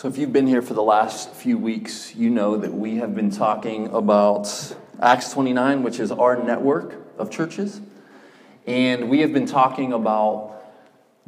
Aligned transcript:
So, 0.00 0.08
if 0.08 0.16
you've 0.16 0.32
been 0.32 0.46
here 0.46 0.62
for 0.62 0.72
the 0.72 0.82
last 0.82 1.34
few 1.34 1.58
weeks, 1.58 2.16
you 2.16 2.30
know 2.30 2.56
that 2.56 2.72
we 2.72 2.96
have 2.96 3.14
been 3.14 3.30
talking 3.30 3.88
about 3.88 4.74
Acts 4.98 5.30
29, 5.30 5.82
which 5.82 6.00
is 6.00 6.10
our 6.10 6.42
network 6.42 6.94
of 7.18 7.30
churches. 7.30 7.82
And 8.66 9.10
we 9.10 9.20
have 9.20 9.34
been 9.34 9.44
talking 9.44 9.92
about 9.92 10.56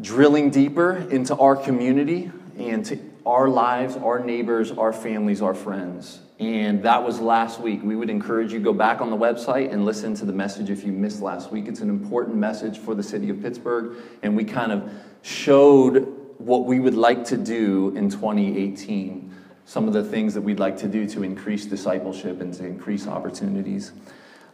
drilling 0.01 0.49
deeper 0.49 0.97
into 1.11 1.37
our 1.37 1.55
community 1.55 2.33
and 2.57 2.83
to 2.87 2.99
our 3.27 3.47
lives, 3.47 3.99
our 3.99 4.21
neighbors, 4.21 4.73
our 4.73 4.95
families, 4.95 5.43
our 5.43 5.53
friends. 5.53 6.21
And 6.39 6.83
that 6.85 7.05
was 7.05 7.21
last 7.21 7.61
week. 7.61 7.83
We 7.83 7.95
would 7.95 8.09
encourage 8.09 8.55
you 8.55 8.59
go 8.59 8.73
back 8.73 9.03
on 9.03 9.11
the 9.11 9.19
website 9.19 9.71
and 9.71 9.85
listen 9.85 10.15
to 10.15 10.25
the 10.25 10.33
message 10.33 10.71
if 10.71 10.83
you 10.83 10.93
missed 10.93 11.21
last 11.21 11.53
week. 11.53 11.69
It's 11.69 11.81
an 11.81 11.91
important 11.91 12.39
message 12.39 12.79
for 12.79 12.95
the 12.95 13.03
city 13.03 13.29
of 13.29 13.43
Pittsburgh, 13.43 13.99
and 14.23 14.35
we 14.35 14.45
kind 14.45 14.73
of 14.73 14.91
showed 15.21 16.22
what 16.45 16.65
we 16.65 16.81
would 16.81 16.95
like 16.95 17.25
to 17.27 17.37
do 17.37 17.95
in 17.97 18.11
2018. 18.11 19.33
Some 19.65 19.87
of 19.87 19.95
the 19.95 20.03
things 20.03 20.35
that 20.35 20.41
we'd 20.41 20.59
like 20.59 20.77
to 20.79 20.89
do 20.89 21.09
to 21.11 21.23
increase 21.23 21.67
discipleship 21.67 22.41
and 22.41 22.53
to 22.55 22.67
increase 22.67 23.07
opportunities 23.07 23.93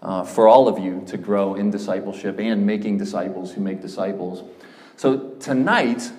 uh, 0.02 0.22
for 0.22 0.46
all 0.46 0.68
of 0.68 0.78
you 0.78 1.02
to 1.06 1.16
grow 1.16 1.54
in 1.54 1.70
discipleship 1.70 2.38
and 2.38 2.66
making 2.66 2.98
disciples 2.98 3.52
who 3.52 3.62
make 3.62 3.80
disciples. 3.80 4.42
So, 4.96 5.30
tonight, 5.40 6.10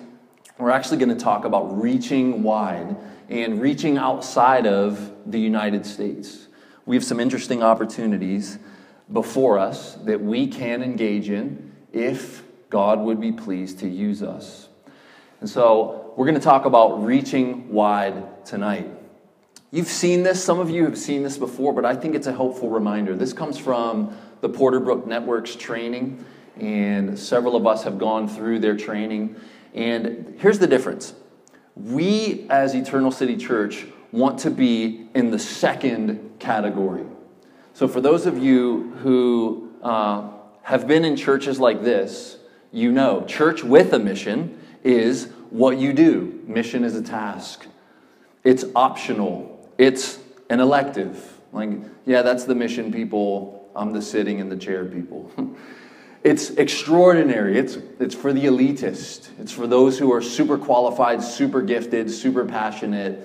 we're 0.58 0.70
actually 0.70 0.98
going 0.98 1.16
to 1.16 1.22
talk 1.22 1.44
about 1.44 1.80
reaching 1.80 2.42
wide 2.42 2.96
and 3.28 3.60
reaching 3.60 3.96
outside 3.96 4.66
of 4.66 5.12
the 5.24 5.38
United 5.38 5.86
States. 5.86 6.48
We 6.84 6.96
have 6.96 7.04
some 7.04 7.20
interesting 7.20 7.62
opportunities 7.62 8.58
before 9.12 9.58
us 9.58 9.94
that 10.04 10.20
we 10.20 10.48
can 10.48 10.82
engage 10.82 11.30
in 11.30 11.72
if 11.92 12.42
God 12.68 12.98
would 13.00 13.20
be 13.20 13.32
pleased 13.32 13.78
to 13.80 13.88
use 13.88 14.22
us. 14.22 14.69
And 15.40 15.48
so 15.48 16.12
we're 16.16 16.26
going 16.26 16.38
to 16.38 16.44
talk 16.44 16.66
about 16.66 17.02
reaching 17.02 17.72
wide 17.72 18.44
tonight. 18.44 18.90
You've 19.70 19.88
seen 19.88 20.22
this, 20.22 20.42
some 20.42 20.58
of 20.58 20.68
you 20.68 20.84
have 20.84 20.98
seen 20.98 21.22
this 21.22 21.38
before, 21.38 21.72
but 21.72 21.84
I 21.84 21.94
think 21.94 22.14
it's 22.14 22.26
a 22.26 22.32
helpful 22.32 22.68
reminder. 22.68 23.16
This 23.16 23.32
comes 23.32 23.56
from 23.56 24.14
the 24.42 24.50
Porterbrook 24.50 25.06
Network's 25.06 25.56
training, 25.56 26.24
and 26.58 27.18
several 27.18 27.56
of 27.56 27.66
us 27.66 27.84
have 27.84 27.98
gone 27.98 28.28
through 28.28 28.58
their 28.58 28.76
training. 28.76 29.36
And 29.72 30.34
here's 30.38 30.58
the 30.58 30.66
difference 30.66 31.14
we, 31.74 32.46
as 32.50 32.74
Eternal 32.74 33.10
City 33.10 33.36
Church, 33.36 33.86
want 34.12 34.40
to 34.40 34.50
be 34.50 35.08
in 35.14 35.30
the 35.30 35.38
second 35.38 36.38
category. 36.38 37.04
So, 37.72 37.88
for 37.88 38.00
those 38.00 38.26
of 38.26 38.36
you 38.38 38.90
who 39.02 39.72
uh, 39.82 40.28
have 40.62 40.86
been 40.86 41.04
in 41.04 41.16
churches 41.16 41.60
like 41.60 41.82
this, 41.82 42.36
you 42.72 42.92
know 42.92 43.24
church 43.24 43.64
with 43.64 43.92
a 43.92 43.98
mission 43.98 44.59
is 44.84 45.28
what 45.50 45.78
you 45.78 45.92
do. 45.92 46.42
Mission 46.46 46.84
is 46.84 46.96
a 46.96 47.02
task, 47.02 47.66
it's 48.44 48.64
optional, 48.74 49.68
it's 49.78 50.18
an 50.48 50.60
elective. 50.60 51.38
Like, 51.52 51.70
yeah, 52.06 52.22
that's 52.22 52.44
the 52.44 52.54
mission 52.54 52.92
people, 52.92 53.68
I'm 53.74 53.92
the 53.92 54.02
sitting 54.02 54.38
in 54.38 54.48
the 54.48 54.56
chair 54.56 54.84
people. 54.84 55.30
it's 56.24 56.50
extraordinary. 56.50 57.58
It's, 57.58 57.76
it's 57.98 58.14
for 58.14 58.32
the 58.32 58.44
elitist. 58.44 59.30
It's 59.40 59.52
for 59.52 59.66
those 59.66 59.98
who 59.98 60.12
are 60.12 60.22
super 60.22 60.56
qualified, 60.56 61.22
super 61.22 61.60
gifted, 61.60 62.10
super 62.10 62.44
passionate. 62.44 63.20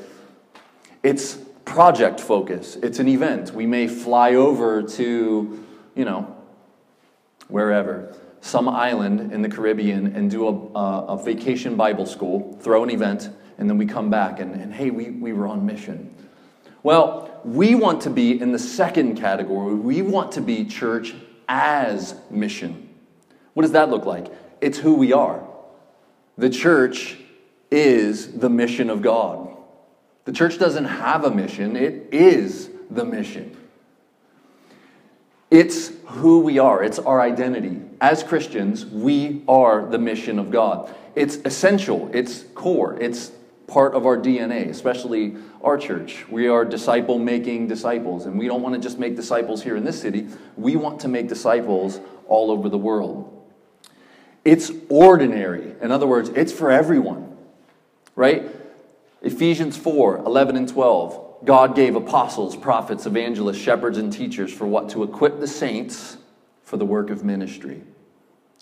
It's 1.04 1.38
project 1.66 2.20
focus. 2.20 2.78
It's 2.78 3.00
an 3.00 3.08
event. 3.08 3.52
We 3.54 3.68
may 3.68 3.88
fly 3.88 4.34
over 4.34 4.82
to, 4.82 5.66
you 5.96 6.06
know, 6.06 6.36
wherever 7.48 8.16
some 8.46 8.70
island 8.70 9.34
in 9.34 9.42
the 9.42 9.50
Caribbean 9.50 10.16
and 10.16 10.30
do 10.30 10.48
a, 10.48 10.52
a, 10.52 11.18
vacation 11.18 11.76
Bible 11.76 12.06
school, 12.06 12.56
throw 12.62 12.84
an 12.84 12.92
event, 12.92 13.30
and 13.58 13.68
then 13.68 13.80
we 13.80 13.88
come 13.88 14.12
back 14.12 14.40
and, 14.40 14.54
and 14.54 14.72
hey, 14.72 14.92
we, 14.92 15.10
we 15.10 15.34
were 15.34 15.48
on 15.48 15.66
mission. 15.66 16.14
Well, 16.84 17.42
we 17.44 17.74
want 17.74 18.02
to 18.02 18.12
be 18.12 18.40
in 18.40 18.52
the 18.52 18.60
second 18.60 19.18
category. 19.18 19.74
We 19.74 20.04
want 20.04 20.34
to 20.34 20.42
be 20.42 20.64
church 20.64 21.16
as 21.50 22.14
mission. 22.30 22.88
What 23.56 23.64
does 23.64 23.72
that 23.72 23.90
look 23.90 24.06
like? 24.06 24.28
It's 24.62 24.78
who 24.78 24.94
we 24.94 25.12
are. 25.12 25.44
The 26.38 26.52
church 26.52 27.18
is 27.72 28.38
the 28.38 28.50
mission 28.50 28.92
of 28.92 29.02
God. 29.02 29.58
The 30.26 30.32
church 30.32 30.60
doesn't 30.60 30.86
have 30.86 31.26
a 31.26 31.32
mission, 31.32 31.76
it 31.76 32.10
is 32.12 32.70
the 32.92 33.06
mission. 33.06 33.58
It's 35.56 35.94
who 36.08 36.40
we 36.42 36.60
are, 36.60 36.84
it's 36.84 37.00
our 37.00 37.22
identity. 37.22 37.80
As 38.02 38.24
Christians, 38.24 38.86
we 38.86 39.42
are 39.48 39.86
the 39.86 39.98
mission 39.98 40.38
of 40.38 40.52
God. 40.52 40.94
It's 41.16 41.38
essential, 41.46 42.10
it's 42.14 42.44
core, 42.56 43.00
it's 43.00 43.32
part 43.66 43.94
of 43.94 44.06
our 44.06 44.18
DNA, 44.18 44.68
especially 44.68 45.38
our 45.64 45.78
church. 45.78 46.28
We 46.28 46.50
are 46.50 46.66
disciple 46.66 47.20
making 47.20 47.70
disciples, 47.70 48.26
and 48.26 48.38
we 48.38 48.48
don't 48.48 48.62
want 48.62 48.76
to 48.76 48.82
just 48.82 49.00
make 49.00 49.16
disciples 49.16 49.64
here 49.64 49.78
in 49.78 49.86
this 49.86 50.02
city, 50.02 50.28
we 50.58 50.76
want 50.76 51.00
to 51.00 51.08
make 51.08 51.30
disciples 51.30 52.02
all 52.28 52.52
over 52.52 52.68
the 52.68 52.78
world. 52.78 53.32
It's 54.44 54.74
ordinary. 54.90 55.74
In 55.82 55.90
other 55.90 56.06
words, 56.06 56.28
it's 56.36 56.52
for 56.52 56.70
everyone, 56.70 57.34
right? 58.18 58.46
Ephesians 59.22 59.78
4 59.78 60.18
11 60.18 60.58
and 60.58 60.68
12. 60.68 61.25
God 61.46 61.76
gave 61.76 61.96
apostles, 61.96 62.56
prophets, 62.56 63.06
evangelists, 63.06 63.58
shepherds, 63.58 63.98
and 63.98 64.12
teachers 64.12 64.52
for 64.52 64.66
what? 64.66 64.90
To 64.90 65.04
equip 65.04 65.40
the 65.40 65.48
saints 65.48 66.18
for 66.64 66.78
the 66.78 66.86
work 66.86 67.10
of 67.10 67.24
ministry. 67.24 67.84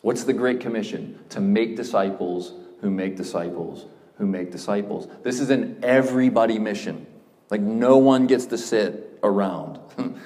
What's 0.01 0.25
the 0.25 0.33
Great 0.33 0.59
Commission? 0.59 1.19
To 1.29 1.39
make 1.39 1.75
disciples 1.75 2.53
who 2.81 2.89
make 2.91 3.16
disciples 3.16 3.85
who 4.17 4.25
make 4.25 4.51
disciples. 4.51 5.07
This 5.23 5.39
is 5.39 5.49
an 5.49 5.79
everybody 5.83 6.59
mission. 6.59 7.05
Like 7.49 7.61
no 7.61 7.97
one 7.97 8.27
gets 8.27 8.47
to 8.47 8.57
sit 8.57 9.19
around. 9.23 9.79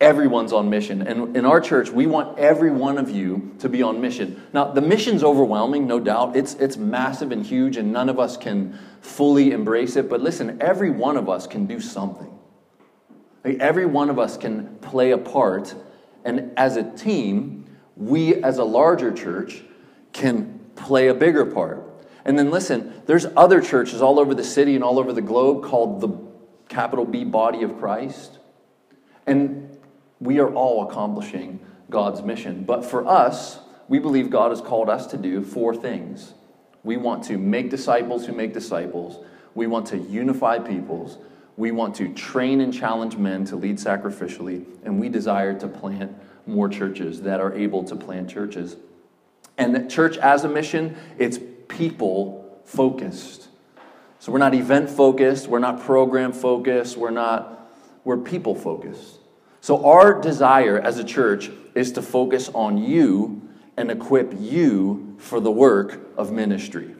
Everyone's 0.00 0.52
on 0.52 0.70
mission. 0.70 1.02
And 1.02 1.36
in 1.36 1.44
our 1.44 1.60
church, 1.60 1.90
we 1.90 2.06
want 2.06 2.38
every 2.38 2.70
one 2.70 2.96
of 2.96 3.10
you 3.10 3.54
to 3.58 3.68
be 3.68 3.82
on 3.82 4.00
mission. 4.00 4.42
Now, 4.54 4.72
the 4.72 4.80
mission's 4.80 5.22
overwhelming, 5.22 5.86
no 5.86 6.00
doubt. 6.00 6.36
It's, 6.36 6.54
it's 6.54 6.78
massive 6.78 7.32
and 7.32 7.44
huge, 7.44 7.76
and 7.76 7.92
none 7.92 8.08
of 8.08 8.18
us 8.18 8.38
can 8.38 8.78
fully 9.02 9.52
embrace 9.52 9.96
it. 9.96 10.08
But 10.08 10.22
listen, 10.22 10.56
every 10.62 10.90
one 10.90 11.18
of 11.18 11.28
us 11.28 11.46
can 11.46 11.66
do 11.66 11.80
something. 11.80 12.32
Like 13.44 13.58
every 13.58 13.86
one 13.86 14.08
of 14.08 14.18
us 14.18 14.36
can 14.38 14.76
play 14.76 15.10
a 15.10 15.18
part. 15.18 15.74
And 16.24 16.52
as 16.56 16.76
a 16.76 16.82
team, 16.82 17.66
we 17.96 18.42
as 18.42 18.58
a 18.58 18.64
larger 18.64 19.12
church 19.12 19.62
can 20.12 20.60
play 20.76 21.08
a 21.08 21.14
bigger 21.14 21.44
part. 21.44 21.84
And 22.24 22.38
then 22.38 22.50
listen, 22.50 23.02
there's 23.06 23.26
other 23.36 23.60
churches 23.60 24.00
all 24.02 24.18
over 24.18 24.34
the 24.34 24.44
city 24.44 24.74
and 24.74 24.84
all 24.84 24.98
over 24.98 25.12
the 25.12 25.22
globe 25.22 25.64
called 25.64 26.00
the 26.00 26.08
capital 26.68 27.04
B 27.04 27.24
body 27.24 27.62
of 27.62 27.78
Christ. 27.78 28.38
And 29.26 29.69
we 30.20 30.38
are 30.38 30.52
all 30.52 30.88
accomplishing 30.88 31.60
God's 31.88 32.22
mission. 32.22 32.64
But 32.64 32.84
for 32.84 33.06
us, 33.06 33.58
we 33.88 33.98
believe 33.98 34.30
God 34.30 34.50
has 34.50 34.60
called 34.60 34.88
us 34.88 35.06
to 35.08 35.16
do 35.16 35.42
four 35.42 35.74
things. 35.74 36.34
We 36.84 36.96
want 36.96 37.24
to 37.24 37.38
make 37.38 37.70
disciples 37.70 38.26
who 38.26 38.32
make 38.32 38.52
disciples. 38.52 39.24
We 39.54 39.66
want 39.66 39.86
to 39.88 39.98
unify 39.98 40.58
peoples. 40.58 41.18
We 41.56 41.72
want 41.72 41.96
to 41.96 42.12
train 42.14 42.60
and 42.60 42.72
challenge 42.72 43.16
men 43.16 43.44
to 43.46 43.56
lead 43.56 43.76
sacrificially. 43.76 44.64
And 44.84 45.00
we 45.00 45.08
desire 45.08 45.58
to 45.58 45.68
plant 45.68 46.12
more 46.46 46.68
churches 46.68 47.22
that 47.22 47.40
are 47.40 47.52
able 47.54 47.84
to 47.84 47.96
plant 47.96 48.30
churches. 48.30 48.76
And 49.58 49.90
church 49.90 50.16
as 50.18 50.44
a 50.44 50.48
mission, 50.48 50.96
it's 51.18 51.38
people 51.68 52.60
focused. 52.64 53.48
So 54.20 54.32
we're 54.32 54.38
not 54.38 54.54
event 54.54 54.90
focused, 54.90 55.48
we're 55.48 55.58
not 55.60 55.80
program 55.80 56.32
focused, 56.32 56.96
we're 56.96 57.10
not, 57.10 57.70
we're 58.04 58.18
people 58.18 58.54
focused. 58.54 59.19
So, 59.62 59.84
our 59.84 60.18
desire 60.18 60.78
as 60.78 60.98
a 60.98 61.04
church 61.04 61.50
is 61.74 61.92
to 61.92 62.02
focus 62.02 62.48
on 62.54 62.78
you 62.78 63.42
and 63.76 63.90
equip 63.90 64.34
you 64.38 65.16
for 65.18 65.38
the 65.38 65.50
work 65.50 66.00
of 66.16 66.32
ministry. 66.32 66.94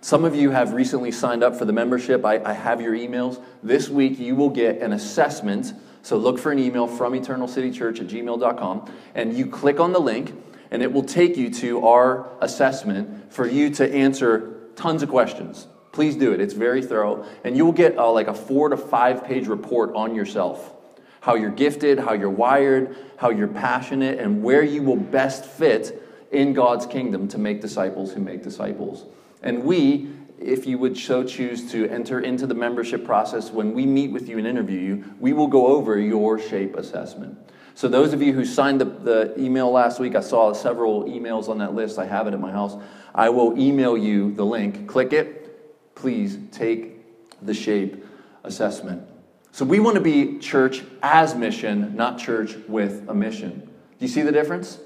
Some 0.00 0.24
of 0.24 0.34
you 0.34 0.50
have 0.50 0.72
recently 0.72 1.12
signed 1.12 1.44
up 1.44 1.54
for 1.54 1.64
the 1.64 1.72
membership. 1.72 2.24
I, 2.24 2.42
I, 2.42 2.54
have 2.54 2.80
your 2.80 2.94
emails. 2.94 3.40
This 3.62 3.88
week, 3.88 4.18
you 4.18 4.34
will 4.34 4.50
get 4.50 4.80
an 4.80 4.92
assessment. 4.92 5.72
So, 6.02 6.16
look 6.16 6.40
for 6.40 6.50
an 6.50 6.58
email 6.58 6.88
from 6.88 7.12
eternalcitychurch 7.12 8.00
at 8.00 8.06
gmail.com, 8.08 8.92
and 9.14 9.38
you 9.38 9.46
click 9.46 9.78
on 9.78 9.92
the 9.92 10.00
link, 10.00 10.34
and 10.72 10.82
it 10.82 10.92
will 10.92 11.04
take 11.04 11.36
you 11.36 11.50
to 11.50 11.86
our 11.86 12.28
assessment 12.40 13.32
for 13.32 13.46
you 13.46 13.70
to 13.70 13.94
answer 13.94 14.58
tons 14.74 15.04
of 15.04 15.08
questions. 15.08 15.68
Please 15.92 16.16
do 16.16 16.32
it, 16.32 16.40
it's 16.40 16.54
very 16.54 16.82
thorough. 16.82 17.24
And 17.44 17.56
you 17.56 17.64
will 17.64 17.72
get 17.72 17.96
uh, 17.96 18.10
like 18.10 18.26
a 18.26 18.34
four 18.34 18.70
to 18.70 18.76
five 18.76 19.24
page 19.24 19.46
report 19.46 19.94
on 19.94 20.16
yourself 20.16 20.74
how 21.20 21.34
you're 21.34 21.50
gifted, 21.50 21.98
how 21.98 22.14
you're 22.14 22.30
wired, 22.30 22.96
how 23.16 23.30
you're 23.30 23.48
passionate, 23.48 24.18
and 24.18 24.42
where 24.42 24.62
you 24.62 24.82
will 24.82 24.96
best 24.96 25.44
fit 25.44 26.02
in 26.30 26.52
God's 26.52 26.86
kingdom 26.86 27.28
to 27.28 27.38
make 27.38 27.60
disciples 27.60 28.12
who 28.12 28.20
make 28.20 28.42
disciples. 28.42 29.04
And 29.42 29.64
we, 29.64 30.10
if 30.38 30.66
you 30.66 30.78
would 30.78 30.96
so 30.96 31.22
choose 31.22 31.70
to 31.72 31.88
enter 31.88 32.20
into 32.20 32.46
the 32.46 32.54
membership 32.54 33.04
process, 33.04 33.50
when 33.50 33.74
we 33.74 33.84
meet 33.84 34.10
with 34.10 34.28
you 34.28 34.38
and 34.38 34.46
interview 34.46 34.78
you, 34.78 35.14
we 35.18 35.32
will 35.32 35.48
go 35.48 35.66
over 35.66 35.98
your 35.98 36.38
shape 36.38 36.76
assessment. 36.76 37.36
So, 37.74 37.88
those 37.88 38.12
of 38.12 38.20
you 38.20 38.32
who 38.32 38.44
signed 38.44 38.80
the, 38.80 38.84
the 38.84 39.34
email 39.38 39.70
last 39.70 40.00
week, 40.00 40.14
I 40.14 40.20
saw 40.20 40.52
several 40.52 41.04
emails 41.04 41.48
on 41.48 41.58
that 41.58 41.74
list. 41.74 41.98
I 41.98 42.06
have 42.06 42.26
it 42.26 42.34
at 42.34 42.40
my 42.40 42.50
house. 42.50 42.76
I 43.14 43.28
will 43.28 43.58
email 43.58 43.96
you 43.96 44.32
the 44.34 44.44
link. 44.44 44.86
Click 44.86 45.12
it. 45.12 45.94
Please 45.94 46.38
take 46.50 46.96
the 47.40 47.54
shape 47.54 48.04
assessment. 48.44 49.09
So 49.52 49.64
we 49.64 49.80
want 49.80 49.96
to 49.96 50.00
be 50.00 50.38
church 50.38 50.82
as 51.02 51.34
mission, 51.34 51.96
not 51.96 52.18
church 52.18 52.56
with 52.68 53.08
a 53.08 53.14
mission. 53.14 53.60
Do 53.60 54.06
you 54.06 54.08
see 54.08 54.22
the 54.22 54.32
difference? 54.32 54.78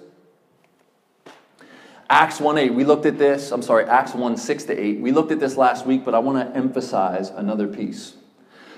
Acts 2.09 2.41
1 2.41 2.59
8, 2.59 2.75
we 2.75 2.85
looked 2.85 3.07
at 3.07 3.19
this. 3.19 3.51
I'm 3.51 3.63
sorry, 3.63 3.85
Acts 3.85 4.15
1 4.15 4.37
6 4.37 4.65
to 4.65 4.79
8. 4.79 5.01
We 5.01 5.13
looked 5.13 5.33
at 5.33 5.41
this 5.41 5.57
last 5.57 5.87
week, 5.87 6.05
but 6.05 6.15
I 6.15 6.19
want 6.19 6.49
to 6.49 6.57
emphasize 6.57 7.31
another 7.31 7.67
piece. 7.67 8.15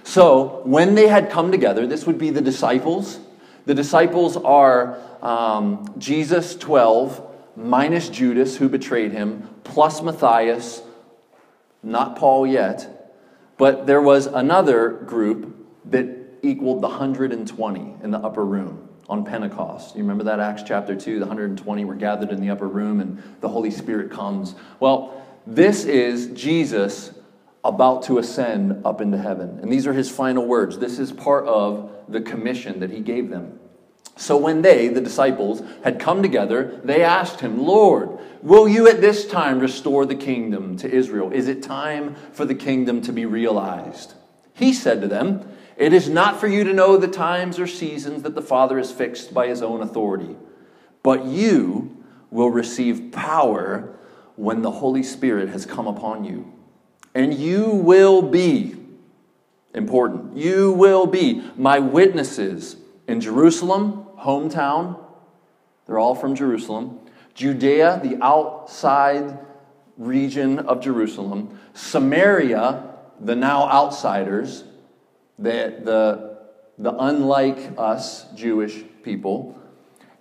So, 0.05 0.61
when 0.65 0.95
they 0.95 1.09
had 1.09 1.31
come 1.31 1.51
together, 1.51 1.87
this 1.87 2.07
would 2.07 2.19
be 2.19 2.31
the 2.31 2.41
disciples. 2.41 3.19
The 3.65 3.75
disciples 3.75 4.37
are 4.37 4.99
um, 5.21 5.93
Jesus 5.99 6.55
12, 6.55 7.35
minus 7.57 8.09
Judas, 8.09 8.57
who 8.57 8.69
betrayed 8.69 9.11
him, 9.11 9.51
plus 9.65 10.03
Matthias, 10.03 10.83
not 11.83 12.15
Paul 12.15 12.47
yet. 12.47 13.13
But 13.59 13.87
there 13.87 14.03
was 14.03 14.27
another 14.27 14.91
group 14.91 15.56
that 15.91 16.07
equaled 16.43 16.83
the 16.83 16.89
120 16.89 17.95
in 18.03 18.11
the 18.11 18.19
upper 18.19 18.45
room 18.45 18.89
on 19.09 19.25
Pentecost. 19.25 19.95
You 19.95 20.03
remember 20.03 20.25
that 20.25 20.41
Acts 20.41 20.63
chapter 20.67 20.95
2, 20.95 21.19
the 21.19 21.27
120 21.27 21.85
were 21.85 21.95
gathered 21.95 22.31
in 22.31 22.41
the 22.41 22.51
upper 22.51 22.69
room 22.69 23.01
and 23.01 23.23
the 23.41 23.49
Holy 23.49 23.71
Spirit 23.71 24.11
comes. 24.11 24.55
Well, 24.81 25.25
this 25.47 25.85
is 25.85 26.29
Jesus 26.29 27.13
about 27.65 28.05
to 28.05 28.19
ascend 28.19 28.85
up 28.85 29.01
into 29.01 29.19
heaven. 29.19 29.59
And 29.61 29.73
these 29.73 29.87
are 29.87 29.93
his 29.93 30.11
final 30.11 30.47
words. 30.47 30.79
This 30.79 30.99
is 30.99 31.13
part 31.13 31.47
of 31.47 31.91
the 32.09 32.21
commission 32.21 32.81
that 32.81 32.91
he 32.91 33.01
gave 33.01 33.31
them. 33.31 33.59
So 34.17 34.37
when 34.37 34.63
they, 34.63 34.89
the 34.89 35.01
disciples, 35.01 35.63
had 35.85 36.01
come 36.01 36.23
together, 36.23 36.81
they 36.85 37.03
asked 37.03 37.41
him, 37.41 37.63
Lord, 37.63 38.19
will 38.43 38.67
you 38.67 38.89
at 38.89 39.01
this 39.01 39.27
time 39.27 39.59
restore 39.59 40.07
the 40.07 40.15
kingdom 40.15 40.77
to 40.79 40.91
Israel? 40.91 41.31
Is 41.33 41.49
it 41.49 41.63
time 41.63 42.15
for 42.33 42.45
the 42.45 42.55
kingdom 42.55 43.03
to 43.03 43.13
be 43.13 43.27
realized? 43.27 44.15
He 44.55 44.73
said 44.73 45.03
to 45.03 45.09
them, 45.09 45.47
It 45.77 45.93
is 45.93 46.09
not 46.09 46.41
for 46.41 46.47
you 46.47 46.65
to 46.65 46.73
know 46.73 46.97
the 46.97 47.09
times 47.09 47.59
or 47.59 47.67
seasons 47.67 48.23
that 48.23 48.35
the 48.35 48.43
Father 48.43 48.79
has 48.79 48.91
fixed 48.91 49.35
by 49.35 49.49
his 49.49 49.63
own 49.63 49.83
authority, 49.83 50.37
but 51.03 51.27
you 51.27 52.05
will 52.31 52.51
receive 52.51 53.13
power 53.13 53.95
when 54.37 54.63
the 54.63 54.71
Holy 54.71 55.03
Spirit 55.03 55.49
has 55.51 55.67
come 55.67 55.87
upon 55.87 56.25
you. 56.25 56.53
And 57.15 57.35
you 57.35 57.71
will 57.71 58.23
be, 58.23 58.77
important, 59.75 60.37
you 60.37 60.73
will 60.73 61.07
be 61.07 61.43
my 61.57 61.79
witnesses 61.79 62.77
in 63.07 63.21
Jerusalem, 63.21 64.07
hometown, 64.19 64.99
they're 65.87 65.99
all 65.99 66.15
from 66.15 66.35
Jerusalem, 66.35 66.99
Judea, 67.35 68.01
the 68.03 68.19
outside 68.23 69.39
region 69.97 70.59
of 70.59 70.81
Jerusalem, 70.81 71.59
Samaria, 71.75 72.83
the 73.21 73.37
now 73.37 73.69
outsiders, 73.69 74.65
the, 75.39 75.81
the, 75.83 76.39
the 76.79 76.97
unlike 76.97 77.73
us 77.79 78.31
Jewish 78.35 78.83
people, 79.03 79.59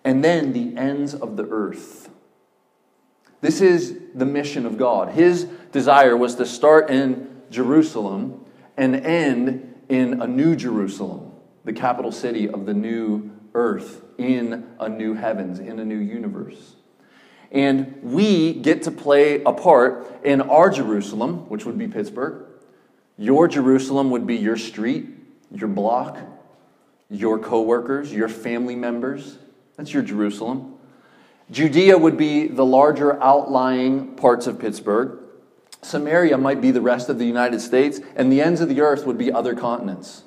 and 0.04 0.24
then 0.24 0.54
the 0.54 0.80
ends 0.80 1.14
of 1.14 1.38
the 1.38 1.48
earth. 1.50 2.10
This 3.42 3.62
is 3.62 3.98
the 4.14 4.26
mission 4.26 4.66
of 4.66 4.78
God. 4.78 5.10
His 5.10 5.46
desire 5.72 6.16
was 6.16 6.36
to 6.36 6.46
start 6.46 6.90
in 6.90 7.42
Jerusalem 7.50 8.46
and 8.78 8.96
end 8.96 9.76
in 9.90 10.22
a 10.22 10.28
new 10.28 10.56
Jerusalem, 10.56 11.32
the 11.64 11.74
capital 11.74 12.12
city 12.12 12.50
of 12.50 12.66
the 12.66 12.74
new 12.74 13.32
earth, 13.54 14.02
in 14.18 14.68
a 14.80 14.90
new 14.90 15.14
heavens, 15.14 15.60
in 15.60 15.80
a 15.80 15.86
new 15.86 15.98
universe. 15.98 16.76
And 17.52 18.00
we 18.02 18.54
get 18.54 18.84
to 18.84 18.92
play 18.92 19.44
a 19.44 19.54
part 19.54 20.24
in 20.24 20.42
our 20.42 20.70
Jerusalem, 20.70 21.48
which 21.50 21.66
would 21.66 21.78
be 21.78 21.88
Pittsburgh, 21.88 22.46
your 23.18 23.48
Jerusalem 23.48 24.10
would 24.12 24.28
be 24.28 24.36
your 24.36 24.58
street, 24.58 25.08
your 25.52 25.70
block, 25.70 26.18
your 27.10 27.40
coworkers, 27.40 28.14
your 28.14 28.30
family 28.30 28.76
members. 28.76 29.38
That's 29.78 29.94
your 29.94 30.04
Jerusalem. 30.04 30.74
Judea 31.52 31.98
would 31.98 32.18
be 32.18 32.48
the 32.48 32.66
larger 32.66 33.22
outlying 33.22 34.16
parts 34.16 34.48
of 34.48 34.60
Pittsburgh. 34.60 35.20
Samaria 35.82 36.38
might 36.38 36.62
be 36.62 36.72
the 36.72 36.82
rest 36.82 37.10
of 37.10 37.20
the 37.20 37.26
United 37.26 37.62
States, 37.62 38.00
and 38.16 38.32
the 38.32 38.42
ends 38.42 38.60
of 38.60 38.70
the 38.70 38.82
earth 38.82 39.06
would 39.06 39.18
be 39.18 39.32
other 39.32 39.54
continents. 39.54 40.24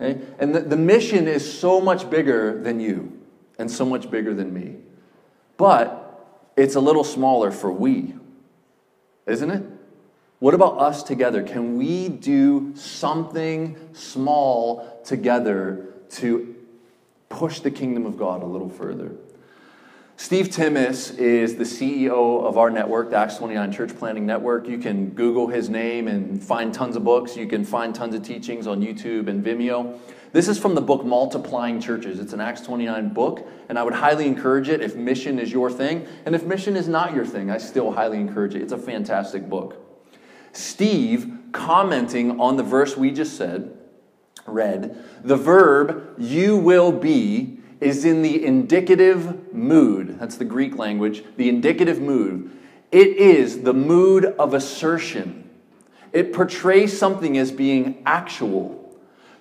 Okay? 0.00 0.20
And 0.38 0.54
the, 0.54 0.60
the 0.60 0.76
mission 0.76 1.28
is 1.28 1.58
so 1.58 1.80
much 1.80 2.10
bigger 2.10 2.60
than 2.60 2.80
you 2.80 3.20
and 3.58 3.70
so 3.70 3.84
much 3.84 4.10
bigger 4.10 4.34
than 4.34 4.52
me. 4.52 4.76
But 5.56 6.00
it's 6.56 6.74
a 6.74 6.80
little 6.80 7.04
smaller 7.04 7.52
for 7.52 7.70
we, 7.70 8.14
isn't 9.26 9.50
it? 9.50 9.62
What 10.44 10.52
about 10.52 10.78
us 10.78 11.02
together? 11.02 11.42
Can 11.42 11.78
we 11.78 12.06
do 12.10 12.76
something 12.76 13.78
small 13.94 15.00
together 15.02 15.94
to 16.16 16.54
push 17.30 17.60
the 17.60 17.70
kingdom 17.70 18.04
of 18.04 18.18
God 18.18 18.42
a 18.42 18.44
little 18.44 18.68
further? 18.68 19.12
Steve 20.18 20.50
Timmis 20.50 21.16
is 21.16 21.56
the 21.56 21.64
CEO 21.64 22.44
of 22.44 22.58
our 22.58 22.68
network, 22.68 23.08
the 23.08 23.16
Acts 23.16 23.38
29 23.38 23.72
Church 23.72 23.96
Planting 23.96 24.26
Network. 24.26 24.68
You 24.68 24.76
can 24.76 25.12
Google 25.12 25.46
his 25.46 25.70
name 25.70 26.08
and 26.08 26.44
find 26.44 26.74
tons 26.74 26.94
of 26.94 27.04
books. 27.04 27.38
You 27.38 27.46
can 27.46 27.64
find 27.64 27.94
tons 27.94 28.14
of 28.14 28.22
teachings 28.22 28.66
on 28.66 28.82
YouTube 28.82 29.28
and 29.28 29.42
Vimeo. 29.42 29.98
This 30.32 30.48
is 30.48 30.58
from 30.58 30.74
the 30.74 30.82
book 30.82 31.06
Multiplying 31.06 31.80
Churches. 31.80 32.20
It's 32.20 32.34
an 32.34 32.42
Acts 32.42 32.60
29 32.60 33.14
book, 33.14 33.48
and 33.70 33.78
I 33.78 33.82
would 33.82 33.94
highly 33.94 34.26
encourage 34.26 34.68
it 34.68 34.82
if 34.82 34.94
mission 34.94 35.38
is 35.38 35.50
your 35.50 35.70
thing. 35.70 36.06
And 36.26 36.34
if 36.34 36.44
mission 36.44 36.76
is 36.76 36.86
not 36.86 37.14
your 37.14 37.24
thing, 37.24 37.50
I 37.50 37.56
still 37.56 37.92
highly 37.92 38.18
encourage 38.18 38.54
it. 38.54 38.60
It's 38.60 38.72
a 38.74 38.78
fantastic 38.78 39.48
book. 39.48 39.80
Steve, 40.54 41.30
commenting 41.52 42.40
on 42.40 42.56
the 42.56 42.62
verse 42.62 42.96
we 42.96 43.10
just 43.10 43.36
said, 43.36 43.76
read, 44.46 44.96
the 45.22 45.36
verb 45.36 46.14
you 46.16 46.56
will 46.56 46.92
be 46.92 47.58
is 47.80 48.04
in 48.04 48.22
the 48.22 48.44
indicative 48.44 49.52
mood. 49.52 50.18
That's 50.18 50.36
the 50.36 50.44
Greek 50.44 50.76
language, 50.76 51.24
the 51.36 51.48
indicative 51.48 52.00
mood. 52.00 52.50
It 52.92 53.08
is 53.08 53.62
the 53.62 53.74
mood 53.74 54.24
of 54.24 54.54
assertion. 54.54 55.50
It 56.12 56.32
portrays 56.32 56.96
something 56.96 57.36
as 57.36 57.50
being 57.50 58.02
actual. 58.06 58.80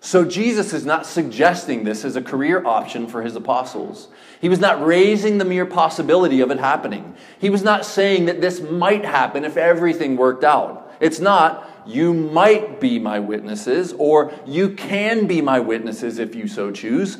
So 0.02 0.26
Jesus 0.26 0.74
is 0.74 0.86
not 0.86 1.06
suggesting 1.06 1.84
this 1.84 2.04
as 2.04 2.16
a 2.16 2.22
career 2.22 2.66
option 2.66 3.08
for 3.08 3.22
his 3.22 3.36
apostles. 3.38 4.10
He 4.42 4.50
was 4.50 4.60
not 4.60 4.84
raising 4.86 5.38
the 5.38 5.46
mere 5.46 5.66
possibility 5.66 6.42
of 6.42 6.52
it 6.52 6.60
happening. 6.60 7.16
He 7.40 7.50
was 7.50 7.64
not 7.64 7.86
saying 7.86 8.26
that 8.26 8.42
this 8.42 8.60
might 8.60 9.06
happen 9.06 9.46
if 9.46 9.56
everything 9.56 10.18
worked 10.18 10.44
out. 10.44 10.93
It's 11.04 11.20
not, 11.20 11.70
you 11.86 12.14
might 12.14 12.80
be 12.80 12.98
my 12.98 13.20
witnesses, 13.20 13.94
or 13.98 14.32
you 14.46 14.70
can 14.70 15.28
be 15.28 15.42
my 15.42 15.60
witnesses 15.60 16.18
if 16.18 16.34
you 16.34 16.48
so 16.48 16.72
choose. 16.72 17.18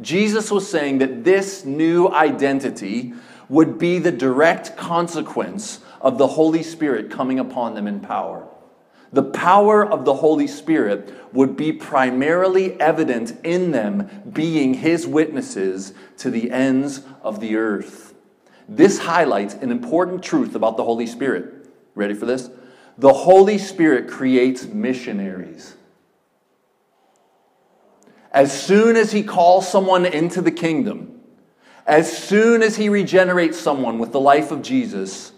Jesus 0.00 0.50
was 0.50 0.66
saying 0.66 0.98
that 0.98 1.22
this 1.22 1.62
new 1.66 2.08
identity 2.08 3.12
would 3.50 3.78
be 3.78 3.98
the 3.98 4.10
direct 4.10 4.78
consequence 4.78 5.80
of 6.00 6.16
the 6.16 6.28
Holy 6.28 6.62
Spirit 6.62 7.10
coming 7.10 7.38
upon 7.38 7.74
them 7.74 7.86
in 7.86 8.00
power. 8.00 8.48
The 9.12 9.22
power 9.22 9.84
of 9.84 10.06
the 10.06 10.14
Holy 10.14 10.46
Spirit 10.46 11.12
would 11.34 11.58
be 11.58 11.72
primarily 11.72 12.80
evident 12.80 13.38
in 13.44 13.70
them 13.70 14.32
being 14.32 14.72
His 14.72 15.06
witnesses 15.06 15.92
to 16.16 16.30
the 16.30 16.50
ends 16.50 17.02
of 17.22 17.40
the 17.40 17.56
earth. 17.56 18.14
This 18.66 19.00
highlights 19.00 19.52
an 19.52 19.70
important 19.70 20.22
truth 20.22 20.54
about 20.54 20.78
the 20.78 20.84
Holy 20.84 21.06
Spirit. 21.06 21.68
Ready 21.94 22.14
for 22.14 22.24
this? 22.24 22.48
The 22.98 23.12
Holy 23.12 23.58
Spirit 23.58 24.08
creates 24.08 24.64
missionaries. 24.64 25.76
As 28.32 28.58
soon 28.58 28.96
as 28.96 29.12
He 29.12 29.22
calls 29.22 29.68
someone 29.68 30.06
into 30.06 30.40
the 30.40 30.50
kingdom, 30.50 31.20
as 31.86 32.16
soon 32.16 32.62
as 32.62 32.76
He 32.76 32.88
regenerates 32.88 33.58
someone 33.58 33.98
with 33.98 34.12
the 34.12 34.20
life 34.20 34.50
of 34.50 34.62
Jesus, 34.62 35.32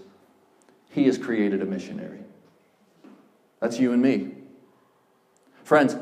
He 0.90 1.04
has 1.04 1.18
created 1.18 1.62
a 1.62 1.66
missionary. 1.66 2.20
That's 3.60 3.78
you 3.78 3.92
and 3.92 4.00
me. 4.00 4.32
Friends, 5.64 5.96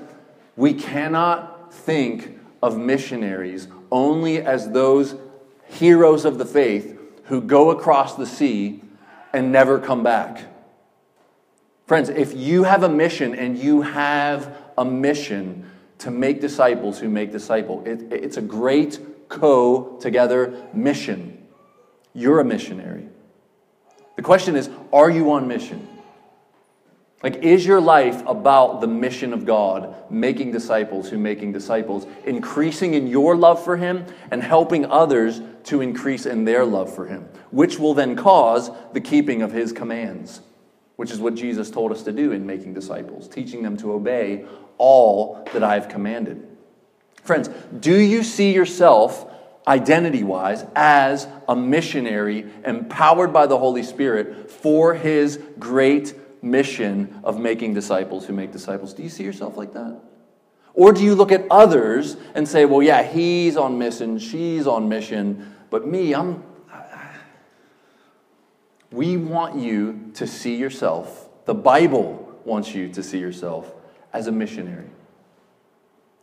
we 0.57 0.75
cannot 0.75 1.73
think 1.73 2.39
of 2.63 2.79
missionaries 2.79 3.69
only 3.91 4.41
as 4.41 4.71
those 4.71 5.15
heroes 5.69 6.25
of 6.25 6.39
the 6.39 6.45
faith 6.45 6.99
who 7.25 7.41
go 7.41 7.71
across 7.71 8.15
the 8.15 8.27
sea 8.27 8.83
and 9.33 9.51
never 9.51 9.79
come 9.79 10.03
back. 10.03 10.45
Friends, 11.87 12.09
if 12.09 12.35
you 12.35 12.65
have 12.65 12.83
a 12.83 12.89
mission 12.89 13.35
and 13.35 13.57
you 13.57 13.83
have 13.83 14.57
a 14.77 14.85
mission 14.85 15.71
to 15.99 16.11
make 16.11 16.41
disciples 16.41 16.99
who 16.99 17.09
make 17.09 17.31
disciples, 17.31 17.87
it, 17.87 18.13
it's 18.13 18.37
a 18.37 18.43
great 18.43 18.99
co 19.29 19.97
together 20.01 20.69
mission. 20.73 21.47
You're 22.13 22.41
a 22.41 22.45
missionary. 22.45 23.09
The 24.17 24.23
question 24.23 24.57
is 24.57 24.69
are 24.93 25.11
you 25.11 25.31
on 25.33 25.47
mission? 25.47 25.87
Like, 27.23 27.37
is 27.37 27.65
your 27.65 27.81
life 27.81 28.23
about 28.27 28.81
the 28.81 28.87
mission 28.87 29.33
of 29.33 29.47
God, 29.47 29.95
making 30.11 30.53
disciples 30.53 31.09
who 31.09 31.19
making 31.19 31.53
disciples, 31.53 32.07
increasing 32.25 32.95
in 32.95 33.07
your 33.07 33.37
love 33.37 33.65
for 33.65 33.77
Him 33.77 34.05
and 34.31 34.43
helping 34.43 34.85
others 34.85 35.41
to 35.65 35.81
increase 35.81 36.27
in 36.27 36.45
their 36.45 36.65
love 36.65 36.95
for 36.95 37.07
Him, 37.07 37.29
which 37.51 37.79
will 37.79 37.95
then 37.95 38.17
cause 38.17 38.71
the 38.93 39.01
keeping 39.01 39.41
of 39.41 39.53
His 39.53 39.73
commands? 39.73 40.43
Which 40.97 41.11
is 41.11 41.21
what 41.21 41.35
Jesus 41.35 41.71
told 41.71 41.93
us 41.93 42.03
to 42.05 42.13
do 42.13 42.33
in 42.33 42.47
making 42.47 42.75
disciples, 42.75 43.29
teaching 43.29 43.63
them 43.63 43.77
to 43.79 43.93
obey 43.93 44.45
all 44.79 45.47
that 45.53 45.63
I 45.63 45.75
have 45.75 45.89
commanded. 45.89 46.47
Friends, 47.23 47.49
do 47.79 47.97
you 47.97 48.23
see 48.23 48.53
yourself 48.53 49.31
identity 49.67 50.23
wise 50.23 50.65
as 50.75 51.27
a 51.49 51.57
missionary 51.57 52.47
empowered 52.65 53.33
by 53.33 53.47
the 53.47 53.59
Holy 53.59 53.83
Spirit 53.83 54.51
for 54.51 54.95
his 54.95 55.41
great 55.59 56.15
mission 56.43 57.21
of 57.25 57.39
making 57.39 57.75
disciples 57.75 58.27
who 58.27 58.33
make 58.33 58.53
disciples? 58.53 58.95
Do 58.95 59.03
you 59.03 59.09
see 59.09 59.25
yourself 59.25 59.57
like 59.57 59.73
that? 59.75 60.01
Or 60.73 60.93
do 60.93 61.03
you 61.03 61.15
look 61.15 61.33
at 61.33 61.47
others 61.51 62.17
and 62.35 62.47
say, 62.47 62.65
well, 62.65 62.83
yeah, 62.83 63.03
he's 63.03 63.57
on 63.57 63.79
mission, 63.79 64.19
she's 64.19 64.67
on 64.67 64.89
mission, 64.89 65.55
but 65.71 65.87
me, 65.87 66.15
I'm. 66.15 66.45
We 68.91 69.17
want 69.17 69.57
you 69.57 70.11
to 70.15 70.27
see 70.27 70.57
yourself, 70.57 71.29
the 71.45 71.55
Bible 71.55 72.41
wants 72.45 72.75
you 72.75 72.89
to 72.91 73.03
see 73.03 73.19
yourself 73.19 73.73
as 74.13 74.27
a 74.27 74.33
missionary. 74.33 74.89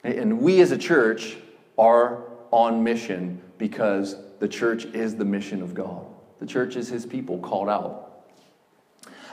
And 0.03 0.39
we 0.41 0.61
as 0.61 0.71
a 0.71 0.77
church 0.77 1.37
are 1.77 2.23
on 2.51 2.83
mission 2.83 3.41
because 3.57 4.15
the 4.39 4.47
church 4.47 4.85
is 4.85 5.15
the 5.15 5.25
mission 5.25 5.61
of 5.61 5.73
God. 5.73 6.05
The 6.39 6.45
church 6.45 6.75
is 6.75 6.89
his 6.89 7.05
people 7.05 7.39
called 7.39 7.69
out. 7.69 8.25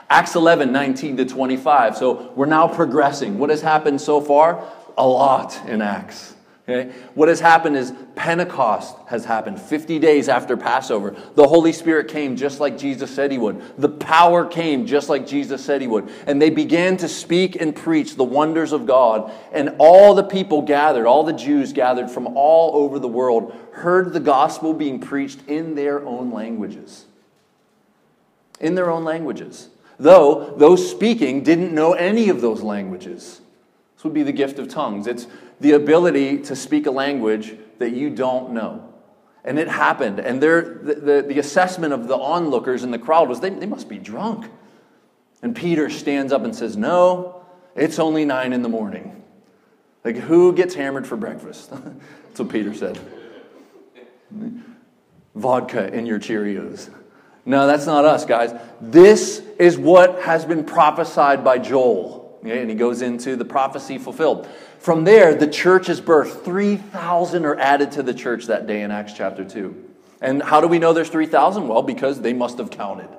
Acts 0.09 0.35
11, 0.35 0.71
19 0.71 1.17
to 1.17 1.25
25. 1.25 1.97
So 1.97 2.33
we're 2.35 2.45
now 2.45 2.67
progressing. 2.67 3.37
What 3.37 3.49
has 3.49 3.61
happened 3.61 4.01
so 4.01 4.19
far? 4.21 4.63
A 4.97 5.07
lot 5.07 5.59
in 5.67 5.81
Acts. 5.81 6.35
Okay? 6.63 6.91
What 7.15 7.27
has 7.27 7.39
happened 7.39 7.75
is 7.75 7.91
Pentecost 8.15 8.95
has 9.07 9.25
happened 9.25 9.59
50 9.59 9.97
days 9.97 10.29
after 10.29 10.55
Passover. 10.55 11.15
The 11.35 11.47
Holy 11.47 11.73
Spirit 11.73 12.07
came 12.07 12.35
just 12.35 12.59
like 12.59 12.77
Jesus 12.77 13.09
said 13.09 13.31
he 13.31 13.39
would. 13.39 13.61
The 13.79 13.89
power 13.89 14.45
came 14.45 14.85
just 14.85 15.09
like 15.09 15.25
Jesus 15.25 15.65
said 15.65 15.81
he 15.81 15.87
would. 15.87 16.09
And 16.27 16.39
they 16.39 16.51
began 16.51 16.97
to 16.97 17.07
speak 17.07 17.59
and 17.59 17.75
preach 17.75 18.15
the 18.15 18.23
wonders 18.23 18.73
of 18.73 18.85
God. 18.85 19.31
And 19.51 19.75
all 19.79 20.13
the 20.13 20.23
people 20.23 20.61
gathered, 20.61 21.07
all 21.07 21.23
the 21.23 21.33
Jews 21.33 21.73
gathered 21.73 22.11
from 22.11 22.37
all 22.37 22.75
over 22.83 22.99
the 22.99 23.07
world, 23.07 23.55
heard 23.73 24.13
the 24.13 24.19
gospel 24.19 24.73
being 24.73 24.99
preached 24.99 25.39
in 25.47 25.73
their 25.73 26.05
own 26.05 26.31
languages. 26.31 27.05
In 28.59 28.75
their 28.75 28.91
own 28.91 29.03
languages. 29.03 29.69
Though 29.97 30.53
those 30.57 30.89
speaking 30.89 31.43
didn't 31.43 31.73
know 31.73 31.93
any 31.93 32.29
of 32.29 32.41
those 32.41 32.61
languages. 32.61 33.41
This 33.95 34.03
would 34.03 34.13
be 34.13 34.23
the 34.23 34.31
gift 34.31 34.57
of 34.57 34.67
tongues. 34.67 35.05
It's 35.05 35.27
the 35.61 35.71
ability 35.71 36.39
to 36.39 36.55
speak 36.55 36.87
a 36.87 36.91
language 36.91 37.55
that 37.79 37.91
you 37.91 38.09
don't 38.09 38.51
know. 38.51 38.93
And 39.43 39.57
it 39.57 39.67
happened. 39.67 40.19
And 40.19 40.41
the, 40.41 40.79
the, 40.81 41.25
the 41.27 41.39
assessment 41.39 41.93
of 41.93 42.07
the 42.07 42.17
onlookers 42.17 42.83
in 42.83 42.91
the 42.91 42.99
crowd 42.99 43.29
was 43.29 43.39
they, 43.39 43.49
they 43.49 43.65
must 43.65 43.87
be 43.87 43.97
drunk. 43.97 44.51
And 45.41 45.55
Peter 45.55 45.89
stands 45.89 46.31
up 46.31 46.43
and 46.43 46.55
says, 46.55 46.77
No, 46.77 47.43
it's 47.75 47.97
only 47.97 48.25
nine 48.25 48.53
in 48.53 48.61
the 48.61 48.69
morning. 48.69 49.23
Like, 50.03 50.17
who 50.17 50.53
gets 50.53 50.75
hammered 50.75 51.07
for 51.07 51.15
breakfast? 51.15 51.69
That's 51.71 52.39
what 52.39 52.49
Peter 52.49 52.73
said. 52.73 52.99
Vodka 55.35 55.93
in 55.93 56.05
your 56.05 56.19
Cheerios. 56.19 56.89
No, 57.43 57.65
that's 57.65 57.87
not 57.87 58.05
us, 58.05 58.23
guys. 58.23 58.53
This 58.79 59.39
is 59.57 59.77
what 59.77 60.21
has 60.21 60.45
been 60.45 60.63
prophesied 60.63 61.43
by 61.43 61.57
Joel. 61.57 62.20
Okay, 62.41 62.59
and 62.61 62.69
he 62.69 62.75
goes 62.75 63.01
into 63.01 63.35
the 63.35 63.45
prophecy 63.45 63.97
fulfilled. 63.97 64.47
From 64.79 65.03
there, 65.03 65.35
the 65.35 65.47
church 65.47 65.89
is 65.89 66.01
birthed. 66.01 66.43
3,000 66.43 67.45
are 67.45 67.55
added 67.59 67.91
to 67.93 68.03
the 68.03 68.13
church 68.13 68.47
that 68.47 68.65
day 68.65 68.81
in 68.81 68.89
Acts 68.89 69.13
chapter 69.13 69.45
2. 69.45 69.89
And 70.21 70.41
how 70.41 70.59
do 70.59 70.67
we 70.67 70.79
know 70.79 70.91
there's 70.91 71.09
3,000? 71.09 71.67
Well, 71.67 71.83
because 71.83 72.21
they 72.21 72.33
must 72.33 72.57
have 72.57 72.71
counted. 72.71 73.09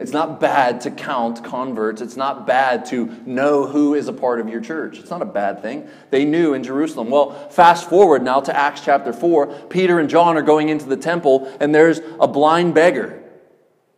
It's 0.00 0.12
not 0.12 0.40
bad 0.40 0.80
to 0.82 0.90
count 0.90 1.44
converts. 1.44 2.00
It's 2.00 2.16
not 2.16 2.46
bad 2.46 2.86
to 2.86 3.14
know 3.26 3.66
who 3.66 3.94
is 3.94 4.08
a 4.08 4.12
part 4.14 4.40
of 4.40 4.48
your 4.48 4.62
church. 4.62 4.98
It's 4.98 5.10
not 5.10 5.20
a 5.20 5.26
bad 5.26 5.60
thing. 5.60 5.88
They 6.10 6.24
knew 6.24 6.54
in 6.54 6.64
Jerusalem. 6.64 7.10
Well, 7.10 7.50
fast 7.50 7.88
forward 7.88 8.22
now 8.22 8.40
to 8.40 8.56
Acts 8.56 8.80
chapter 8.82 9.12
4. 9.12 9.46
Peter 9.68 10.00
and 10.00 10.08
John 10.08 10.38
are 10.38 10.42
going 10.42 10.70
into 10.70 10.86
the 10.86 10.96
temple, 10.96 11.54
and 11.60 11.74
there's 11.74 12.00
a 12.18 12.26
blind 12.26 12.74
beggar 12.74 13.22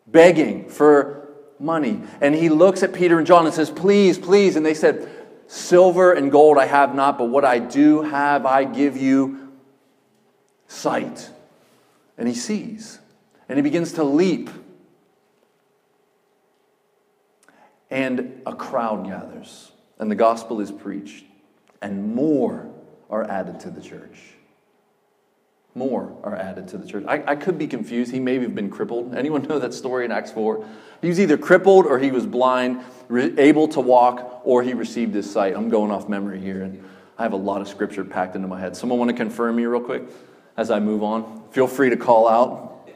begging 0.09 0.69
for 0.69 1.22
money. 1.63 2.03
And 2.21 2.35
he 2.35 2.49
looks 2.49 2.83
at 2.83 2.93
Peter 2.93 3.19
and 3.19 3.27
John 3.27 3.47
and 3.47 3.55
says, 3.55 3.71
Please, 3.71 4.19
please. 4.19 4.57
And 4.57 4.67
they 4.67 4.75
said, 4.75 5.09
Silver 5.47 6.13
and 6.13 6.33
gold 6.33 6.59
I 6.59 6.67
have 6.67 6.95
not, 6.95 7.19
but 7.19 7.27
what 7.27 7.45
I 7.45 7.59
do 7.59 8.03
have, 8.03 8.47
I 8.47 8.65
give 8.65 8.97
you 8.97 9.53
sight. 10.67 11.31
And 12.17 12.27
he 12.27 12.35
sees. 12.35 12.99
And 13.49 13.59
he 13.59 13.63
begins 13.63 13.93
to 13.95 14.05
leap. 14.05 14.51
And 17.91 18.41
a 18.47 18.55
crowd 18.55 19.07
gathers, 19.07 19.71
and 19.99 20.11
the 20.11 20.15
gospel 20.15 20.63
is 20.63 20.73
preached, 20.73 21.27
and 21.83 22.15
more 22.15 22.71
are 23.11 23.25
added 23.25 23.61
to 23.61 23.71
the 23.71 23.83
church 23.83 24.32
more 25.75 26.15
are 26.23 26.37
added 26.37 26.69
to 26.69 26.79
the 26.79 26.87
church. 26.87 27.05
I, 27.09 27.23
I, 27.27 27.37
could 27.37 27.57
be 27.57 27.67
confused. 27.67 28.13
He 28.13 28.21
may 28.21 28.39
have 28.39 28.55
been 28.55 28.69
crippled. 28.69 29.15
Anyone 29.15 29.43
know 29.45 29.59
that 29.59 29.73
story 29.73 30.05
in 30.05 30.13
Acts 30.13 30.31
4? 30.31 30.67
He 31.01 31.09
was 31.09 31.19
either 31.19 31.39
crippled 31.39 31.87
or 31.87 31.99
he 31.99 32.11
was 32.11 32.27
blind, 32.27 32.81
re- 33.09 33.35
able 33.39 33.69
to 33.69 33.81
walk, 33.81 34.43
or 34.45 34.63
he 34.63 34.75
received 34.75 35.15
his 35.15 35.31
sight. 35.31 35.57
I'm 35.57 35.71
going 35.71 35.91
off 35.91 36.09
memory 36.09 36.41
here, 36.41 36.63
and 36.63 36.85
I 37.19 37.23
have 37.23 37.33
a 37.33 37.37
lot 37.37 37.63
of 37.63 37.69
scripture 37.69 38.05
packed 38.05 38.37
into 38.37 38.49
my 38.49 38.61
head. 38.61 38.77
Someone 38.77 38.99
want 38.99 39.11
to 39.11 39.17
confirm 39.17 39.57
me 39.57 39.65
real 39.65 39.81
quick 39.81 40.03
as 40.57 40.71
I 40.71 40.81
move 40.81 41.03
on? 41.03 41.45
Feel 41.51 41.67
free 41.67 41.91
to 41.91 41.97
call 41.97 42.29
out. 42.29 42.89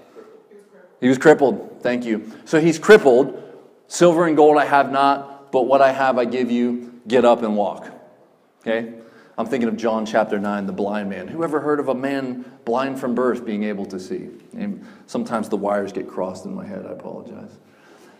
He 1.00 1.08
was 1.08 1.18
crippled. 1.18 1.78
Thank 1.82 2.04
you. 2.04 2.32
So 2.44 2.60
he's 2.60 2.78
crippled. 2.78 3.42
Silver 3.86 4.26
and 4.26 4.36
gold 4.36 4.58
I 4.58 4.64
have 4.64 4.90
not, 4.90 5.52
but 5.52 5.62
what 5.62 5.80
I 5.80 5.92
have 5.92 6.18
I 6.18 6.24
give 6.24 6.50
you. 6.50 7.00
Get 7.06 7.24
up 7.24 7.42
and 7.42 7.56
walk. 7.56 7.88
Okay? 8.60 8.94
I'm 9.38 9.46
thinking 9.46 9.68
of 9.68 9.76
John 9.76 10.06
chapter 10.06 10.38
9, 10.38 10.66
the 10.66 10.72
blind 10.72 11.10
man. 11.10 11.28
Who 11.28 11.44
ever 11.44 11.60
heard 11.60 11.78
of 11.78 11.88
a 11.88 11.94
man 11.94 12.44
blind 12.64 12.98
from 12.98 13.14
birth 13.14 13.44
being 13.44 13.64
able 13.64 13.84
to 13.86 14.00
see? 14.00 14.28
And 14.56 14.86
sometimes 15.06 15.50
the 15.50 15.58
wires 15.58 15.92
get 15.92 16.08
crossed 16.08 16.46
in 16.46 16.54
my 16.54 16.64
head. 16.64 16.86
I 16.86 16.92
apologize. 16.92 17.50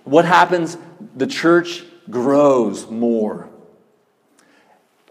What 0.05 0.27
happens? 0.27 0.77
The 1.17 1.27
church 1.27 1.85
grows 2.11 2.91
more. 2.91 3.49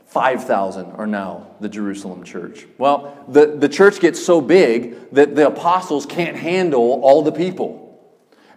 5,000 0.06 0.92
are 0.92 1.08
now 1.08 1.48
the 1.60 1.68
Jerusalem 1.68 2.24
church. 2.24 2.68
Well, 2.78 3.26
the, 3.28 3.48
the 3.48 3.68
church 3.68 4.00
gets 4.00 4.24
so 4.24 4.40
big 4.40 5.12
that 5.12 5.36
the 5.36 5.48
apostles 5.48 6.06
can't 6.06 6.38
handle 6.38 7.02
all 7.04 7.24
the 7.24 7.32
people. 7.32 7.85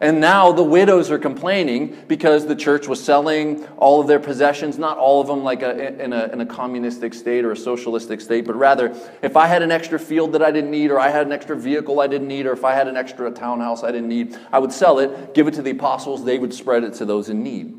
And 0.00 0.20
now 0.20 0.52
the 0.52 0.62
widows 0.62 1.10
are 1.10 1.18
complaining 1.18 2.04
because 2.06 2.46
the 2.46 2.54
church 2.54 2.86
was 2.86 3.02
selling 3.02 3.66
all 3.78 4.00
of 4.00 4.06
their 4.06 4.20
possessions, 4.20 4.78
not 4.78 4.96
all 4.96 5.20
of 5.20 5.26
them 5.26 5.42
like 5.42 5.62
a, 5.62 6.00
in, 6.00 6.12
a, 6.12 6.26
in 6.26 6.40
a 6.40 6.46
communistic 6.46 7.12
state 7.12 7.44
or 7.44 7.50
a 7.50 7.56
socialistic 7.56 8.20
state, 8.20 8.46
but 8.46 8.54
rather 8.54 8.94
if 9.22 9.36
I 9.36 9.48
had 9.48 9.60
an 9.62 9.72
extra 9.72 9.98
field 9.98 10.32
that 10.32 10.42
I 10.42 10.52
didn't 10.52 10.70
need, 10.70 10.92
or 10.92 11.00
I 11.00 11.08
had 11.08 11.26
an 11.26 11.32
extra 11.32 11.56
vehicle 11.56 11.98
I 11.98 12.06
didn't 12.06 12.28
need, 12.28 12.46
or 12.46 12.52
if 12.52 12.64
I 12.64 12.74
had 12.74 12.86
an 12.86 12.96
extra 12.96 13.28
townhouse 13.32 13.82
I 13.82 13.90
didn't 13.90 14.08
need, 14.08 14.38
I 14.52 14.60
would 14.60 14.72
sell 14.72 15.00
it, 15.00 15.34
give 15.34 15.48
it 15.48 15.54
to 15.54 15.62
the 15.62 15.70
apostles, 15.70 16.24
they 16.24 16.38
would 16.38 16.54
spread 16.54 16.84
it 16.84 16.94
to 16.94 17.04
those 17.04 17.28
in 17.28 17.42
need. 17.42 17.76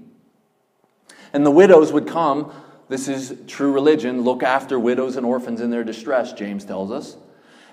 And 1.32 1.46
the 1.46 1.52
widows 1.52 1.94
would 1.94 2.08
come, 2.08 2.52
this 2.90 3.08
is 3.08 3.34
true 3.48 3.72
religion, 3.72 4.24
look 4.24 4.44
after 4.44 4.78
widows 4.78 5.16
and 5.16 5.26
orphans 5.26 5.62
in 5.62 5.70
their 5.70 5.86
distress, 5.86 6.34
James 6.34 6.66
tells 6.66 6.92
us. 6.92 7.16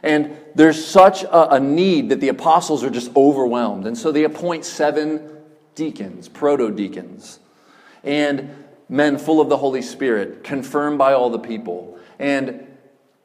And 0.03 0.37
there's 0.55 0.85
such 0.85 1.25
a, 1.25 1.55
a 1.55 1.61
need 1.61 2.11
that 2.11 2.21
the 2.21 2.29
apostles 2.29 2.85
are 2.85 2.91
just 2.91 3.15
overwhelmed. 3.17 3.87
And 3.87 3.97
so 3.97 4.13
they 4.13 4.25
appoint 4.25 4.65
seven 4.65 5.31
deacons, 5.75 6.29
proto 6.29 6.71
deacons, 6.71 7.39
and 8.05 8.65
men 8.89 9.19
full 9.19 9.41
of 9.41 9.49
the 9.49 9.57
Holy 9.57 9.83
Spirit, 9.83 10.45
confirmed 10.45 10.99
by 10.99 11.13
all 11.13 11.31
the 11.31 11.39
people. 11.39 11.99
And 12.19 12.67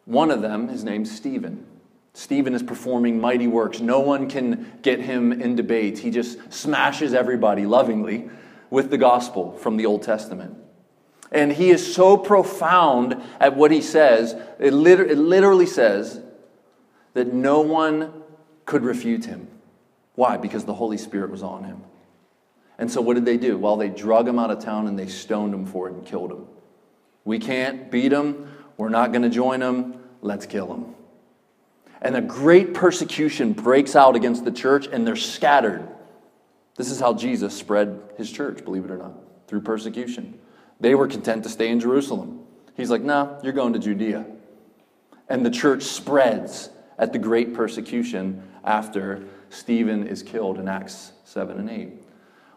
one 0.06 0.32
of 0.32 0.42
them, 0.42 0.68
his 0.68 0.84
name's 0.84 1.12
Stephen. 1.12 1.66
Stephen 2.14 2.54
is 2.54 2.64
performing 2.64 3.22
mighty 3.22 3.48
works. 3.48 3.80
No 3.80 4.00
one 4.02 4.30
can 4.30 4.80
get 4.82 5.00
him 5.00 5.32
in 5.32 5.56
debate. 5.56 6.00
He 6.00 6.12
just 6.12 6.52
smashes 6.52 7.14
everybody 7.14 7.66
lovingly 7.66 8.30
with 8.70 8.90
the 8.90 8.98
gospel 8.98 9.54
from 9.58 9.78
the 9.78 9.86
Old 9.86 10.04
Testament. 10.04 10.58
And 11.32 11.54
he 11.54 11.70
is 11.70 11.94
so 11.94 12.18
profound 12.18 13.22
at 13.40 13.56
what 13.56 13.72
he 13.72 13.82
says, 13.82 14.36
it, 14.60 14.74
liter- 14.74 15.06
it 15.06 15.18
literally 15.18 15.66
says 15.66 16.22
that 17.14 17.34
no 17.34 17.62
one 17.62 18.14
could 18.66 18.84
refute 18.84 19.26
him. 19.26 19.48
Why? 20.16 20.38
Because 20.38 20.66
the 20.66 20.74
Holy 20.74 20.98
Spirit 20.98 21.32
was 21.32 21.44
on 21.44 21.64
him. 21.64 21.82
And 22.78 22.92
so 22.92 23.02
what 23.02 23.14
did 23.14 23.26
they 23.26 23.38
do? 23.38 23.58
Well, 23.58 23.78
they 23.78 23.90
drug 23.90 24.28
him 24.28 24.40
out 24.40 24.50
of 24.50 24.60
town 24.60 24.88
and 24.88 24.98
they 24.98 25.08
stoned 25.08 25.54
him 25.54 25.66
for 25.66 25.88
it 25.88 25.94
and 25.94 26.06
killed 26.06 26.32
him. 26.32 26.48
We 27.24 27.38
can't 27.38 27.92
beat 27.92 28.12
him. 28.12 28.52
We're 28.78 28.90
not 28.90 29.12
going 29.12 29.22
to 29.22 29.30
join 29.30 29.62
him. 29.62 30.02
Let's 30.22 30.46
kill 30.46 30.74
him. 30.74 30.96
And 32.02 32.16
a 32.16 32.22
great 32.22 32.74
persecution 32.74 33.54
breaks 33.54 33.96
out 33.96 34.16
against 34.16 34.44
the 34.44 34.52
church 34.52 34.88
and 34.88 35.06
they're 35.06 35.16
scattered. 35.16 35.88
This 36.76 36.90
is 36.90 37.00
how 37.00 37.14
Jesus 37.14 37.56
spread 37.56 38.02
his 38.18 38.32
church, 38.32 38.66
believe 38.66 38.86
it 38.86 38.92
or 38.92 38.98
not, 38.98 39.14
through 39.48 39.62
persecution. 39.62 40.40
They 40.80 40.96
were 40.96 41.08
content 41.08 41.44
to 41.44 41.50
stay 41.50 41.70
in 41.70 41.80
Jerusalem. 41.80 42.40
He's 42.76 42.90
like, 42.90 43.04
nah, 43.04 43.40
you're 43.44 43.54
going 43.54 43.74
to 43.74 43.80
Judea. 43.80 44.26
And 45.30 45.46
the 45.46 45.52
church 45.52 45.84
spreads 45.84 46.72
at 47.02 47.12
the 47.12 47.20
great 47.20 47.54
persecution 47.56 48.44
after 48.64 49.26
Stephen 49.50 50.08
is 50.08 50.22
killed 50.22 50.60
in 50.60 50.68
Acts 50.68 51.12
7 51.26 51.58
and 51.58 51.70
8. 51.70 51.90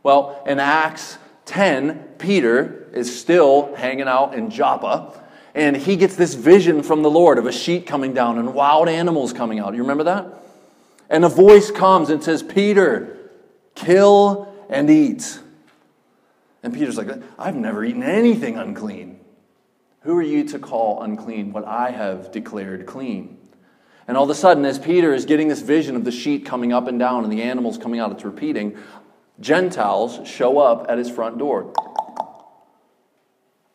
Well, 0.02 0.44
in 0.46 0.60
Acts 0.60 1.16
10, 1.46 2.16
Peter 2.18 2.90
is 2.92 3.18
still 3.18 3.74
hanging 3.74 4.06
out 4.06 4.34
in 4.34 4.50
Joppa, 4.50 5.18
and 5.54 5.74
he 5.74 5.96
gets 5.96 6.14
this 6.14 6.34
vision 6.34 6.82
from 6.82 7.02
the 7.02 7.10
Lord 7.10 7.38
of 7.38 7.46
a 7.46 7.52
sheet 7.52 7.86
coming 7.86 8.12
down 8.12 8.38
and 8.38 8.52
wild 8.52 8.88
animals 8.88 9.32
coming 9.32 9.60
out. 9.60 9.74
You 9.74 9.80
remember 9.80 10.04
that? 10.04 10.26
And 11.08 11.24
a 11.24 11.28
voice 11.28 11.70
comes 11.70 12.10
and 12.10 12.22
says, 12.22 12.42
Peter, 12.42 13.16
kill 13.74 14.54
and 14.68 14.90
eat. 14.90 15.40
And 16.62 16.74
Peter's 16.74 16.98
like, 16.98 17.08
I've 17.38 17.56
never 17.56 17.82
eaten 17.82 18.02
anything 18.02 18.58
unclean. 18.58 19.20
Who 20.00 20.18
are 20.18 20.22
you 20.22 20.44
to 20.48 20.58
call 20.58 21.02
unclean 21.02 21.52
what 21.52 21.64
I 21.64 21.90
have 21.90 22.30
declared 22.30 22.84
clean? 22.84 23.38
And 24.06 24.16
all 24.16 24.24
of 24.24 24.30
a 24.30 24.34
sudden, 24.34 24.64
as 24.64 24.78
Peter 24.78 25.14
is 25.14 25.24
getting 25.24 25.48
this 25.48 25.62
vision 25.62 25.96
of 25.96 26.04
the 26.04 26.12
sheet 26.12 26.44
coming 26.44 26.72
up 26.72 26.88
and 26.88 26.98
down 26.98 27.24
and 27.24 27.32
the 27.32 27.42
animals 27.42 27.78
coming 27.78 28.00
out, 28.00 28.12
it's 28.12 28.24
repeating, 28.24 28.76
Gentiles 29.40 30.26
show 30.28 30.58
up 30.58 30.86
at 30.88 30.98
his 30.98 31.10
front 31.10 31.38
door. 31.38 31.72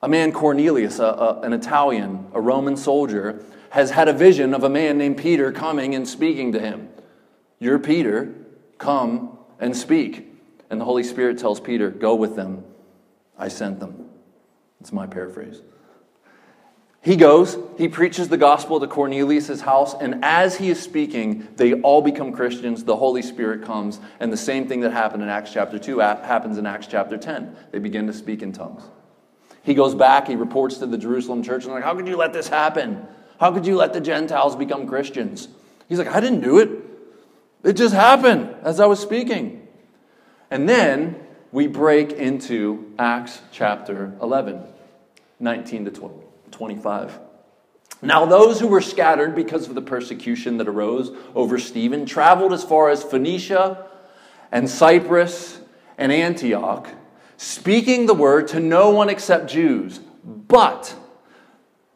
A 0.01 0.07
man, 0.07 0.31
Cornelius, 0.31 0.99
a, 0.99 1.03
a, 1.03 1.41
an 1.41 1.51
Italian, 1.51 2.27
a 2.33 2.39
Roman 2.39 2.77
soldier, 2.77 3.43
has 3.71 3.91
had 3.91 4.07
a 4.07 4.13
vision 4.13 4.53
of 4.53 4.63
a 4.63 4.69
man 4.69 4.97
named 4.97 5.17
Peter 5.17 5.51
coming 5.51 5.93
and 5.93 6.07
speaking 6.07 6.53
to 6.53 6.59
him. 6.59 6.89
You're 7.59 7.79
Peter, 7.79 8.33
come 8.77 9.37
and 9.59 9.75
speak. 9.75 10.27
And 10.69 10.79
the 10.79 10.85
Holy 10.85 11.03
Spirit 11.03 11.37
tells 11.39 11.59
Peter, 11.59 11.89
Go 11.89 12.15
with 12.15 12.35
them. 12.35 12.63
I 13.37 13.47
sent 13.47 13.79
them. 13.79 14.09
It's 14.79 14.93
my 14.93 15.07
paraphrase. 15.07 15.61
He 17.09 17.15
goes, 17.15 17.57
he 17.75 17.87
preaches 17.87 18.27
the 18.27 18.37
gospel 18.37 18.79
to 18.79 18.85
Cornelius' 18.85 19.61
house, 19.61 19.95
and 19.99 20.23
as 20.23 20.57
he 20.57 20.69
is 20.69 20.79
speaking, 20.79 21.47
they 21.55 21.73
all 21.73 22.03
become 22.03 22.31
Christians. 22.31 22.83
The 22.83 22.95
Holy 22.95 23.23
Spirit 23.23 23.63
comes, 23.63 23.99
and 24.19 24.31
the 24.31 24.37
same 24.37 24.67
thing 24.67 24.81
that 24.81 24.91
happened 24.91 25.23
in 25.23 25.29
Acts 25.29 25.51
chapter 25.51 25.79
2 25.79 25.97
happens 25.97 26.59
in 26.59 26.67
Acts 26.67 26.85
chapter 26.85 27.17
10. 27.17 27.55
They 27.71 27.79
begin 27.79 28.05
to 28.05 28.13
speak 28.13 28.43
in 28.43 28.51
tongues. 28.51 28.83
He 29.63 29.73
goes 29.73 29.95
back, 29.95 30.27
he 30.27 30.35
reports 30.35 30.77
to 30.77 30.85
the 30.85 30.99
Jerusalem 30.99 31.41
church, 31.41 31.63
and 31.63 31.73
like, 31.73 31.83
How 31.83 31.95
could 31.95 32.07
you 32.07 32.15
let 32.15 32.31
this 32.31 32.47
happen? 32.47 33.03
How 33.39 33.51
could 33.51 33.65
you 33.65 33.75
let 33.75 33.91
the 33.91 34.01
Gentiles 34.01 34.55
become 34.55 34.85
Christians? 34.85 35.47
He's 35.87 35.97
like, 35.97 36.09
I 36.09 36.19
didn't 36.19 36.41
do 36.41 36.59
it. 36.59 36.69
It 37.63 37.73
just 37.73 37.95
happened 37.95 38.53
as 38.61 38.79
I 38.79 38.85
was 38.85 38.99
speaking. 38.99 39.67
And 40.51 40.69
then 40.69 41.15
we 41.51 41.65
break 41.65 42.11
into 42.11 42.93
Acts 42.99 43.41
chapter 43.51 44.13
11, 44.21 44.61
19 45.39 45.85
to 45.85 45.89
12. 45.89 46.28
25. 46.51 47.19
Now, 48.01 48.25
those 48.25 48.59
who 48.59 48.67
were 48.67 48.81
scattered 48.81 49.35
because 49.35 49.67
of 49.67 49.75
the 49.75 49.81
persecution 49.81 50.57
that 50.57 50.67
arose 50.67 51.11
over 51.35 51.59
Stephen 51.59 52.05
traveled 52.05 52.53
as 52.53 52.63
far 52.63 52.89
as 52.89 53.03
Phoenicia 53.03 53.85
and 54.51 54.69
Cyprus 54.69 55.59
and 55.97 56.11
Antioch, 56.11 56.89
speaking 57.35 58.05
the 58.05 58.13
word 58.13 58.47
to 58.49 58.59
no 58.59 58.89
one 58.89 59.09
except 59.09 59.49
Jews. 59.49 59.99
But 60.23 60.95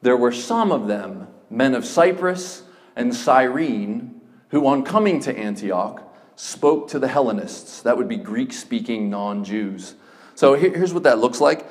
there 0.01 0.17
were 0.17 0.33
some 0.33 0.71
of 0.71 0.87
them, 0.87 1.27
men 1.49 1.73
of 1.73 1.85
Cyprus 1.85 2.63
and 2.95 3.15
Cyrene, 3.15 4.21
who 4.49 4.67
on 4.67 4.83
coming 4.83 5.21
to 5.21 5.35
Antioch 5.35 6.03
spoke 6.35 6.89
to 6.89 6.99
the 6.99 7.07
Hellenists. 7.07 7.81
That 7.81 7.97
would 7.97 8.09
be 8.09 8.17
Greek 8.17 8.51
speaking 8.51 9.09
non 9.09 9.45
Jews. 9.45 9.95
So 10.35 10.55
here's 10.55 10.93
what 10.93 11.03
that 11.03 11.19
looks 11.19 11.39
like. 11.39 11.65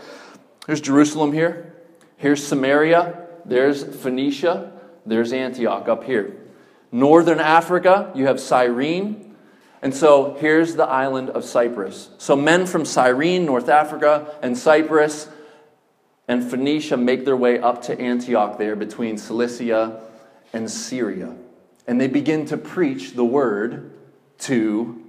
Here's 0.66 0.80
Jerusalem 0.80 1.32
here. 1.32 1.71
Here's 2.22 2.46
Samaria, 2.46 3.26
there's 3.44 3.82
Phoenicia, 3.82 4.70
there's 5.04 5.32
Antioch 5.32 5.88
up 5.88 6.04
here. 6.04 6.36
Northern 6.92 7.40
Africa, 7.40 8.12
you 8.14 8.28
have 8.28 8.38
Cyrene. 8.38 9.34
And 9.82 9.92
so 9.92 10.36
here's 10.38 10.76
the 10.76 10.84
island 10.84 11.30
of 11.30 11.44
Cyprus. 11.44 12.10
So 12.18 12.36
men 12.36 12.66
from 12.66 12.84
Cyrene, 12.84 13.44
North 13.44 13.68
Africa, 13.68 14.32
and 14.40 14.56
Cyprus 14.56 15.28
and 16.28 16.48
Phoenicia 16.48 16.96
make 16.96 17.24
their 17.24 17.36
way 17.36 17.58
up 17.58 17.82
to 17.82 18.00
Antioch 18.00 18.56
there 18.56 18.76
between 18.76 19.18
Cilicia 19.18 20.04
and 20.52 20.70
Syria. 20.70 21.34
And 21.88 22.00
they 22.00 22.06
begin 22.06 22.46
to 22.46 22.56
preach 22.56 23.14
the 23.14 23.24
word 23.24 23.98
to 24.42 25.02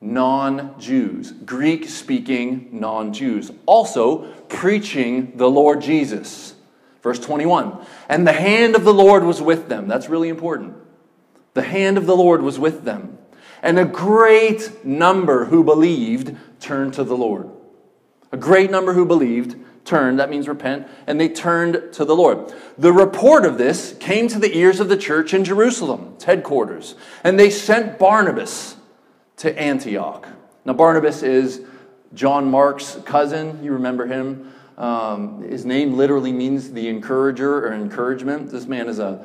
non 0.00 0.78
Jews, 0.80 1.32
Greek 1.32 1.86
speaking 1.86 2.68
non 2.72 3.12
Jews, 3.12 3.50
also 3.66 4.24
preaching 4.54 5.36
the 5.36 5.50
Lord 5.50 5.82
Jesus. 5.82 6.54
Verse 7.02 7.18
21 7.18 7.84
And 8.08 8.26
the 8.26 8.32
hand 8.32 8.74
of 8.74 8.84
the 8.84 8.94
Lord 8.94 9.24
was 9.24 9.42
with 9.42 9.68
them. 9.68 9.86
That's 9.88 10.08
really 10.08 10.30
important. 10.30 10.74
The 11.52 11.62
hand 11.62 11.98
of 11.98 12.06
the 12.06 12.16
Lord 12.16 12.42
was 12.42 12.58
with 12.58 12.84
them. 12.84 13.18
And 13.62 13.78
a 13.78 13.84
great 13.84 14.84
number 14.84 15.46
who 15.46 15.64
believed 15.64 16.36
turned 16.60 16.94
to 16.94 17.04
the 17.04 17.16
Lord. 17.16 17.50
A 18.32 18.36
great 18.36 18.70
number 18.70 18.94
who 18.94 19.04
believed 19.04 19.56
turned, 19.84 20.18
that 20.18 20.30
means 20.30 20.48
repent, 20.48 20.88
and 21.06 21.20
they 21.20 21.28
turned 21.28 21.92
to 21.92 22.04
the 22.04 22.16
Lord. 22.16 22.52
The 22.78 22.92
report 22.92 23.44
of 23.44 23.58
this 23.58 23.94
came 24.00 24.28
to 24.28 24.38
the 24.38 24.56
ears 24.56 24.80
of 24.80 24.88
the 24.88 24.96
church 24.96 25.34
in 25.34 25.44
Jerusalem, 25.44 26.12
its 26.14 26.24
headquarters, 26.24 26.94
and 27.22 27.38
they 27.38 27.50
sent 27.50 27.98
Barnabas 27.98 28.76
to 29.38 29.56
Antioch. 29.58 30.26
Now, 30.64 30.72
Barnabas 30.72 31.22
is 31.22 31.62
John 32.14 32.50
Mark's 32.50 32.98
cousin. 33.04 33.62
You 33.62 33.72
remember 33.72 34.06
him. 34.06 34.52
Um, 34.78 35.42
his 35.42 35.64
name 35.64 35.94
literally 35.94 36.32
means 36.32 36.72
the 36.72 36.88
encourager 36.88 37.66
or 37.66 37.72
encouragement. 37.72 38.50
This 38.50 38.66
man 38.66 38.88
is 38.88 38.98
a, 38.98 39.24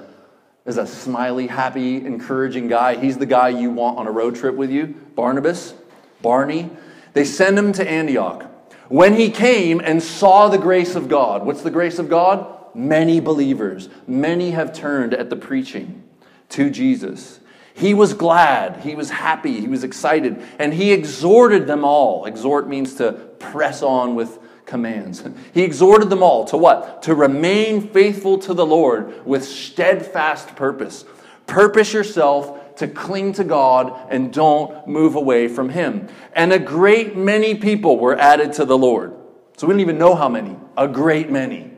is 0.66 0.78
a 0.78 0.86
smiley, 0.86 1.48
happy, 1.48 1.98
encouraging 1.98 2.68
guy. 2.68 2.96
He's 2.96 3.18
the 3.18 3.26
guy 3.26 3.50
you 3.50 3.72
want 3.72 3.98
on 3.98 4.08
a 4.08 4.12
road 4.12 4.36
trip 4.36 4.56
with 4.56 4.70
you. 4.70 4.96
Barnabas, 5.16 5.74
Barney. 6.22 6.70
They 7.14 7.26
send 7.26 7.58
him 7.58 7.74
to 7.74 7.88
Antioch. 7.88 8.46
When 8.90 9.16
he 9.16 9.30
came 9.30 9.80
and 9.80 10.02
saw 10.02 10.50
the 10.50 10.58
grace 10.58 10.96
of 10.96 11.10
God, 11.10 11.46
what's 11.46 11.62
the 11.62 11.72
grace 11.72 12.00
of 12.00 12.10
God? 12.10 12.56
Many 12.76 13.20
believers, 13.20 13.90
many 14.08 14.52
have 14.52 14.74
turned 14.74 15.14
at 15.14 15.30
the 15.30 15.36
preaching 15.36 16.04
to 16.50 16.70
Jesus. 16.70 17.39
He 17.80 17.94
was 17.94 18.14
glad, 18.14 18.82
he 18.82 18.94
was 18.94 19.10
happy, 19.10 19.62
he 19.62 19.68
was 19.70 19.86
excited, 19.86 20.44
and 20.60 20.74
he 20.74 20.92
exhorted 20.92 21.66
them 21.66 21.86
all. 21.86 22.26
Exhort 22.26 22.68
means 22.68 22.96
to 22.96 23.14
press 23.14 23.82
on 23.82 24.16
with 24.16 24.38
commands. 24.66 25.24
He 25.54 25.64
exhorted 25.64 26.10
them 26.10 26.22
all 26.22 26.44
to 26.46 26.58
what? 26.58 27.04
To 27.04 27.16
remain 27.16 27.88
faithful 27.88 28.38
to 28.40 28.54
the 28.54 28.66
Lord 28.66 29.26
with 29.26 29.46
steadfast 29.46 30.58
purpose. 30.58 31.06
Purpose 31.48 31.94
yourself 31.94 32.76
to 32.76 32.88
cling 32.90 33.32
to 33.34 33.46
God 33.46 33.98
and 34.10 34.34
don't 34.34 34.86
move 34.86 35.16
away 35.16 35.48
from 35.48 35.70
Him. 35.70 36.10
And 36.34 36.52
a 36.52 36.60
great 36.60 37.16
many 37.16 37.56
people 37.56 37.98
were 37.98 38.20
added 38.20 38.52
to 38.54 38.66
the 38.66 38.78
Lord. 38.78 39.16
So 39.56 39.68
we 39.68 39.74
don't 39.74 39.80
even 39.80 39.98
know 39.98 40.16
how 40.16 40.28
many. 40.28 40.58
A 40.76 40.88
great 40.88 41.32
many. 41.32 41.72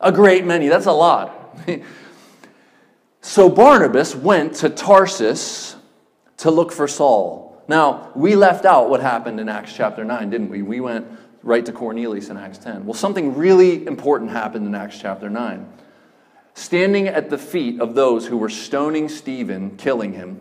A 0.00 0.12
great 0.12 0.44
many. 0.44 0.68
That's 0.68 0.86
a 0.86 0.92
lot. 0.92 1.58
So 3.24 3.48
Barnabas 3.48 4.16
went 4.16 4.56
to 4.56 4.68
Tarsus 4.68 5.76
to 6.38 6.50
look 6.50 6.72
for 6.72 6.88
Saul. 6.88 7.62
Now, 7.68 8.10
we 8.16 8.34
left 8.34 8.64
out 8.64 8.90
what 8.90 9.00
happened 9.00 9.38
in 9.38 9.48
Acts 9.48 9.72
chapter 9.72 10.04
9, 10.04 10.28
didn't 10.28 10.48
we? 10.48 10.62
We 10.62 10.80
went 10.80 11.06
right 11.44 11.64
to 11.64 11.72
Cornelius 11.72 12.30
in 12.30 12.36
Acts 12.36 12.58
10. 12.58 12.84
Well, 12.84 12.94
something 12.94 13.36
really 13.36 13.86
important 13.86 14.32
happened 14.32 14.66
in 14.66 14.74
Acts 14.74 14.98
chapter 14.98 15.30
9. 15.30 15.72
Standing 16.54 17.06
at 17.06 17.30
the 17.30 17.38
feet 17.38 17.80
of 17.80 17.94
those 17.94 18.26
who 18.26 18.36
were 18.36 18.50
stoning 18.50 19.08
Stephen, 19.08 19.76
killing 19.76 20.12
him, 20.12 20.40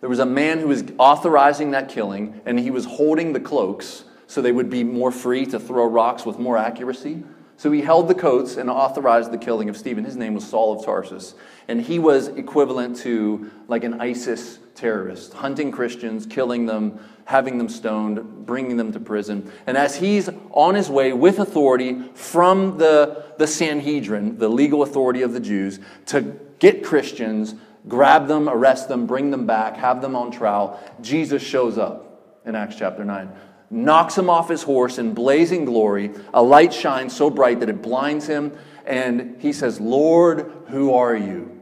there 0.00 0.10
was 0.10 0.18
a 0.18 0.26
man 0.26 0.58
who 0.58 0.68
was 0.68 0.84
authorizing 0.98 1.70
that 1.70 1.88
killing, 1.88 2.42
and 2.44 2.60
he 2.60 2.70
was 2.70 2.84
holding 2.84 3.32
the 3.32 3.40
cloaks 3.40 4.04
so 4.26 4.42
they 4.42 4.52
would 4.52 4.68
be 4.68 4.84
more 4.84 5.10
free 5.10 5.46
to 5.46 5.58
throw 5.58 5.86
rocks 5.86 6.26
with 6.26 6.38
more 6.38 6.58
accuracy. 6.58 7.24
So 7.58 7.72
he 7.72 7.82
held 7.82 8.06
the 8.06 8.14
coats 8.14 8.56
and 8.56 8.70
authorized 8.70 9.32
the 9.32 9.36
killing 9.36 9.68
of 9.68 9.76
Stephen. 9.76 10.04
His 10.04 10.14
name 10.14 10.32
was 10.32 10.48
Saul 10.48 10.78
of 10.78 10.84
Tarsus. 10.84 11.34
And 11.66 11.82
he 11.82 11.98
was 11.98 12.28
equivalent 12.28 12.96
to 12.98 13.50
like 13.66 13.82
an 13.82 14.00
ISIS 14.00 14.60
terrorist, 14.76 15.32
hunting 15.34 15.72
Christians, 15.72 16.24
killing 16.24 16.66
them, 16.66 17.00
having 17.24 17.58
them 17.58 17.68
stoned, 17.68 18.46
bringing 18.46 18.76
them 18.76 18.92
to 18.92 19.00
prison. 19.00 19.50
And 19.66 19.76
as 19.76 19.96
he's 19.96 20.30
on 20.52 20.76
his 20.76 20.88
way 20.88 21.12
with 21.12 21.40
authority 21.40 22.00
from 22.14 22.78
the, 22.78 23.24
the 23.38 23.48
Sanhedrin, 23.48 24.38
the 24.38 24.48
legal 24.48 24.84
authority 24.84 25.22
of 25.22 25.32
the 25.32 25.40
Jews, 25.40 25.80
to 26.06 26.36
get 26.60 26.84
Christians, 26.84 27.56
grab 27.88 28.28
them, 28.28 28.48
arrest 28.48 28.86
them, 28.86 29.04
bring 29.04 29.32
them 29.32 29.46
back, 29.46 29.76
have 29.78 30.00
them 30.00 30.14
on 30.14 30.30
trial, 30.30 30.80
Jesus 31.00 31.42
shows 31.42 31.76
up 31.76 32.40
in 32.46 32.54
Acts 32.54 32.76
chapter 32.76 33.04
9 33.04 33.32
knocks 33.70 34.16
him 34.16 34.30
off 34.30 34.48
his 34.48 34.62
horse 34.62 34.98
in 34.98 35.14
blazing 35.14 35.64
glory. 35.64 36.10
A 36.32 36.42
light 36.42 36.72
shines 36.72 37.14
so 37.14 37.30
bright 37.30 37.60
that 37.60 37.68
it 37.68 37.82
blinds 37.82 38.26
him, 38.26 38.56
and 38.86 39.36
he 39.40 39.52
says, 39.52 39.80
Lord, 39.80 40.50
who 40.68 40.94
are 40.94 41.14
you? 41.14 41.60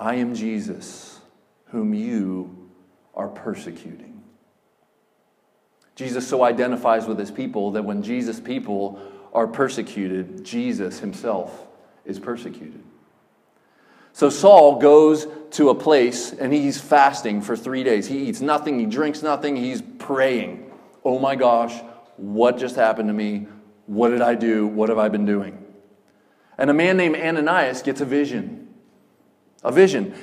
I 0.00 0.16
am 0.16 0.34
Jesus, 0.34 1.20
whom 1.66 1.94
you 1.94 2.70
are 3.14 3.28
persecuting. 3.28 4.22
Jesus 5.94 6.26
so 6.26 6.42
identifies 6.42 7.06
with 7.06 7.18
his 7.18 7.30
people 7.30 7.72
that 7.72 7.84
when 7.84 8.02
Jesus' 8.02 8.40
people 8.40 9.00
are 9.32 9.46
persecuted, 9.46 10.44
Jesus 10.44 10.98
himself 10.98 11.66
is 12.04 12.18
persecuted. 12.18 12.82
So 14.12 14.30
Saul 14.30 14.78
goes 14.78 15.26
to 15.52 15.70
a 15.70 15.74
place 15.74 16.32
and 16.32 16.52
he's 16.52 16.80
fasting 16.80 17.42
for 17.42 17.56
three 17.56 17.84
days. 17.84 18.06
He 18.06 18.28
eats 18.28 18.40
nothing, 18.40 18.78
he 18.78 18.86
drinks 18.86 19.22
nothing, 19.22 19.56
he's 19.56 19.82
praying. 19.98 20.70
Oh 21.04 21.18
my 21.18 21.34
gosh, 21.34 21.74
what 22.16 22.58
just 22.58 22.76
happened 22.76 23.08
to 23.08 23.14
me? 23.14 23.46
What 23.86 24.10
did 24.10 24.22
I 24.22 24.34
do? 24.34 24.66
What 24.66 24.88
have 24.88 24.98
I 24.98 25.08
been 25.08 25.26
doing? 25.26 25.58
And 26.58 26.70
a 26.70 26.74
man 26.74 26.96
named 26.96 27.16
Ananias 27.16 27.82
gets 27.82 28.00
a 28.00 28.04
vision. 28.04 28.68
A 29.64 29.72
vision. 29.72 30.14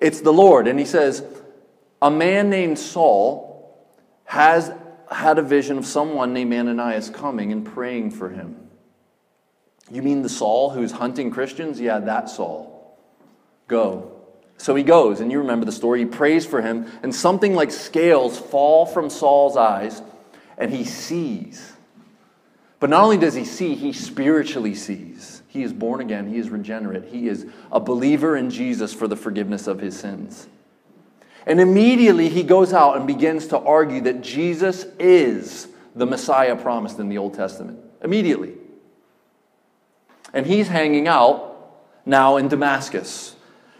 It's 0.00 0.20
the 0.20 0.32
Lord. 0.32 0.66
And 0.66 0.78
he 0.78 0.84
says, 0.84 1.24
A 2.02 2.10
man 2.10 2.50
named 2.50 2.78
Saul 2.78 3.86
has 4.24 4.72
had 5.10 5.38
a 5.38 5.42
vision 5.42 5.78
of 5.78 5.86
someone 5.86 6.32
named 6.32 6.52
Ananias 6.52 7.10
coming 7.10 7.52
and 7.52 7.64
praying 7.64 8.10
for 8.10 8.28
him. 8.28 8.68
You 9.90 10.02
mean 10.02 10.22
the 10.22 10.28
Saul 10.28 10.70
who's 10.70 10.92
hunting 10.92 11.30
Christians? 11.30 11.80
Yeah, 11.80 12.00
that 12.00 12.28
Saul. 12.28 12.75
Go. 13.68 14.12
So 14.58 14.74
he 14.74 14.82
goes, 14.82 15.20
and 15.20 15.30
you 15.30 15.38
remember 15.38 15.66
the 15.66 15.72
story. 15.72 16.00
He 16.00 16.06
prays 16.06 16.46
for 16.46 16.62
him, 16.62 16.86
and 17.02 17.14
something 17.14 17.54
like 17.54 17.70
scales 17.70 18.38
fall 18.38 18.86
from 18.86 19.10
Saul's 19.10 19.56
eyes, 19.56 20.02
and 20.56 20.70
he 20.70 20.84
sees. 20.84 21.72
But 22.80 22.90
not 22.90 23.02
only 23.02 23.18
does 23.18 23.34
he 23.34 23.44
see, 23.44 23.74
he 23.74 23.92
spiritually 23.92 24.74
sees. 24.74 25.42
He 25.48 25.62
is 25.62 25.72
born 25.72 26.00
again, 26.00 26.28
he 26.28 26.38
is 26.38 26.50
regenerate, 26.50 27.06
he 27.06 27.28
is 27.28 27.46
a 27.72 27.80
believer 27.80 28.36
in 28.36 28.50
Jesus 28.50 28.92
for 28.92 29.08
the 29.08 29.16
forgiveness 29.16 29.66
of 29.66 29.80
his 29.80 29.98
sins. 29.98 30.48
And 31.46 31.60
immediately 31.60 32.28
he 32.28 32.42
goes 32.42 32.72
out 32.72 32.96
and 32.96 33.06
begins 33.06 33.46
to 33.48 33.58
argue 33.58 34.00
that 34.02 34.20
Jesus 34.20 34.84
is 34.98 35.68
the 35.94 36.04
Messiah 36.04 36.56
promised 36.56 36.98
in 36.98 37.08
the 37.08 37.18
Old 37.18 37.34
Testament. 37.34 37.78
Immediately. 38.02 38.54
And 40.34 40.44
he's 40.44 40.68
hanging 40.68 41.08
out 41.08 41.78
now 42.04 42.36
in 42.36 42.48
Damascus. 42.48 43.35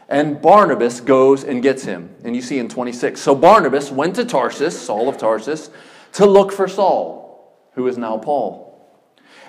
And 0.09 0.41
Barnabas 0.41 1.01
goes 1.01 1.43
and 1.43 1.63
gets 1.63 1.85
him. 1.85 2.15
And 2.23 2.37
you 2.37 2.43
see 2.43 2.59
in 2.59 2.69
26. 2.69 3.21
So 3.21 3.35
Barnabas 3.35 3.91
went 3.91 4.15
to 4.17 4.25
Tarsus, 4.25 4.81
Saul 4.81 5.09
of 5.09 5.19
Tarsus, 5.19 5.71
to 6.13 6.27
look 6.27 6.53
for 6.53 6.69
Saul, 6.69 7.57
who 7.73 7.87
is 7.89 7.99
now 7.99 8.19
Paul. 8.19 8.65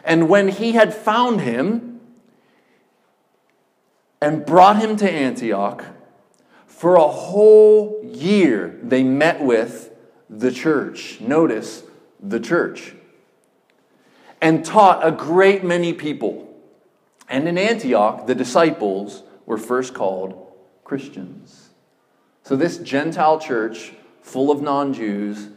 And 0.04 0.30
when 0.30 0.48
he 0.48 0.72
had 0.72 0.94
found 0.94 1.42
him 1.42 2.00
and 4.20 4.46
brought 4.46 4.82
him 4.82 4.96
to 4.98 5.10
Antioch, 5.10 5.86
for 6.66 6.96
a 6.96 7.08
whole 7.08 8.02
year 8.04 8.80
they 8.82 9.04
met 9.04 9.42
with 9.42 9.92
the 10.30 10.52
church. 10.52 11.20
Notice 11.22 11.84
the 12.20 12.40
church. 12.40 12.94
And 14.42 14.66
taught 14.66 15.06
a 15.06 15.12
great 15.12 15.64
many 15.64 15.94
people. 15.94 16.48
And 17.30 17.48
in 17.48 17.58
Antioch, 17.58 18.28
the 18.28 18.36
disciples 18.36 19.24
were 19.46 19.58
first 19.58 19.94
called 19.94 20.47
Christians. 20.88 21.72
So, 22.44 22.56
this 22.56 22.78
Gentile 22.78 23.40
church, 23.42 23.92
full 24.22 24.50
of 24.50 24.62
non 24.62 24.94
Jews, 24.94 25.50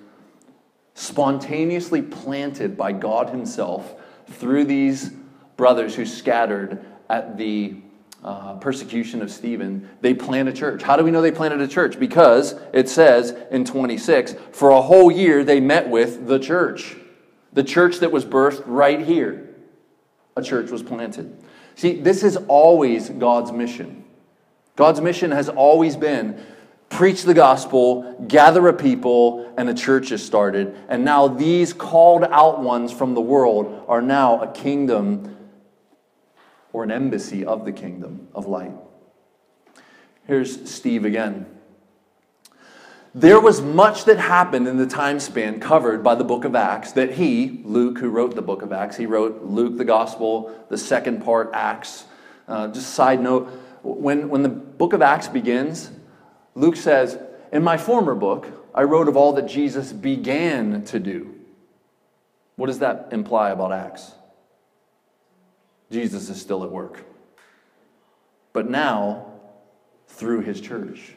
spontaneously 0.94 2.02
planted 2.02 2.76
by 2.76 2.90
God 2.90 3.30
Himself 3.30 3.94
through 4.26 4.64
these 4.64 5.12
brothers 5.56 5.94
who 5.94 6.04
scattered 6.04 6.84
at 7.08 7.38
the 7.38 7.76
uh, 8.24 8.54
persecution 8.54 9.22
of 9.22 9.30
Stephen, 9.30 9.88
they 10.00 10.14
plant 10.14 10.48
a 10.48 10.52
church. 10.52 10.82
How 10.82 10.96
do 10.96 11.04
we 11.04 11.12
know 11.12 11.22
they 11.22 11.30
planted 11.30 11.60
a 11.60 11.68
church? 11.68 12.00
Because 12.00 12.56
it 12.72 12.88
says 12.88 13.32
in 13.52 13.64
26, 13.64 14.34
for 14.50 14.70
a 14.70 14.82
whole 14.82 15.12
year 15.12 15.44
they 15.44 15.60
met 15.60 15.88
with 15.88 16.26
the 16.26 16.40
church. 16.40 16.96
The 17.52 17.62
church 17.62 18.00
that 18.00 18.10
was 18.10 18.24
birthed 18.24 18.64
right 18.66 19.00
here. 19.00 19.54
A 20.36 20.42
church 20.42 20.72
was 20.72 20.82
planted. 20.82 21.40
See, 21.76 22.00
this 22.00 22.24
is 22.24 22.36
always 22.48 23.10
God's 23.10 23.52
mission. 23.52 23.99
God's 24.76 25.00
mission 25.00 25.30
has 25.30 25.48
always 25.48 25.96
been 25.96 26.40
preach 26.90 27.22
the 27.22 27.35
gospel, 27.35 28.26
gather 28.26 28.66
a 28.68 28.72
people, 28.72 29.54
and 29.56 29.70
a 29.70 29.74
church 29.74 30.12
is 30.12 30.24
started. 30.24 30.76
And 30.88 31.04
now 31.04 31.28
these 31.28 31.72
called 31.72 32.24
out 32.24 32.61
ones 32.61 32.92
from 32.92 33.14
the 33.14 33.20
world 33.20 33.85
are 33.88 34.02
now 34.02 34.40
a 34.40 34.52
kingdom 34.52 35.37
or 36.72 36.83
an 36.85 36.90
embassy 36.90 37.44
of 37.44 37.64
the 37.64 37.72
kingdom 37.72 38.28
of 38.35 38.46
light. 38.46 38.72
Here's 40.26 40.70
Steve 40.70 41.04
again. 41.04 41.46
There 43.12 43.40
was 43.40 43.61
much 43.61 44.04
that 44.04 44.18
happened 44.18 44.68
in 44.68 44.76
the 44.76 44.87
time 44.87 45.18
span 45.18 45.59
covered 45.59 46.04
by 46.04 46.14
the 46.14 46.22
book 46.22 46.44
of 46.44 46.54
Acts 46.54 46.92
that 46.92 47.14
he, 47.14 47.61
Luke, 47.64 47.98
who 47.98 48.09
wrote 48.09 48.37
the 48.37 48.42
book 48.42 48.62
of 48.62 48.72
Acts, 48.72 48.96
he 48.96 49.06
wrote 49.06 49.42
Luke, 49.42 49.76
the 49.78 49.85
gospel, 49.85 50.54
the 50.68 50.78
second 50.78 51.24
part, 51.24 51.50
Acts. 51.52 52.04
Uh, 52.46 52.68
just 52.68 52.94
side 52.94 53.20
note, 53.20 53.50
when, 53.82 54.28
when 54.28 54.42
the 54.42 54.48
book 54.48 54.92
of 54.92 55.02
Acts 55.02 55.28
begins, 55.28 55.90
Luke 56.54 56.76
says, 56.76 57.18
In 57.52 57.62
my 57.62 57.76
former 57.76 58.14
book, 58.14 58.46
I 58.74 58.82
wrote 58.82 59.08
of 59.08 59.16
all 59.16 59.32
that 59.34 59.46
Jesus 59.46 59.92
began 59.92 60.84
to 60.84 60.98
do. 60.98 61.34
What 62.56 62.66
does 62.66 62.80
that 62.80 63.08
imply 63.12 63.50
about 63.50 63.72
Acts? 63.72 64.12
Jesus 65.90 66.28
is 66.28 66.40
still 66.40 66.62
at 66.62 66.70
work. 66.70 67.04
But 68.52 68.68
now, 68.68 69.30
through 70.08 70.42
his 70.42 70.60
church. 70.60 71.14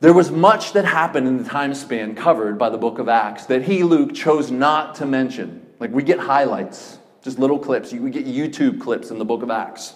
There 0.00 0.12
was 0.12 0.30
much 0.30 0.72
that 0.72 0.84
happened 0.84 1.28
in 1.28 1.38
the 1.38 1.48
time 1.48 1.74
span 1.74 2.14
covered 2.14 2.58
by 2.58 2.70
the 2.70 2.78
book 2.78 2.98
of 2.98 3.08
Acts 3.08 3.46
that 3.46 3.62
he, 3.62 3.82
Luke, 3.82 4.14
chose 4.14 4.50
not 4.50 4.96
to 4.96 5.06
mention. 5.06 5.66
Like 5.78 5.92
we 5.92 6.02
get 6.02 6.18
highlights, 6.18 6.98
just 7.22 7.38
little 7.38 7.58
clips. 7.58 7.92
We 7.92 8.10
get 8.10 8.26
YouTube 8.26 8.80
clips 8.80 9.10
in 9.10 9.18
the 9.18 9.24
book 9.24 9.42
of 9.42 9.50
Acts. 9.50 9.94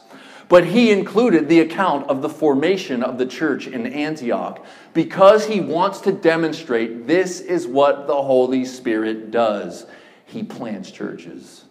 But 0.48 0.66
he 0.66 0.92
included 0.92 1.48
the 1.48 1.60
account 1.60 2.08
of 2.08 2.22
the 2.22 2.28
formation 2.28 3.02
of 3.02 3.18
the 3.18 3.26
church 3.26 3.66
in 3.66 3.86
Antioch 3.86 4.64
because 4.94 5.46
he 5.46 5.60
wants 5.60 6.00
to 6.02 6.12
demonstrate 6.12 7.06
this 7.06 7.40
is 7.40 7.66
what 7.66 8.06
the 8.06 8.22
Holy 8.22 8.64
Spirit 8.64 9.30
does. 9.30 9.86
He 10.24 10.44
plants 10.44 10.90
churches. 10.90 11.64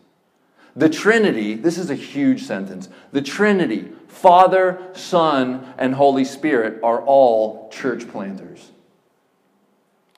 The 0.75 0.89
Trinity, 0.89 1.55
this 1.55 1.77
is 1.77 1.89
a 1.89 1.95
huge 1.95 2.43
sentence. 2.43 2.89
The 3.13 3.21
Trinity, 3.21 3.93
Father, 4.09 4.89
Son, 4.93 5.73
and 5.77 5.95
Holy 5.95 6.25
Spirit 6.25 6.83
are 6.83 7.01
all 7.01 7.69
church 7.69 8.09
planters. 8.09 8.71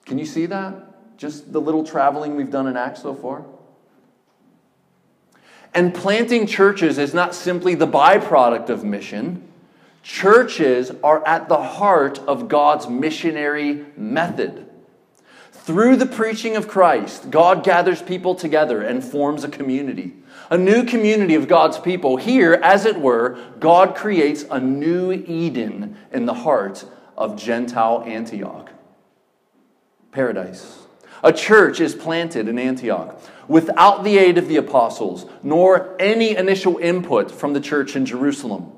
Can 0.04 0.18
you 0.18 0.26
see 0.26 0.46
that? 0.46 1.16
Just 1.16 1.52
the 1.52 1.60
little 1.60 1.84
traveling 1.84 2.34
we've 2.34 2.50
done 2.50 2.66
in 2.66 2.76
Acts 2.76 3.02
so 3.02 3.14
far? 3.14 3.44
And 5.74 5.94
planting 5.94 6.46
churches 6.46 6.98
is 6.98 7.14
not 7.14 7.34
simply 7.34 7.74
the 7.74 7.86
byproduct 7.86 8.68
of 8.68 8.84
mission. 8.84 9.46
Churches 10.02 10.90
are 11.02 11.26
at 11.26 11.48
the 11.48 11.62
heart 11.62 12.18
of 12.20 12.48
God's 12.48 12.88
missionary 12.88 13.84
method. 13.96 14.68
Through 15.52 15.96
the 15.96 16.06
preaching 16.06 16.56
of 16.56 16.66
Christ, 16.66 17.30
God 17.30 17.62
gathers 17.62 18.00
people 18.00 18.34
together 18.34 18.80
and 18.80 19.04
forms 19.04 19.44
a 19.44 19.48
community. 19.48 20.14
A 20.50 20.56
new 20.56 20.84
community 20.84 21.34
of 21.34 21.46
God's 21.46 21.78
people. 21.78 22.16
Here, 22.16 22.54
as 22.62 22.86
it 22.86 22.98
were, 22.98 23.38
God 23.60 23.94
creates 23.94 24.46
a 24.50 24.58
new 24.58 25.12
Eden 25.12 25.98
in 26.10 26.24
the 26.24 26.32
heart 26.32 26.86
of 27.18 27.36
Gentile 27.36 28.02
Antioch. 28.06 28.70
Paradise. 30.10 30.78
A 31.22 31.32
church 31.34 31.80
is 31.80 31.94
planted 31.94 32.48
in 32.48 32.58
Antioch 32.58 33.20
without 33.48 34.04
the 34.04 34.18
aid 34.18 34.38
of 34.38 34.46
the 34.46 34.56
apostles, 34.56 35.26
nor 35.42 35.96
any 35.98 36.36
initial 36.36 36.78
input 36.78 37.30
from 37.30 37.54
the 37.54 37.60
church 37.60 37.96
in 37.96 38.06
Jerusalem. 38.06 38.72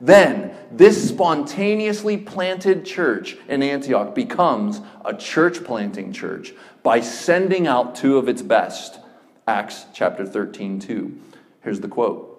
Then, 0.00 0.54
this 0.70 1.08
spontaneously 1.08 2.18
planted 2.18 2.84
church 2.84 3.36
in 3.48 3.62
Antioch 3.62 4.14
becomes 4.14 4.80
a 5.04 5.14
church 5.14 5.64
planting 5.64 6.12
church 6.12 6.52
by 6.82 7.00
sending 7.00 7.66
out 7.66 7.94
two 7.94 8.18
of 8.18 8.28
its 8.28 8.42
best. 8.42 8.98
Acts 9.46 9.86
chapter 9.94 10.26
13, 10.26 10.80
2. 10.80 11.18
Here's 11.62 11.80
the 11.80 11.88
quote. 11.88 12.32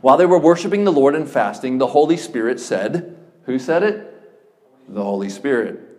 While 0.00 0.16
they 0.16 0.26
were 0.26 0.38
worshiping 0.38 0.84
the 0.84 0.92
Lord 0.92 1.14
and 1.14 1.28
fasting, 1.28 1.78
the 1.78 1.88
Holy 1.88 2.16
Spirit 2.16 2.58
said, 2.58 3.18
Who 3.44 3.58
said 3.58 3.82
it? 3.82 4.06
The 4.88 5.02
Holy 5.02 5.28
Spirit. 5.28 5.89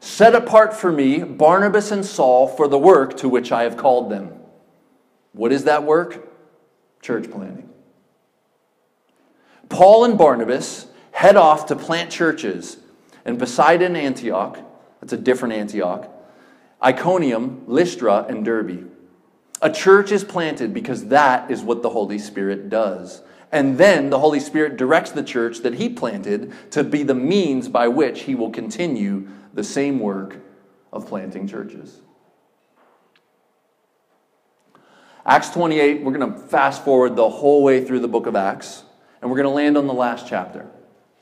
Set 0.00 0.34
apart 0.34 0.74
for 0.74 0.90
me 0.90 1.22
Barnabas 1.22 1.90
and 1.90 2.04
Saul 2.04 2.48
for 2.48 2.66
the 2.66 2.78
work 2.78 3.18
to 3.18 3.28
which 3.28 3.52
I 3.52 3.62
have 3.64 3.76
called 3.76 4.10
them. 4.10 4.32
What 5.32 5.52
is 5.52 5.64
that 5.64 5.84
work? 5.84 6.28
Church 7.02 7.30
planting. 7.30 7.68
Paul 9.68 10.04
and 10.04 10.18
Barnabas 10.18 10.86
head 11.12 11.36
off 11.36 11.66
to 11.66 11.76
plant 11.76 12.10
churches 12.10 12.78
in 13.24 13.36
Pisidian 13.36 13.94
Antioch, 13.94 14.58
that's 15.00 15.12
a 15.12 15.18
different 15.18 15.54
Antioch, 15.54 16.10
Iconium, 16.82 17.64
Lystra, 17.66 18.24
and 18.28 18.44
Derbe. 18.44 18.90
A 19.62 19.70
church 19.70 20.10
is 20.10 20.24
planted 20.24 20.72
because 20.72 21.06
that 21.06 21.50
is 21.50 21.62
what 21.62 21.82
the 21.82 21.90
Holy 21.90 22.18
Spirit 22.18 22.70
does. 22.70 23.22
And 23.52 23.76
then 23.76 24.10
the 24.10 24.18
Holy 24.18 24.40
Spirit 24.40 24.76
directs 24.76 25.10
the 25.10 25.22
church 25.22 25.58
that 25.58 25.74
he 25.74 25.88
planted 25.88 26.52
to 26.70 26.82
be 26.82 27.02
the 27.02 27.14
means 27.14 27.68
by 27.68 27.88
which 27.88 28.22
he 28.22 28.34
will 28.34 28.50
continue 28.50 29.28
the 29.52 29.64
same 29.64 30.00
work 30.00 30.36
of 30.92 31.06
planting 31.06 31.46
churches. 31.46 32.00
Acts 35.24 35.50
28, 35.50 36.02
we're 36.02 36.12
going 36.12 36.32
to 36.32 36.38
fast 36.38 36.84
forward 36.84 37.14
the 37.14 37.28
whole 37.28 37.62
way 37.62 37.84
through 37.84 38.00
the 38.00 38.08
book 38.08 38.26
of 38.26 38.34
Acts. 38.34 38.84
And 39.20 39.30
we're 39.30 39.36
going 39.36 39.48
to 39.48 39.54
land 39.54 39.76
on 39.76 39.86
the 39.86 39.94
last 39.94 40.26
chapter, 40.26 40.66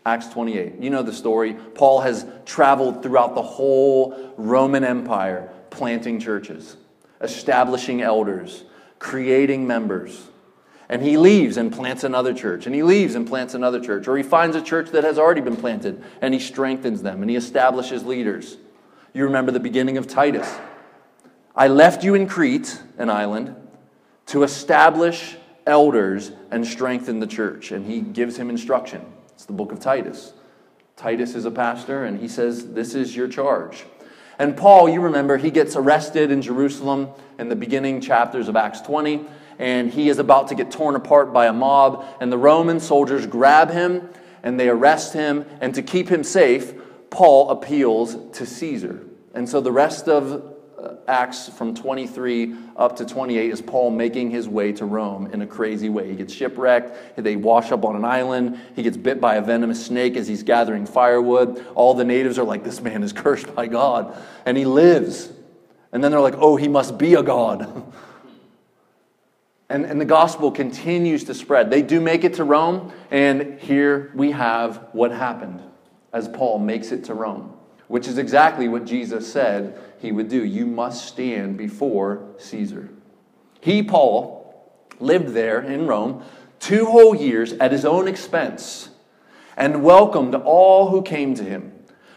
Acts 0.06 0.28
28. 0.28 0.80
You 0.80 0.90
know 0.90 1.02
the 1.02 1.12
story. 1.12 1.54
Paul 1.74 2.00
has 2.00 2.24
traveled 2.46 3.02
throughout 3.02 3.34
the 3.34 3.42
whole 3.42 4.34
Roman 4.36 4.84
Empire, 4.84 5.50
planting 5.70 6.20
churches, 6.20 6.76
establishing 7.20 8.00
elders, 8.00 8.64
creating 9.00 9.66
members. 9.66 10.28
And 10.88 11.02
he 11.02 11.18
leaves 11.18 11.58
and 11.58 11.70
plants 11.72 12.02
another 12.02 12.32
church, 12.32 12.64
and 12.64 12.74
he 12.74 12.82
leaves 12.82 13.14
and 13.14 13.26
plants 13.26 13.52
another 13.52 13.78
church, 13.78 14.08
or 14.08 14.16
he 14.16 14.22
finds 14.22 14.56
a 14.56 14.62
church 14.62 14.90
that 14.90 15.04
has 15.04 15.18
already 15.18 15.42
been 15.42 15.56
planted 15.56 16.02
and 16.22 16.32
he 16.32 16.40
strengthens 16.40 17.02
them 17.02 17.20
and 17.20 17.30
he 17.30 17.36
establishes 17.36 18.04
leaders. 18.04 18.56
You 19.12 19.24
remember 19.24 19.52
the 19.52 19.60
beginning 19.60 19.98
of 19.98 20.06
Titus. 20.06 20.58
I 21.54 21.68
left 21.68 22.04
you 22.04 22.14
in 22.14 22.26
Crete, 22.26 22.80
an 22.98 23.10
island, 23.10 23.54
to 24.26 24.44
establish 24.44 25.36
elders 25.66 26.32
and 26.50 26.66
strengthen 26.66 27.20
the 27.20 27.26
church. 27.26 27.72
And 27.72 27.84
he 27.84 28.00
gives 28.00 28.36
him 28.36 28.48
instruction. 28.48 29.04
It's 29.34 29.44
the 29.44 29.52
book 29.52 29.72
of 29.72 29.80
Titus. 29.80 30.32
Titus 30.96 31.34
is 31.34 31.44
a 31.44 31.50
pastor, 31.50 32.04
and 32.04 32.18
he 32.18 32.28
says, 32.28 32.72
This 32.72 32.94
is 32.94 33.14
your 33.14 33.28
charge. 33.28 33.84
And 34.38 34.56
Paul, 34.56 34.88
you 34.88 35.00
remember, 35.00 35.36
he 35.36 35.50
gets 35.50 35.76
arrested 35.76 36.30
in 36.30 36.42
Jerusalem 36.42 37.08
in 37.38 37.48
the 37.48 37.56
beginning 37.56 38.00
chapters 38.00 38.48
of 38.48 38.56
Acts 38.56 38.80
20 38.80 39.26
and 39.58 39.90
he 39.90 40.08
is 40.08 40.18
about 40.18 40.48
to 40.48 40.54
get 40.54 40.70
torn 40.70 40.94
apart 40.94 41.32
by 41.32 41.46
a 41.46 41.52
mob. 41.52 42.04
And 42.20 42.30
the 42.30 42.38
Roman 42.38 42.80
soldiers 42.80 43.26
grab 43.26 43.70
him 43.70 44.08
and 44.42 44.58
they 44.58 44.68
arrest 44.68 45.12
him. 45.12 45.44
And 45.60 45.74
to 45.74 45.82
keep 45.82 46.08
him 46.08 46.22
safe, 46.22 46.74
Paul 47.10 47.50
appeals 47.50 48.16
to 48.38 48.46
Caesar. 48.46 49.04
And 49.34 49.48
so 49.48 49.60
the 49.60 49.72
rest 49.72 50.08
of 50.08 50.54
uh, 50.78 50.94
Acts 51.08 51.48
from 51.48 51.74
23 51.74 52.54
up 52.76 52.96
to 52.96 53.04
28 53.04 53.50
is 53.50 53.60
Paul 53.60 53.90
making 53.90 54.30
his 54.30 54.48
way 54.48 54.72
to 54.72 54.84
Rome 54.84 55.26
in 55.32 55.42
a 55.42 55.46
crazy 55.46 55.88
way. 55.88 56.08
He 56.08 56.14
gets 56.14 56.32
shipwrecked, 56.32 57.16
they 57.16 57.34
wash 57.34 57.72
up 57.72 57.84
on 57.84 57.96
an 57.96 58.04
island, 58.04 58.60
he 58.76 58.84
gets 58.84 58.96
bit 58.96 59.20
by 59.20 59.36
a 59.36 59.42
venomous 59.42 59.84
snake 59.84 60.16
as 60.16 60.28
he's 60.28 60.44
gathering 60.44 60.86
firewood. 60.86 61.66
All 61.74 61.94
the 61.94 62.04
natives 62.04 62.38
are 62.38 62.44
like, 62.44 62.62
This 62.62 62.80
man 62.80 63.02
is 63.02 63.12
cursed 63.24 63.52
by 63.56 63.66
God. 63.66 64.16
And 64.46 64.56
he 64.56 64.64
lives. 64.64 65.32
And 65.90 66.04
then 66.04 66.12
they're 66.12 66.20
like, 66.20 66.36
Oh, 66.36 66.54
he 66.54 66.68
must 66.68 66.96
be 66.96 67.14
a 67.14 67.24
God. 67.24 67.92
And, 69.70 69.84
and 69.84 70.00
the 70.00 70.06
gospel 70.06 70.50
continues 70.50 71.24
to 71.24 71.34
spread. 71.34 71.70
They 71.70 71.82
do 71.82 72.00
make 72.00 72.24
it 72.24 72.34
to 72.34 72.44
Rome, 72.44 72.92
and 73.10 73.58
here 73.60 74.10
we 74.14 74.30
have 74.30 74.88
what 74.92 75.10
happened 75.10 75.62
as 76.12 76.26
Paul 76.28 76.58
makes 76.58 76.90
it 76.90 77.04
to 77.04 77.14
Rome, 77.14 77.54
which 77.86 78.08
is 78.08 78.16
exactly 78.16 78.66
what 78.66 78.86
Jesus 78.86 79.30
said 79.30 79.78
he 79.98 80.10
would 80.10 80.28
do. 80.28 80.42
You 80.42 80.64
must 80.64 81.06
stand 81.06 81.58
before 81.58 82.26
Caesar. 82.38 82.88
He, 83.60 83.82
Paul, 83.82 84.72
lived 85.00 85.28
there 85.28 85.60
in 85.60 85.86
Rome 85.86 86.22
two 86.60 86.86
whole 86.86 87.14
years 87.14 87.52
at 87.54 87.72
his 87.72 87.84
own 87.84 88.08
expense 88.08 88.88
and 89.56 89.82
welcomed 89.82 90.34
all 90.34 90.88
who 90.88 91.02
came 91.02 91.34
to 91.34 91.44
him, 91.44 91.72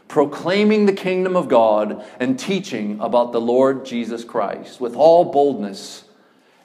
proclaiming 0.08 0.86
the 0.86 0.94
kingdom 0.94 1.36
of 1.36 1.50
God 1.50 2.06
and 2.20 2.40
teaching 2.40 3.00
about 3.00 3.32
the 3.32 3.42
Lord 3.42 3.86
Jesus 3.86 4.24
Christ 4.24 4.80
with 4.80 4.96
all 4.96 5.26
boldness 5.26 6.06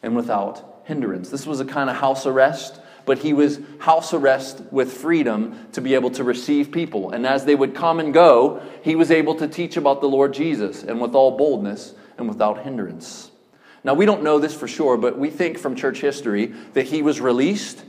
and 0.02 0.14
without 0.14 0.65
hindrance. 0.86 1.28
This 1.28 1.46
was 1.46 1.60
a 1.60 1.64
kind 1.64 1.90
of 1.90 1.96
house 1.96 2.26
arrest, 2.26 2.80
but 3.04 3.18
he 3.18 3.32
was 3.32 3.60
house 3.78 4.14
arrest 4.14 4.62
with 4.70 4.92
freedom 4.92 5.68
to 5.72 5.80
be 5.80 5.94
able 5.94 6.10
to 6.12 6.24
receive 6.24 6.72
people. 6.72 7.10
And 7.10 7.26
as 7.26 7.44
they 7.44 7.54
would 7.54 7.74
come 7.74 8.00
and 8.00 8.14
go, 8.14 8.62
he 8.82 8.96
was 8.96 9.10
able 9.10 9.34
to 9.36 9.48
teach 9.48 9.76
about 9.76 10.00
the 10.00 10.08
Lord 10.08 10.32
Jesus 10.32 10.82
and 10.82 11.00
with 11.00 11.14
all 11.14 11.36
boldness 11.36 11.94
and 12.16 12.28
without 12.28 12.62
hindrance. 12.62 13.30
Now, 13.84 13.94
we 13.94 14.06
don't 14.06 14.22
know 14.22 14.38
this 14.38 14.54
for 14.54 14.66
sure, 14.66 14.96
but 14.96 15.18
we 15.18 15.30
think 15.30 15.58
from 15.58 15.76
church 15.76 16.00
history 16.00 16.46
that 16.72 16.86
he 16.86 17.02
was 17.02 17.20
released 17.20 17.84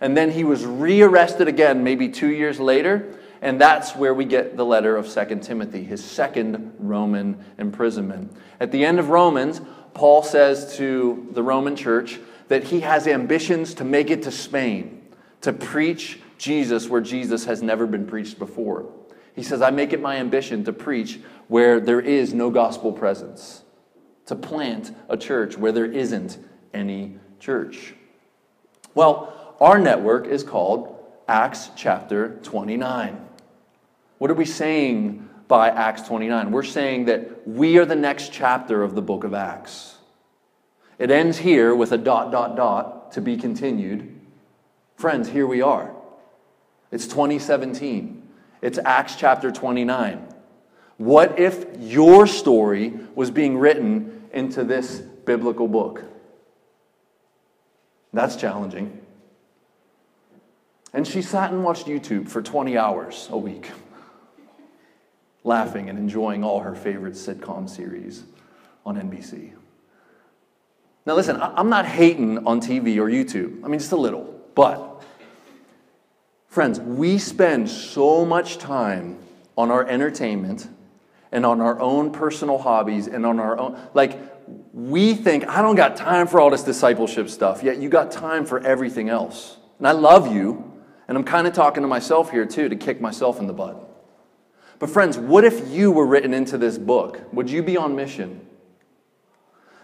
and 0.00 0.16
then 0.16 0.30
he 0.30 0.44
was 0.44 0.64
rearrested 0.64 1.48
again, 1.48 1.82
maybe 1.82 2.08
two 2.08 2.28
years 2.28 2.60
later. 2.60 3.14
And 3.40 3.60
that's 3.60 3.94
where 3.94 4.14
we 4.14 4.24
get 4.24 4.56
the 4.56 4.64
letter 4.64 4.96
of 4.96 5.08
Second 5.08 5.42
Timothy, 5.42 5.84
his 5.84 6.04
second 6.04 6.74
Roman 6.78 7.44
imprisonment. 7.56 8.36
At 8.58 8.72
the 8.72 8.84
end 8.84 8.98
of 8.98 9.10
Romans, 9.10 9.60
Paul 9.94 10.22
says 10.22 10.76
to 10.76 11.28
the 11.32 11.42
Roman 11.42 11.76
church 11.76 12.18
that 12.48 12.64
he 12.64 12.80
has 12.80 13.06
ambitions 13.06 13.74
to 13.74 13.84
make 13.84 14.10
it 14.10 14.22
to 14.22 14.30
Spain, 14.32 15.06
to 15.42 15.52
preach 15.52 16.18
Jesus 16.38 16.88
where 16.88 17.00
Jesus 17.00 17.44
has 17.44 17.62
never 17.62 17.86
been 17.86 18.06
preached 18.06 18.38
before. 18.38 18.90
He 19.34 19.42
says, 19.42 19.62
I 19.62 19.70
make 19.70 19.92
it 19.92 20.00
my 20.00 20.16
ambition 20.16 20.64
to 20.64 20.72
preach 20.72 21.20
where 21.46 21.78
there 21.78 22.00
is 22.00 22.34
no 22.34 22.50
gospel 22.50 22.92
presence, 22.92 23.62
to 24.26 24.34
plant 24.34 24.92
a 25.08 25.16
church 25.16 25.56
where 25.56 25.72
there 25.72 25.86
isn't 25.86 26.38
any 26.74 27.18
church. 27.38 27.94
Well, 28.94 29.56
our 29.60 29.78
network 29.78 30.26
is 30.26 30.42
called 30.42 30.96
Acts 31.28 31.70
chapter 31.76 32.38
29. 32.42 33.26
What 34.18 34.30
are 34.30 34.34
we 34.34 34.44
saying 34.44 35.28
by 35.46 35.68
Acts 35.68 36.02
29? 36.02 36.50
We're 36.50 36.62
saying 36.62 37.04
that 37.04 37.46
we 37.46 37.78
are 37.78 37.84
the 37.84 37.94
next 37.94 38.32
chapter 38.32 38.82
of 38.82 38.94
the 38.94 39.02
book 39.02 39.24
of 39.24 39.34
Acts. 39.34 39.97
It 40.98 41.10
ends 41.10 41.38
here 41.38 41.74
with 41.74 41.92
a 41.92 41.98
dot, 41.98 42.32
dot, 42.32 42.56
dot 42.56 43.12
to 43.12 43.20
be 43.20 43.36
continued. 43.36 44.20
Friends, 44.96 45.28
here 45.28 45.46
we 45.46 45.62
are. 45.62 45.94
It's 46.90 47.06
2017. 47.06 48.28
It's 48.60 48.78
Acts 48.84 49.14
chapter 49.14 49.52
29. 49.52 50.26
What 50.96 51.38
if 51.38 51.64
your 51.78 52.26
story 52.26 52.98
was 53.14 53.30
being 53.30 53.58
written 53.58 54.24
into 54.32 54.64
this 54.64 54.98
biblical 54.98 55.68
book? 55.68 56.02
That's 58.12 58.34
challenging. 58.34 59.00
And 60.92 61.06
she 61.06 61.22
sat 61.22 61.52
and 61.52 61.62
watched 61.62 61.86
YouTube 61.86 62.28
for 62.28 62.42
20 62.42 62.76
hours 62.76 63.28
a 63.30 63.38
week, 63.38 63.70
laughing 65.44 65.88
and 65.88 65.98
enjoying 65.98 66.42
all 66.42 66.60
her 66.60 66.74
favorite 66.74 67.14
sitcom 67.14 67.68
series 67.68 68.24
on 68.84 68.96
NBC. 68.96 69.57
Now, 71.06 71.14
listen, 71.14 71.40
I'm 71.40 71.70
not 71.70 71.86
hating 71.86 72.46
on 72.46 72.60
TV 72.60 72.98
or 72.98 73.08
YouTube. 73.08 73.64
I 73.64 73.68
mean, 73.68 73.78
just 73.78 73.92
a 73.92 73.96
little. 73.96 74.38
But, 74.54 75.02
friends, 76.48 76.80
we 76.80 77.18
spend 77.18 77.70
so 77.70 78.24
much 78.24 78.58
time 78.58 79.18
on 79.56 79.70
our 79.70 79.86
entertainment 79.86 80.68
and 81.32 81.44
on 81.46 81.60
our 81.60 81.80
own 81.80 82.10
personal 82.10 82.58
hobbies 82.58 83.06
and 83.06 83.24
on 83.24 83.40
our 83.40 83.58
own. 83.58 83.78
Like, 83.94 84.18
we 84.72 85.14
think, 85.14 85.46
I 85.46 85.62
don't 85.62 85.76
got 85.76 85.96
time 85.96 86.26
for 86.26 86.40
all 86.40 86.50
this 86.50 86.62
discipleship 86.62 87.28
stuff, 87.28 87.62
yet 87.62 87.78
you 87.78 87.88
got 87.88 88.10
time 88.10 88.44
for 88.44 88.60
everything 88.60 89.08
else. 89.08 89.56
And 89.78 89.86
I 89.86 89.92
love 89.92 90.32
you, 90.32 90.72
and 91.06 91.16
I'm 91.16 91.24
kind 91.24 91.46
of 91.46 91.52
talking 91.52 91.82
to 91.82 91.88
myself 91.88 92.30
here 92.30 92.46
too 92.46 92.68
to 92.68 92.76
kick 92.76 93.00
myself 93.00 93.38
in 93.38 93.46
the 93.46 93.52
butt. 93.52 93.84
But, 94.78 94.90
friends, 94.90 95.18
what 95.18 95.44
if 95.44 95.68
you 95.68 95.90
were 95.90 96.06
written 96.06 96.32
into 96.32 96.56
this 96.56 96.78
book? 96.78 97.20
Would 97.32 97.50
you 97.50 97.62
be 97.62 97.76
on 97.76 97.96
mission? 97.96 98.47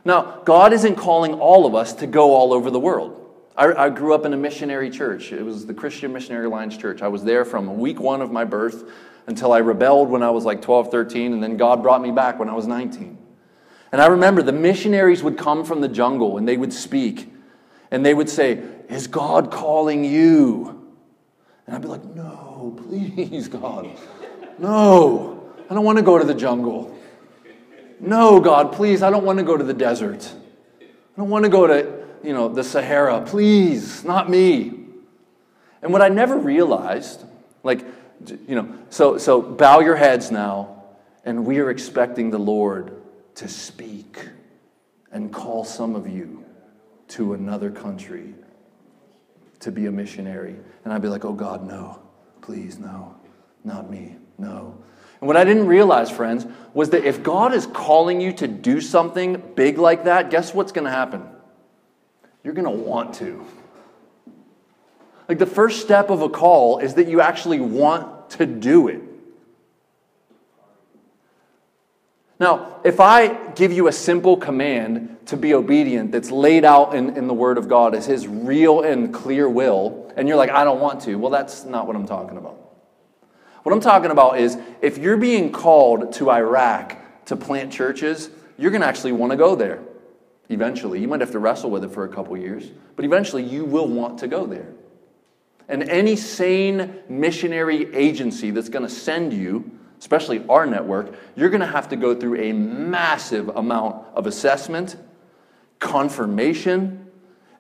Now, 0.05 0.43
God 0.45 0.73
isn't 0.73 0.97
calling 0.97 1.35
all 1.35 1.67
of 1.67 1.75
us 1.75 1.95
to 1.95 2.07
go 2.07 2.35
all 2.35 2.53
over 2.53 2.71
the 2.71 2.81
world. 2.81 3.21
I, 3.57 3.73
I, 3.73 3.89
grew 3.89 4.15
up 4.15 4.27
in 4.27 4.33
a 4.33 4.37
missionary 4.37 4.91
church. 4.91 5.33
It 5.33 5.43
was 5.43 5.65
the 5.65 5.75
Christian 5.75 6.13
Missionary 6.13 6.47
Alliance 6.47 6.77
Church. 6.77 7.03
I 7.03 7.09
was 7.09 7.23
there 7.23 7.45
from 7.45 7.79
week 7.79 8.01
one 8.01 8.21
of 8.21 8.33
my 8.33 8.45
birth 8.45 8.91
until 9.27 9.53
I 9.53 9.59
rebelled 9.59 10.11
when 10.11 10.23
I 10.23 10.31
was 10.31 10.45
like 10.45 10.61
12, 10.61 10.91
13, 10.91 11.33
and 11.33 11.43
then 11.43 11.57
God 11.57 11.83
brought 11.83 12.03
me 12.03 12.11
back 12.11 12.39
when 12.39 12.49
I 12.49 12.55
was 12.55 12.67
19. 12.67 13.17
And 13.93 14.03
I 14.03 14.07
remember 14.07 14.43
the 14.43 14.53
missionaries 14.53 15.23
would 15.23 15.39
come 15.39 15.65
from 15.65 15.81
the 15.81 15.89
jungle 15.89 16.37
and 16.37 16.49
they 16.49 16.57
would 16.57 16.73
speak 16.73 17.33
and 17.93 18.05
they 18.05 18.13
would 18.13 18.29
say, 18.29 18.61
Is 18.89 19.07
God 19.07 19.53
calling 19.53 20.05
you? 20.05 20.93
And 21.67 21.77
I'd 21.77 21.83
be 21.83 21.89
like, 21.89 22.05
No, 22.05 22.77
please, 22.89 23.47
God. 23.47 23.89
No, 24.59 25.53
I 25.71 25.75
don't 25.75 25.85
want 25.85 25.99
to 25.99 26.03
go 26.03 26.19
to 26.19 26.25
the 26.25 26.35
jungle. 26.35 26.99
No, 28.01 28.41
God, 28.41 28.73
please, 28.73 29.03
I 29.03 29.11
don't 29.11 29.25
want 29.25 29.39
to 29.39 29.45
go 29.45 29.57
to 29.57 29.65
the 29.65 29.75
desert. 29.75 30.31
I 30.81 31.17
don't 31.17 31.31
want 31.31 31.45
to 31.45 31.51
go 31.51 31.67
to, 31.67 32.05
you 32.23 32.33
know, 32.33 32.49
the 32.49 32.65
Sahara. 32.65 33.23
Please, 33.25 34.05
not 34.05 34.29
me. 34.29 34.81
And 35.83 35.93
what 35.93 36.03
I 36.03 36.09
never 36.09 36.37
realized, 36.37 37.25
like, 37.63 37.85
you 38.49 38.55
know, 38.55 38.75
so, 38.91 39.19
so 39.19 39.41
bow 39.43 39.81
your 39.81 39.97
heads 39.97 40.31
now, 40.31 40.83
and 41.25 41.45
we 41.45 41.59
are 41.59 41.71
expecting 41.71 42.31
the 42.31 42.39
Lord 42.39 43.01
to 43.37 43.49
speak 43.49 44.29
and 45.13 45.33
call 45.33 45.65
some 45.65 45.95
of 45.95 46.09
you 46.09 46.45
to 47.09 47.35
another 47.35 47.71
country 47.71 48.35
to 49.61 49.71
be 49.71 49.87
a 49.87 49.93
missionary. 49.93 50.57
And 50.85 50.93
I'd 50.93 51.03
be 51.03 51.09
like, 51.09 51.25
oh 51.25 51.33
God, 51.33 51.67
no, 51.67 52.03
please, 52.41 52.79
no, 52.79 53.15
not 53.63 53.91
me, 53.91 54.17
no. 54.39 54.77
And 55.21 55.29
what 55.29 55.37
I 55.37 55.45
didn't 55.45 55.67
realize, 55.67 56.11
friends, 56.11 56.47
was 56.73 56.91
that 56.91 57.05
if 57.05 57.23
God 57.23 57.55
is 57.55 57.67
calling 57.67 58.21
you 58.21 58.33
to 58.35 58.49
do 58.49 58.81
something 58.81 59.43
big 59.55 59.79
like 59.79 60.05
that, 60.05 60.31
guess 60.31 60.53
what's 60.53 60.73
going 60.73 60.85
to 60.85 60.91
happen? 60.91 61.23
You're 62.43 62.55
going 62.55 62.65
to 62.65 62.83
want 62.85 63.15
to. 63.17 63.45
Like 65.29 65.39
the 65.39 65.47
first 65.47 65.81
step 65.81 66.11
of 66.11 66.21
a 66.21 66.29
call 66.29 66.79
is 66.79 66.95
that 66.95 67.09
you 67.09 67.21
actually 67.21 67.61
want 67.61 68.31
to 68.31 68.47
do 68.47 68.89
it. 68.89 69.01
Now, 72.39 72.81
if 72.85 73.01
I 73.01 73.53
give 73.53 73.73
you 73.73 73.87
a 73.87 73.93
simple 73.93 74.37
command 74.37 75.19
to 75.27 75.37
be 75.37 75.55
obedient 75.55 76.13
that's 76.13 76.31
laid 76.31 76.65
out 76.65 76.95
in, 76.95 77.17
in 77.17 77.27
the 77.27 77.35
Word 77.35 77.57
of 77.57 77.69
God 77.69 77.95
as 77.95 78.05
His 78.07 78.27
real 78.29 78.83
and 78.83 79.15
clear 79.15 79.49
will, 79.49 80.13
and 80.17 80.29
you're 80.29 80.37
like, 80.37 80.51
I 80.51 80.65
don't 80.65 80.81
want 80.81 81.01
to. 81.03 81.15
Well, 81.15 81.31
that's 81.31 81.65
not 81.65 81.87
what 81.87 81.97
I'm 81.97 82.07
talking 82.07 82.37
about. 82.37 82.64
What 83.65 83.73
I'm 83.73 83.81
talking 83.81 84.11
about 84.11 84.39
is 84.39 84.59
if 84.83 84.99
you're 84.99 85.17
being 85.17 85.51
called 85.51 86.13
to 86.15 86.31
Iraq 86.31 86.99
to 87.25 87.35
plant 87.35 87.73
churches, 87.73 88.29
you're 88.59 88.71
going 88.71 88.83
to 88.83 88.87
actually 88.87 89.13
want 89.13 89.31
to 89.33 89.37
go 89.37 89.57
there 89.57 89.83
eventually. 90.51 91.01
You 91.01 91.09
might 91.09 91.23
have 91.23 91.31
to 91.31 91.39
wrestle 91.39 91.71
with 91.71 91.83
it 91.83 91.89
for 91.89 92.05
a 92.05 92.09
couple 92.09 92.37
years, 92.37 92.71
but 92.95 93.07
eventually 93.07 93.43
you 93.43 93.65
will 93.65 93.89
want 93.89 94.19
to 94.19 94.29
go 94.29 94.45
there. 94.45 94.69
And 95.67 95.83
any 95.85 96.15
sane 96.15 96.99
missionary 97.09 97.93
agency 97.95 98.51
that's 98.51 98.69
going 98.69 98.87
to 98.87 98.95
send 98.95 99.33
you, 99.33 99.71
especially 99.99 100.45
our 100.47 100.67
network, 100.67 101.15
you're 101.35 101.49
going 101.49 101.63
to 101.63 101.67
have 101.67 101.89
to 101.89 101.97
go 101.97 102.15
through 102.15 102.43
a 102.43 102.53
massive 102.53 103.49
amount 103.49 104.05
of 104.15 104.27
assessment, 104.27 104.97
confirmation, 105.79 107.07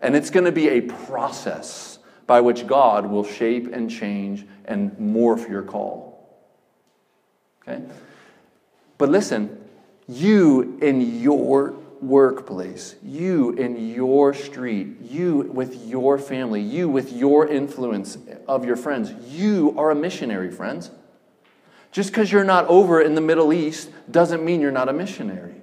and 0.02 0.14
it's 0.14 0.28
going 0.28 0.44
to 0.44 0.52
be 0.52 0.68
a 0.68 0.82
process 0.82 1.93
by 2.26 2.40
which 2.40 2.66
God 2.66 3.06
will 3.06 3.24
shape 3.24 3.72
and 3.72 3.90
change 3.90 4.46
and 4.64 4.92
morph 4.92 5.48
your 5.48 5.62
call. 5.62 6.28
Okay? 7.62 7.82
But 8.98 9.10
listen, 9.10 9.58
you 10.08 10.78
in 10.80 11.20
your 11.20 11.74
workplace, 12.00 12.96
you 13.02 13.52
in 13.52 13.94
your 13.94 14.34
street, 14.34 15.00
you 15.00 15.50
with 15.52 15.86
your 15.86 16.18
family, 16.18 16.60
you 16.60 16.88
with 16.88 17.12
your 17.12 17.46
influence 17.46 18.18
of 18.46 18.64
your 18.64 18.76
friends, 18.76 19.12
you 19.32 19.74
are 19.78 19.90
a 19.90 19.94
missionary, 19.94 20.50
friends. 20.50 20.90
Just 21.92 22.10
because 22.10 22.30
you're 22.32 22.44
not 22.44 22.66
over 22.66 23.00
in 23.00 23.14
the 23.14 23.20
Middle 23.20 23.52
East 23.52 23.90
doesn't 24.10 24.44
mean 24.44 24.60
you're 24.60 24.72
not 24.72 24.88
a 24.88 24.92
missionary. 24.92 25.54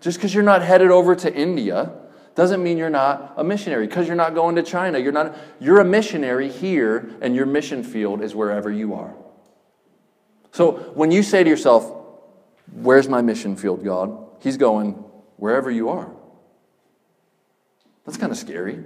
Just 0.00 0.18
because 0.18 0.34
you're 0.34 0.42
not 0.42 0.62
headed 0.62 0.90
over 0.90 1.14
to 1.16 1.32
India 1.32 1.92
doesn't 2.34 2.62
mean 2.62 2.78
you're 2.78 2.90
not 2.90 3.34
a 3.36 3.44
missionary. 3.44 3.86
Because 3.86 4.06
you're 4.06 4.16
not 4.16 4.34
going 4.34 4.56
to 4.56 4.62
China, 4.62 4.98
you're 4.98 5.12
not 5.12 5.36
you're 5.60 5.80
a 5.80 5.84
missionary 5.84 6.48
here 6.48 7.10
and 7.20 7.34
your 7.34 7.46
mission 7.46 7.82
field 7.82 8.22
is 8.22 8.34
wherever 8.34 8.70
you 8.70 8.94
are. 8.94 9.14
So 10.50 10.72
when 10.94 11.10
you 11.10 11.22
say 11.22 11.44
to 11.44 11.50
yourself, 11.50 11.90
"Where's 12.72 13.08
my 13.08 13.22
mission 13.22 13.56
field, 13.56 13.84
God?" 13.84 14.18
He's 14.42 14.56
going, 14.56 14.92
wherever 15.36 15.70
you 15.70 15.88
are. 15.88 16.10
That's 18.04 18.16
kind 18.16 18.32
of 18.32 18.38
scary. 18.38 18.82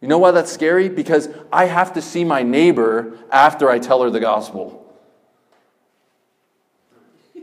You 0.00 0.08
know 0.08 0.18
why 0.18 0.32
that's 0.32 0.52
scary? 0.52 0.88
Because 0.88 1.28
I 1.52 1.66
have 1.66 1.92
to 1.94 2.02
see 2.02 2.24
my 2.24 2.42
neighbor 2.42 3.16
after 3.30 3.68
I 3.70 3.78
tell 3.78 4.02
her 4.02 4.10
the 4.10 4.20
gospel. 4.20 4.92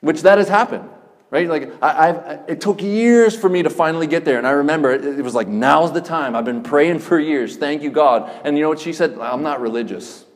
Which 0.00 0.22
that 0.22 0.38
has 0.38 0.48
happened, 0.48 0.88
right? 1.34 1.48
Like, 1.48 1.82
I, 1.82 2.06
have 2.06 2.44
it 2.46 2.60
took 2.60 2.80
years 2.80 3.36
for 3.36 3.48
me 3.48 3.64
to 3.64 3.70
finally 3.70 4.06
get 4.06 4.24
there. 4.24 4.38
And 4.38 4.46
I 4.46 4.52
remember 4.52 4.92
it, 4.92 5.04
it 5.04 5.22
was 5.22 5.34
like, 5.34 5.48
now's 5.48 5.92
the 5.92 6.00
time. 6.00 6.36
I've 6.36 6.44
been 6.44 6.62
praying 6.62 7.00
for 7.00 7.18
years. 7.18 7.56
Thank 7.56 7.82
you, 7.82 7.90
God. 7.90 8.30
And 8.44 8.56
you 8.56 8.62
know 8.62 8.68
what 8.68 8.78
she 8.78 8.92
said? 8.92 9.18
I'm 9.18 9.42
not 9.42 9.60
religious. 9.60 10.26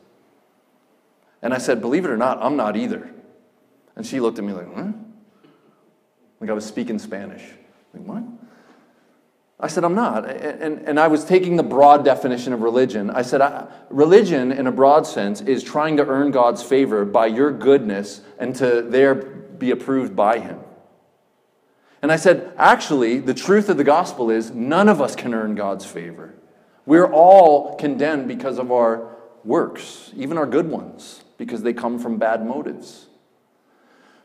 And 1.41 1.53
I 1.53 1.57
said, 1.57 1.79
believe 1.79 2.03
it 2.03 2.11
or 2.11 2.17
not, 2.17 2.39
I'm 2.41 2.57
not 2.57 2.75
either. 2.75 3.09
And 3.95 4.05
she 4.05 4.19
looked 4.19 4.39
at 4.39 4.43
me 4.43 4.51
like, 4.51 4.75
huh? 4.75 4.91
Like 6.41 6.49
I 6.49 6.53
was 6.53 6.65
speaking 6.65 6.99
Spanish. 6.99 7.43
Like, 7.93 8.03
what? 8.03 8.23
I 9.57 9.67
said, 9.67 9.85
I'm 9.85 9.95
not. 9.95 10.29
And, 10.29 10.79
and 10.79 10.99
I 10.99 11.07
was 11.07 11.23
taking 11.23 11.55
the 11.55 11.63
broad 11.63 12.03
definition 12.03 12.51
of 12.51 12.59
religion. 12.59 13.09
I 13.09 13.21
said, 13.21 13.39
I, 13.39 13.67
religion, 13.89 14.51
in 14.51 14.67
a 14.67 14.71
broad 14.71 15.07
sense, 15.07 15.39
is 15.39 15.63
trying 15.63 15.95
to 15.95 16.05
earn 16.05 16.31
God's 16.31 16.61
favor 16.61 17.05
by 17.05 17.27
your 17.27 17.53
goodness 17.53 18.19
and 18.37 18.53
to 18.57 18.81
there 18.81 19.15
be 19.15 19.71
approved 19.71 20.13
by 20.13 20.39
Him. 20.39 20.59
And 22.01 22.11
I 22.11 22.15
said, 22.15 22.53
actually, 22.57 23.19
the 23.19 23.33
truth 23.33 23.69
of 23.69 23.77
the 23.77 23.83
gospel 23.83 24.29
is 24.29 24.51
none 24.51 24.87
of 24.87 25.01
us 25.01 25.15
can 25.15 25.33
earn 25.33 25.55
God's 25.55 25.85
favor. 25.85 26.33
We're 26.85 27.11
all 27.11 27.75
condemned 27.75 28.27
because 28.27 28.57
of 28.57 28.71
our 28.71 29.17
works, 29.43 30.11
even 30.15 30.37
our 30.37 30.45
good 30.45 30.69
ones, 30.69 31.23
because 31.37 31.61
they 31.61 31.73
come 31.73 31.99
from 31.99 32.17
bad 32.17 32.45
motives. 32.45 33.07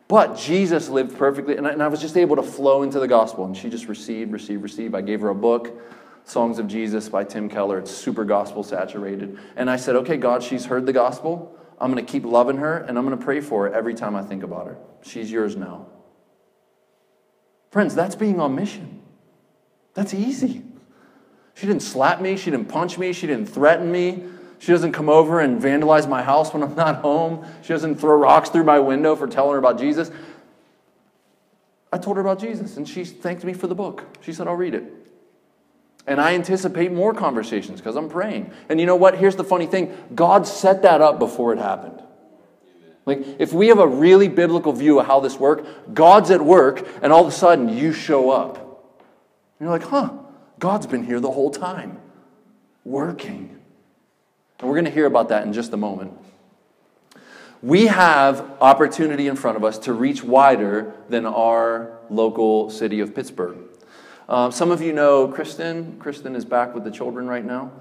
But 0.07 0.37
Jesus 0.37 0.89
lived 0.89 1.17
perfectly, 1.17 1.57
and 1.57 1.67
I, 1.67 1.73
and 1.73 1.83
I 1.83 1.89
was 1.89 2.01
just 2.01 2.17
able 2.17 2.37
to 2.37 2.43
flow 2.43 2.83
into 2.83 3.01
the 3.01 3.09
gospel. 3.09 3.45
And 3.45 3.57
she 3.57 3.71
just 3.71 3.89
received, 3.89 4.33
received, 4.33 4.63
received. 4.63 4.95
I 4.95 5.01
gave 5.01 5.21
her 5.23 5.31
a 5.31 5.35
book, 5.35 5.81
Songs 6.25 6.59
of 6.59 6.69
Jesus 6.69 7.09
by 7.09 7.25
Tim 7.25 7.49
Keller. 7.49 7.79
It's 7.79 7.91
super 7.91 8.25
gospel 8.25 8.63
saturated. 8.63 9.39
And 9.57 9.69
I 9.69 9.77
said, 9.77 9.97
okay, 9.97 10.17
God, 10.17 10.43
she's 10.43 10.67
heard 10.67 10.87
the 10.87 10.93
gospel. 10.93 11.59
I'm 11.81 11.93
going 11.93 12.05
to 12.05 12.11
keep 12.11 12.25
loving 12.25 12.59
her, 12.59 12.79
and 12.79 12.97
I'm 12.97 13.05
going 13.05 13.19
to 13.19 13.25
pray 13.25 13.41
for 13.41 13.69
her 13.69 13.75
every 13.75 13.95
time 13.95 14.15
I 14.15 14.23
think 14.23 14.43
about 14.43 14.67
her. 14.67 14.77
She's 15.03 15.31
yours 15.31 15.57
now. 15.57 15.87
Friends, 17.75 17.97
that's 17.97 18.15
being 18.15 18.39
on 18.39 18.55
mission. 18.55 19.01
That's 19.95 20.15
easy. 20.15 20.63
She 21.55 21.67
didn't 21.67 21.83
slap 21.83 22.21
me. 22.21 22.37
She 22.37 22.53
didn't 22.53 22.69
punch 22.69 22.99
me. 22.99 23.13
She 23.13 23.27
didn't 23.27 23.47
threaten 23.47 23.91
me. 23.91 24.23
She 24.61 24.71
doesn't 24.71 24.93
come 24.93 25.09
over 25.09 25.41
and 25.41 25.61
vandalize 25.61 26.09
my 26.09 26.23
house 26.23 26.55
when 26.55 26.63
I'm 26.63 26.77
not 26.77 27.01
home. 27.01 27.45
She 27.63 27.71
doesn't 27.71 27.97
throw 27.97 28.15
rocks 28.15 28.49
through 28.49 28.63
my 28.63 28.79
window 28.79 29.17
for 29.17 29.27
telling 29.27 29.55
her 29.55 29.59
about 29.59 29.81
Jesus. 29.81 30.13
I 31.93 31.99
told 31.99 32.17
her 32.17 32.21
about 32.21 32.39
Jesus, 32.39 32.77
and 32.77 32.89
she 32.89 33.05
thanked 33.05 33.43
me 33.43 33.53
for 33.53 33.67
the 33.67 33.75
book. 33.75 34.05
She 34.21 34.33
said, 34.33 34.47
I'll 34.47 34.55
read 34.55 34.75
it. 34.75 34.85
And 36.07 36.21
I 36.21 36.35
anticipate 36.35 36.93
more 36.93 37.13
conversations 37.13 37.81
because 37.81 37.97
I'm 37.97 38.09
praying. 38.09 38.53
And 38.69 38.79
you 38.79 38.87
know 38.87 38.95
what? 38.95 39.19
Here's 39.19 39.35
the 39.35 39.43
funny 39.43 39.67
thing 39.67 39.93
God 40.15 40.47
set 40.47 40.83
that 40.83 41.01
up 41.01 41.19
before 41.19 41.53
it 41.53 41.59
happened. 41.59 42.05
Like, 43.07 43.23
if 43.39 43.53
we 43.53 43.69
have 43.69 43.79
a 43.79 43.87
really 43.87 44.29
biblical 44.29 44.73
view 44.73 44.99
of 44.99 45.07
how 45.07 45.21
this 45.21 45.39
works, 45.39 45.69
God's 45.93 46.31
at 46.31 46.41
work, 46.41 46.87
and 47.03 47.13
all 47.13 47.23
of 47.23 47.29
a 47.29 47.37
sudden 47.37 47.69
you 47.69 47.93
show 47.93 48.31
up. 48.31 48.57
And 49.59 49.67
you're 49.67 49.71
like, 49.71 49.83
huh, 49.83 50.11
God's 50.59 50.87
been 50.87 51.05
here 51.05 51.21
the 51.21 51.31
whole 51.31 51.51
time, 51.51 51.99
working. 52.85 53.61
And 54.59 54.69
we're 54.69 54.75
going 54.75 54.87
to 54.87 54.91
hear 54.91 55.07
about 55.07 55.29
that 55.29 55.47
in 55.47 55.53
just 55.53 55.73
a 55.73 55.77
moment. 55.77 56.13
We 57.63 57.87
have 57.87 58.51
opportunity 58.61 59.27
in 59.27 59.37
front 59.37 59.57
of 59.57 59.65
us 59.65 59.79
to 59.81 59.93
reach 59.93 60.23
wider 60.23 60.95
than 61.09 61.27
our 61.27 61.99
local 62.11 62.71
city 62.71 63.01
of 63.01 63.15
Pittsburgh. 63.15 63.57
Um, 64.29 64.53
some 64.53 64.71
of 64.71 64.81
you 64.81 64.93
know 64.93 65.29
Kristen. 65.29 65.99
Kristen 65.99 66.37
is 66.37 66.45
back 66.45 66.75
with 66.75 66.85
the 66.85 66.91
children 66.91 67.27
right 67.27 67.45
now. 67.45 67.73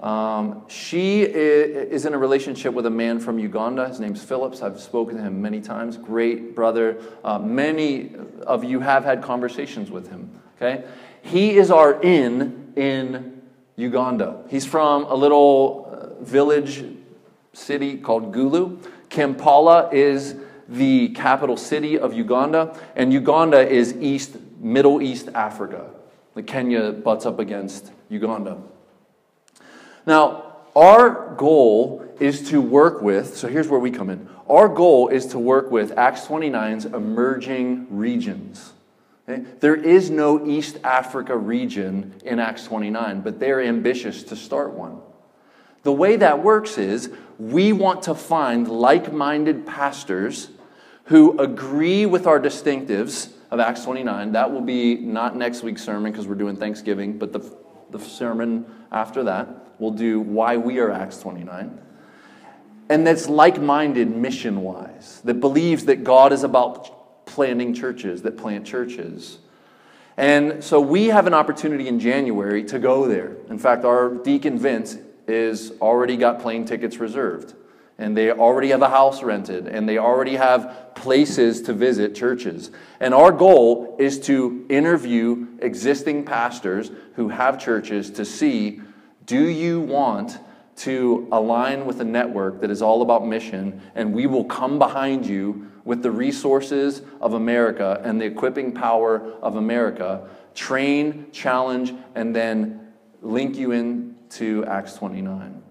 Um, 0.00 0.62
she 0.68 1.22
is 1.22 2.06
in 2.06 2.14
a 2.14 2.18
relationship 2.18 2.72
with 2.72 2.86
a 2.86 2.90
man 2.90 3.18
from 3.18 3.38
Uganda. 3.38 3.88
His 3.88 3.98
name's 3.98 4.22
Phillips. 4.22 4.62
I've 4.62 4.80
spoken 4.80 5.16
to 5.16 5.22
him 5.22 5.42
many 5.42 5.60
times. 5.60 5.96
Great 5.96 6.54
brother. 6.54 6.98
Uh, 7.24 7.38
many 7.38 8.14
of 8.46 8.62
you 8.62 8.80
have 8.80 9.04
had 9.04 9.22
conversations 9.22 9.90
with 9.90 10.08
him. 10.08 10.40
Okay, 10.56 10.84
he 11.22 11.56
is 11.56 11.70
our 11.70 12.00
in 12.02 12.72
in 12.76 13.42
Uganda. 13.76 14.44
He's 14.48 14.66
from 14.66 15.04
a 15.04 15.14
little 15.14 16.16
village 16.20 16.84
city 17.52 17.96
called 17.96 18.32
Gulu. 18.34 18.84
Kampala 19.08 19.90
is 19.92 20.36
the 20.68 21.08
capital 21.10 21.56
city 21.56 21.98
of 21.98 22.12
Uganda, 22.12 22.78
and 22.94 23.12
Uganda 23.12 23.66
is 23.66 23.94
East, 23.96 24.36
Middle 24.58 25.00
East 25.00 25.28
Africa. 25.34 25.90
The 26.34 26.42
Kenya 26.42 26.92
butts 26.92 27.24
up 27.24 27.38
against 27.38 27.90
Uganda. 28.10 28.58
Now, 30.06 30.56
our 30.74 31.34
goal 31.34 32.04
is 32.20 32.48
to 32.50 32.60
work 32.60 33.02
with, 33.02 33.36
so 33.36 33.48
here's 33.48 33.68
where 33.68 33.80
we 33.80 33.90
come 33.90 34.10
in. 34.10 34.28
Our 34.48 34.68
goal 34.68 35.08
is 35.08 35.26
to 35.26 35.38
work 35.38 35.70
with 35.70 35.96
Acts 35.98 36.26
29's 36.26 36.86
emerging 36.86 37.86
regions. 37.90 38.72
Okay? 39.28 39.44
There 39.60 39.76
is 39.76 40.10
no 40.10 40.46
East 40.46 40.78
Africa 40.84 41.36
region 41.36 42.14
in 42.24 42.38
Acts 42.38 42.64
29, 42.66 43.20
but 43.20 43.38
they're 43.38 43.60
ambitious 43.60 44.22
to 44.24 44.36
start 44.36 44.72
one. 44.72 45.00
The 45.82 45.92
way 45.92 46.16
that 46.16 46.42
works 46.42 46.78
is 46.78 47.10
we 47.38 47.72
want 47.72 48.02
to 48.04 48.14
find 48.14 48.68
like 48.68 49.12
minded 49.12 49.66
pastors 49.66 50.48
who 51.04 51.38
agree 51.38 52.04
with 52.04 52.26
our 52.26 52.40
distinctives 52.40 53.32
of 53.50 53.60
Acts 53.60 53.84
29. 53.84 54.32
That 54.32 54.52
will 54.52 54.60
be 54.60 54.96
not 54.96 55.36
next 55.36 55.62
week's 55.62 55.82
sermon 55.82 56.10
because 56.10 56.26
we're 56.26 56.34
doing 56.34 56.56
Thanksgiving, 56.56 57.18
but 57.18 57.32
the, 57.32 57.40
the 57.90 58.00
sermon 58.00 58.66
after 58.90 59.24
that 59.24 59.67
will 59.78 59.90
do 59.90 60.20
why 60.20 60.56
we 60.56 60.78
are 60.78 60.90
Acts 60.90 61.18
29. 61.18 61.78
And 62.88 63.06
that's 63.06 63.28
like 63.28 63.60
minded 63.60 64.14
mission 64.14 64.62
wise, 64.62 65.20
that 65.24 65.40
believes 65.40 65.84
that 65.86 66.04
God 66.04 66.32
is 66.32 66.42
about 66.42 67.26
planting 67.26 67.74
churches, 67.74 68.22
that 68.22 68.38
plant 68.38 68.66
churches. 68.66 69.38
And 70.16 70.64
so 70.64 70.80
we 70.80 71.06
have 71.06 71.26
an 71.26 71.34
opportunity 71.34 71.86
in 71.86 72.00
January 72.00 72.64
to 72.64 72.78
go 72.78 73.06
there. 73.06 73.36
In 73.50 73.58
fact, 73.58 73.84
our 73.84 74.14
deacon 74.14 74.58
Vince 74.58 74.96
is 75.26 75.72
already 75.80 76.16
got 76.16 76.40
plane 76.40 76.64
tickets 76.64 76.96
reserved 76.96 77.54
and 77.98 78.16
they 78.16 78.30
already 78.30 78.68
have 78.68 78.80
a 78.80 78.88
house 78.88 79.22
rented 79.22 79.66
and 79.66 79.88
they 79.88 79.98
already 79.98 80.36
have 80.36 80.94
places 80.94 81.62
to 81.62 81.72
visit 81.72 82.14
churches. 82.14 82.70
And 83.00 83.12
our 83.12 83.32
goal 83.32 83.96
is 83.98 84.20
to 84.20 84.64
interview 84.68 85.48
existing 85.60 86.24
pastors 86.24 86.90
who 87.16 87.28
have 87.28 87.60
churches 87.60 88.10
to 88.12 88.24
see 88.24 88.80
do 89.28 89.46
you 89.46 89.80
want 89.80 90.38
to 90.74 91.28
align 91.32 91.84
with 91.84 92.00
a 92.00 92.04
network 92.04 92.62
that 92.62 92.70
is 92.70 92.80
all 92.80 93.02
about 93.02 93.26
mission 93.26 93.80
and 93.94 94.14
we 94.14 94.26
will 94.26 94.44
come 94.44 94.78
behind 94.78 95.26
you 95.26 95.70
with 95.84 96.02
the 96.02 96.10
resources 96.10 97.02
of 97.20 97.34
America 97.34 98.00
and 98.04 98.20
the 98.20 98.24
equipping 98.24 98.72
power 98.72 99.34
of 99.42 99.56
America, 99.56 100.26
train, 100.54 101.26
challenge, 101.30 101.92
and 102.14 102.34
then 102.34 102.88
link 103.20 103.56
you 103.56 103.72
into 103.72 104.64
Acts 104.64 104.94
29. 104.94 105.62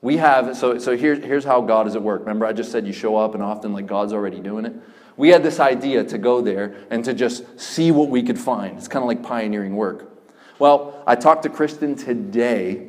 We 0.00 0.18
have, 0.18 0.56
so, 0.56 0.78
so 0.78 0.96
here, 0.96 1.16
here's 1.16 1.44
how 1.44 1.62
God 1.62 1.88
is 1.88 1.96
at 1.96 2.02
work. 2.02 2.20
Remember, 2.20 2.46
I 2.46 2.52
just 2.52 2.70
said 2.70 2.86
you 2.86 2.92
show 2.92 3.16
up 3.16 3.34
and 3.34 3.42
often 3.42 3.72
like 3.72 3.86
God's 3.86 4.12
already 4.12 4.38
doing 4.38 4.64
it. 4.64 4.74
We 5.16 5.30
had 5.30 5.42
this 5.42 5.58
idea 5.58 6.04
to 6.04 6.18
go 6.18 6.40
there 6.40 6.76
and 6.90 7.04
to 7.04 7.14
just 7.14 7.58
see 7.58 7.90
what 7.90 8.10
we 8.10 8.22
could 8.22 8.38
find. 8.38 8.78
It's 8.78 8.88
kind 8.88 9.02
of 9.02 9.08
like 9.08 9.24
pioneering 9.24 9.74
work. 9.74 10.15
Well, 10.58 11.02
I 11.06 11.16
talked 11.16 11.42
to 11.42 11.50
Kristen 11.50 11.96
today, 11.96 12.88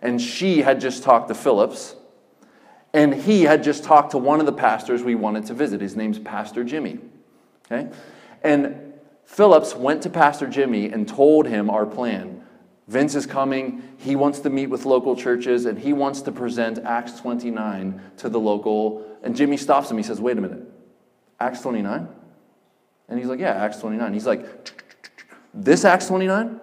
and 0.00 0.20
she 0.20 0.62
had 0.62 0.80
just 0.80 1.02
talked 1.02 1.28
to 1.28 1.34
Phillips, 1.34 1.96
and 2.92 3.14
he 3.14 3.42
had 3.42 3.64
just 3.64 3.84
talked 3.84 4.12
to 4.12 4.18
one 4.18 4.40
of 4.40 4.46
the 4.46 4.52
pastors 4.52 5.02
we 5.02 5.14
wanted 5.14 5.46
to 5.46 5.54
visit. 5.54 5.80
His 5.80 5.96
name's 5.96 6.18
Pastor 6.18 6.64
Jimmy. 6.64 7.00
Okay? 7.70 7.90
And 8.42 8.94
Phillips 9.24 9.74
went 9.74 10.02
to 10.02 10.10
Pastor 10.10 10.46
Jimmy 10.46 10.86
and 10.86 11.08
told 11.08 11.46
him 11.46 11.70
our 11.70 11.86
plan. 11.86 12.42
Vince 12.86 13.14
is 13.14 13.26
coming. 13.26 13.82
He 13.96 14.14
wants 14.14 14.40
to 14.40 14.50
meet 14.50 14.66
with 14.66 14.84
local 14.84 15.16
churches 15.16 15.64
and 15.64 15.78
he 15.78 15.92
wants 15.92 16.20
to 16.22 16.32
present 16.32 16.78
Acts 16.80 17.18
29 17.18 18.00
to 18.18 18.28
the 18.28 18.38
local. 18.38 19.04
And 19.22 19.34
Jimmy 19.34 19.56
stops 19.56 19.90
him. 19.90 19.96
He 19.96 20.02
says, 20.02 20.20
Wait 20.20 20.36
a 20.36 20.40
minute, 20.40 20.62
Acts 21.40 21.62
29? 21.62 22.06
And 23.08 23.18
he's 23.18 23.28
like, 23.28 23.40
Yeah, 23.40 23.52
Acts 23.52 23.78
29. 23.78 24.12
He's 24.12 24.26
like, 24.26 24.70
This 25.54 25.84
Acts 25.84 26.08
29? 26.08 26.60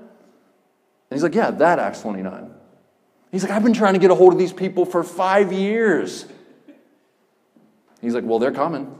And 1.11 1.17
he's 1.17 1.23
like, 1.23 1.35
Yeah, 1.35 1.51
that 1.51 1.77
Acts 1.77 2.01
29. 2.01 2.49
He's 3.33 3.43
like, 3.43 3.51
I've 3.51 3.63
been 3.63 3.73
trying 3.73 3.93
to 3.93 3.99
get 3.99 4.11
a 4.11 4.15
hold 4.15 4.31
of 4.31 4.39
these 4.39 4.53
people 4.53 4.85
for 4.85 5.03
five 5.03 5.51
years. 5.51 6.25
He's 7.99 8.15
like, 8.15 8.23
Well, 8.23 8.39
they're 8.39 8.53
coming 8.53 8.97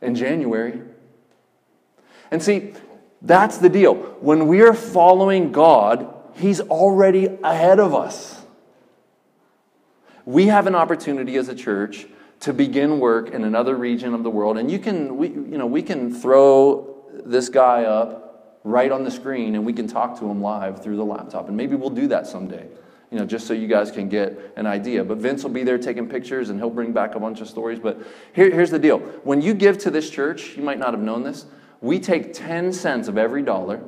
in 0.00 0.14
January. 0.14 0.80
And 2.30 2.40
see, 2.40 2.72
that's 3.20 3.58
the 3.58 3.68
deal. 3.68 3.94
When 3.94 4.46
we 4.46 4.62
are 4.62 4.74
following 4.74 5.50
God, 5.50 6.08
He's 6.34 6.60
already 6.60 7.26
ahead 7.42 7.80
of 7.80 7.92
us. 7.92 8.40
We 10.24 10.46
have 10.46 10.68
an 10.68 10.76
opportunity 10.76 11.36
as 11.36 11.48
a 11.48 11.54
church 11.54 12.06
to 12.40 12.52
begin 12.52 13.00
work 13.00 13.30
in 13.30 13.42
another 13.44 13.74
region 13.74 14.14
of 14.14 14.22
the 14.22 14.30
world, 14.30 14.56
and 14.56 14.70
you 14.70 14.78
can, 14.78 15.16
we, 15.16 15.28
you 15.28 15.58
know, 15.58 15.66
we 15.66 15.82
can 15.82 16.14
throw 16.14 17.02
this 17.24 17.48
guy 17.48 17.84
up 17.84 18.23
right 18.64 18.90
on 18.90 19.04
the 19.04 19.10
screen, 19.10 19.54
and 19.54 19.64
we 19.64 19.72
can 19.72 19.86
talk 19.86 20.18
to 20.18 20.28
him 20.28 20.40
live 20.40 20.82
through 20.82 20.96
the 20.96 21.04
laptop, 21.04 21.48
and 21.48 21.56
maybe 21.56 21.76
we'll 21.76 21.90
do 21.90 22.08
that 22.08 22.26
someday. 22.26 22.66
You 23.10 23.20
know, 23.20 23.26
just 23.26 23.46
so 23.46 23.52
you 23.52 23.68
guys 23.68 23.92
can 23.92 24.08
get 24.08 24.54
an 24.56 24.66
idea. 24.66 25.04
But 25.04 25.18
Vince 25.18 25.44
will 25.44 25.50
be 25.50 25.62
there 25.62 25.78
taking 25.78 26.08
pictures 26.08 26.50
and 26.50 26.58
he'll 26.58 26.68
bring 26.68 26.92
back 26.92 27.14
a 27.14 27.20
bunch 27.20 27.40
of 27.40 27.48
stories. 27.48 27.78
But 27.78 28.02
here, 28.32 28.50
here's 28.50 28.70
the 28.70 28.78
deal 28.78 28.98
when 29.22 29.40
you 29.40 29.54
give 29.54 29.78
to 29.78 29.90
this 29.90 30.10
church, 30.10 30.56
you 30.56 30.64
might 30.64 30.80
not 30.80 30.94
have 30.94 31.02
known 31.02 31.22
this, 31.22 31.46
we 31.80 32.00
take 32.00 32.32
10 32.32 32.72
cents 32.72 33.06
of 33.06 33.16
every 33.16 33.42
dollar. 33.42 33.80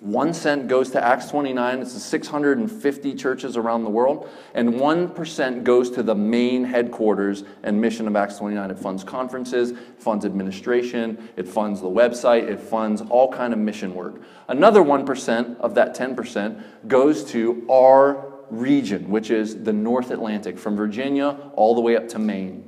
One 0.00 0.32
cent 0.32 0.68
goes 0.68 0.90
to 0.92 1.04
Acts 1.04 1.28
29. 1.28 1.80
It's 1.80 1.94
the 1.94 2.00
650 2.00 3.14
churches 3.14 3.56
around 3.56 3.82
the 3.82 3.90
world. 3.90 4.28
And 4.54 4.74
1% 4.74 5.64
goes 5.64 5.90
to 5.90 6.04
the 6.04 6.14
main 6.14 6.64
headquarters 6.64 7.42
and 7.64 7.80
mission 7.80 8.06
of 8.06 8.14
Acts 8.14 8.38
29. 8.38 8.70
It 8.70 8.78
funds 8.78 9.02
conferences, 9.02 9.72
funds 9.98 10.24
administration, 10.24 11.28
it 11.36 11.48
funds 11.48 11.80
the 11.80 11.88
website, 11.88 12.48
it 12.48 12.60
funds 12.60 13.02
all 13.10 13.32
kind 13.32 13.52
of 13.52 13.58
mission 13.58 13.94
work. 13.94 14.22
Another 14.46 14.82
1% 14.82 15.58
of 15.58 15.74
that 15.74 15.96
10% 15.96 16.62
goes 16.86 17.24
to 17.32 17.66
our 17.68 18.32
region, 18.50 19.10
which 19.10 19.30
is 19.30 19.64
the 19.64 19.72
North 19.72 20.12
Atlantic, 20.12 20.58
from 20.58 20.76
Virginia 20.76 21.50
all 21.54 21.74
the 21.74 21.80
way 21.80 21.96
up 21.96 22.08
to 22.08 22.18
Maine. 22.20 22.67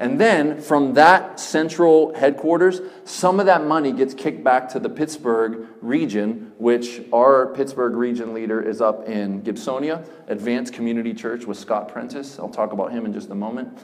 And 0.00 0.18
then 0.18 0.62
from 0.62 0.94
that 0.94 1.38
central 1.38 2.14
headquarters, 2.14 2.80
some 3.04 3.38
of 3.38 3.44
that 3.44 3.66
money 3.66 3.92
gets 3.92 4.14
kicked 4.14 4.42
back 4.42 4.70
to 4.70 4.80
the 4.80 4.88
Pittsburgh 4.88 5.68
region, 5.82 6.52
which 6.56 7.02
our 7.12 7.48
Pittsburgh 7.48 7.94
region 7.94 8.32
leader 8.32 8.62
is 8.62 8.80
up 8.80 9.06
in 9.06 9.42
Gibsonia, 9.42 10.02
Advance 10.26 10.70
Community 10.70 11.12
Church 11.12 11.44
with 11.44 11.58
Scott 11.58 11.88
Prentice. 11.88 12.38
I'll 12.38 12.48
talk 12.48 12.72
about 12.72 12.92
him 12.92 13.04
in 13.04 13.12
just 13.12 13.28
a 13.28 13.34
moment. 13.34 13.78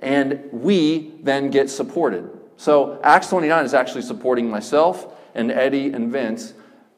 And 0.00 0.48
we 0.52 1.12
then 1.22 1.50
get 1.50 1.68
supported. 1.68 2.30
So 2.56 2.98
Acts 3.04 3.28
29 3.28 3.66
is 3.66 3.74
actually 3.74 4.02
supporting 4.02 4.50
myself 4.50 5.14
and 5.34 5.52
Eddie 5.52 5.92
and 5.92 6.10
Vince 6.10 6.54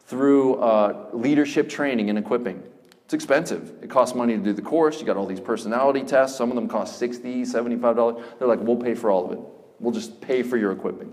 through 0.06 0.60
uh, 0.60 1.08
leadership 1.12 1.68
training 1.68 2.08
and 2.08 2.16
equipping. 2.16 2.62
It's 3.10 3.14
expensive. 3.16 3.72
It 3.82 3.90
costs 3.90 4.14
money 4.14 4.36
to 4.36 4.40
do 4.40 4.52
the 4.52 4.62
course. 4.62 5.00
You 5.00 5.04
got 5.04 5.16
all 5.16 5.26
these 5.26 5.40
personality 5.40 6.04
tests. 6.04 6.38
Some 6.38 6.48
of 6.48 6.54
them 6.54 6.68
cost 6.68 7.02
$60, 7.02 7.40
$75. 7.40 8.38
They're 8.38 8.46
like, 8.46 8.60
we'll 8.60 8.76
pay 8.76 8.94
for 8.94 9.10
all 9.10 9.26
of 9.26 9.32
it. 9.32 9.40
We'll 9.80 9.92
just 9.92 10.20
pay 10.20 10.44
for 10.44 10.56
your 10.56 10.70
equipment. 10.70 11.12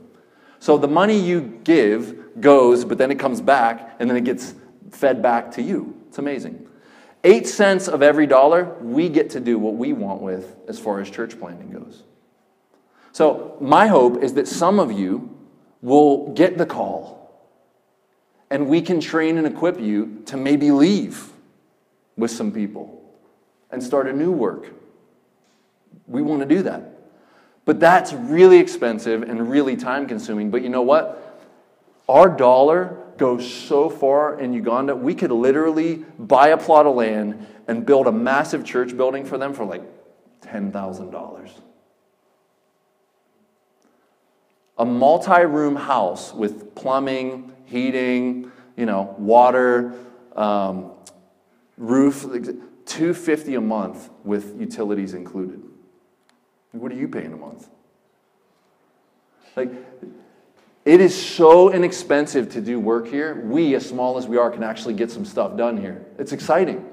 So 0.60 0.78
the 0.78 0.88
money 0.88 1.20
you 1.20 1.60
give 1.64 2.39
goes, 2.39 2.86
but 2.86 3.00
then 3.00 3.10
it 3.10 3.18
comes 3.18 3.41
back 3.41 3.95
and 3.98 4.08
then 4.08 4.16
it 4.16 4.26
gets 4.26 4.54
fed 4.91 5.24
back 5.24 5.50
to 5.54 5.64
you. 5.64 6.00
It's 6.08 6.20
amazing. 6.20 6.68
Eight 7.24 7.48
cents 7.48 7.88
of 7.88 8.04
every 8.04 8.28
dollar, 8.28 8.76
we 8.80 9.10
get 9.10 9.32
to 9.32 9.39
do 9.39 9.58
what 9.58 9.74
we 9.74 9.91
want 9.93 10.22
with 10.22 10.56
as 10.68 10.78
far 10.78 11.02
as 11.02 11.10
church 11.10 11.39
planting 11.39 11.72
goes. 11.72 12.04
So 13.12 13.58
my 13.60 13.88
hope 13.88 14.22
is 14.22 14.36
that 14.36 14.48
some 14.48 14.80
of 14.80 14.91
you 14.91 15.36
will 15.82 16.32
get 16.34 16.60
the 16.60 16.66
call 16.68 17.41
and 18.52 18.68
we 18.68 18.84
can 18.84 19.00
train 19.00 19.39
and 19.39 19.48
equip 19.48 19.80
you 19.80 20.22
to 20.28 20.38
maybe 20.38 20.70
leave 20.70 21.34
with 22.18 22.32
some 22.32 22.51
people 22.51 23.03
and 23.72 23.82
start 23.82 24.07
a 24.07 24.13
new 24.13 24.32
work. 24.32 24.74
We 26.07 26.22
want 26.22 26.41
to 26.41 26.47
do 26.47 26.63
that. 26.63 26.93
But 27.65 27.80
that's 27.80 28.13
really 28.13 28.59
expensive 28.59 29.24
and 29.24 29.49
really 29.49 29.76
time 29.76 30.07
consuming. 30.07 30.49
But 30.49 30.63
you 30.63 30.70
know 30.70 30.82
what? 30.82 31.24
Our 32.07 32.30
dollar 32.30 33.03
goes 33.18 33.51
so 33.51 33.89
far 33.89 34.39
in 34.39 34.53
Uganda, 34.53 34.95
we 34.95 35.13
could 35.15 35.32
literally 35.32 36.05
buy 36.18 36.49
a 36.49 36.57
plot 36.57 36.86
of 36.86 36.95
land 36.95 37.45
and 37.68 37.86
build 37.86 38.07
a 38.07 38.11
massive 38.11 38.63
church 38.63 38.95
building 38.95 39.26
for 39.26 39.38
them 39.38 39.53
for 39.53 39.65
like 39.65 39.84
$10,000. 40.41 41.51
A 44.78 44.86
multi 44.86 45.43
room 45.43 45.76
house 45.76 46.34
with 46.34 46.76
plumbing, 46.76 47.51
heating, 47.65 48.51
you 48.78 48.86
know, 48.86 49.15
water, 49.18 49.93
um, 50.36 50.91
roof, 51.78 52.24
250 52.24 53.56
a 53.56 53.62
month 53.62 54.10
with 54.24 54.60
utilities 54.60 55.14
included. 55.14 55.62
What 56.72 56.92
are 56.92 56.96
you 56.96 57.08
paying 57.08 57.34
a 57.34 57.38
month? 57.38 57.70
Like, 59.56 59.72
it 60.86 61.02
is 61.02 61.16
so 61.16 61.72
inexpensive 61.72 62.50
to 62.54 62.62
do 62.62 62.80
work 62.80 63.08
here. 63.08 63.42
We, 63.42 63.76
as 63.76 63.86
small 63.86 64.18
as 64.18 64.28
we 64.28 64.38
are, 64.38 64.50
can 64.50 64.64
actually 64.64 64.94
get 64.94 65.12
some 65.12 65.26
stuff 65.26 65.58
done 65.58 65.78
here. 65.78 66.06
It's 66.18 66.32
exciting. 66.32 66.86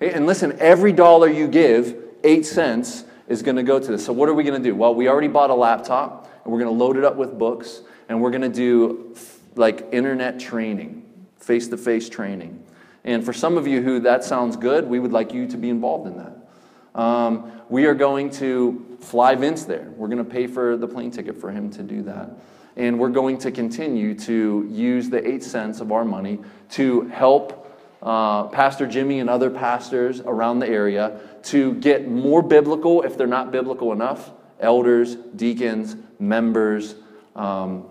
And 0.00 0.26
listen, 0.26 0.56
every 0.58 0.92
dollar 0.92 1.28
you 1.28 1.46
give, 1.46 1.96
eight 2.24 2.46
cents, 2.46 3.04
is 3.28 3.42
going 3.42 3.56
to 3.56 3.62
go 3.62 3.78
to 3.78 3.92
this. 3.92 4.04
So, 4.04 4.12
what 4.12 4.28
are 4.28 4.34
we 4.34 4.42
going 4.42 4.60
to 4.60 4.68
do? 4.68 4.74
Well, 4.74 4.94
we 4.94 5.08
already 5.08 5.28
bought 5.28 5.50
a 5.50 5.54
laptop, 5.54 6.28
and 6.42 6.52
we're 6.52 6.58
going 6.58 6.76
to 6.76 6.84
load 6.84 6.96
it 6.96 7.04
up 7.04 7.16
with 7.16 7.38
books, 7.38 7.82
and 8.08 8.20
we're 8.20 8.30
going 8.30 8.42
to 8.42 8.48
do 8.48 9.14
like 9.54 9.86
internet 9.92 10.40
training, 10.40 11.04
face 11.38 11.68
to 11.68 11.76
face 11.76 12.08
training. 12.08 12.64
And 13.04 13.24
for 13.24 13.32
some 13.32 13.56
of 13.56 13.66
you 13.66 13.82
who 13.82 14.00
that 14.00 14.24
sounds 14.24 14.56
good, 14.56 14.86
we 14.86 14.98
would 14.98 15.12
like 15.12 15.32
you 15.32 15.46
to 15.48 15.56
be 15.56 15.70
involved 15.70 16.06
in 16.06 16.16
that. 16.18 17.00
Um, 17.00 17.52
we 17.68 17.86
are 17.86 17.94
going 17.94 18.30
to 18.30 18.98
fly 19.00 19.34
Vince 19.34 19.64
there. 19.64 19.92
We're 19.96 20.08
going 20.08 20.24
to 20.24 20.30
pay 20.30 20.46
for 20.46 20.76
the 20.76 20.88
plane 20.88 21.10
ticket 21.10 21.40
for 21.40 21.50
him 21.50 21.70
to 21.70 21.82
do 21.82 22.02
that. 22.02 22.30
And 22.76 22.98
we're 22.98 23.10
going 23.10 23.38
to 23.38 23.50
continue 23.50 24.14
to 24.20 24.66
use 24.70 25.08
the 25.08 25.26
eight 25.26 25.42
cents 25.42 25.80
of 25.80 25.92
our 25.92 26.04
money 26.04 26.38
to 26.70 27.02
help 27.08 27.56
uh, 28.02 28.44
Pastor 28.48 28.86
Jimmy 28.86 29.20
and 29.20 29.28
other 29.28 29.50
pastors 29.50 30.20
around 30.20 30.60
the 30.60 30.68
area 30.68 31.20
to 31.44 31.74
get 31.74 32.08
more 32.08 32.42
biblical 32.42 33.02
if 33.02 33.16
they're 33.16 33.26
not 33.26 33.50
biblical 33.50 33.92
enough 33.92 34.30
elders, 34.60 35.16
deacons, 35.36 35.96
members, 36.18 36.94
um, 37.34 37.86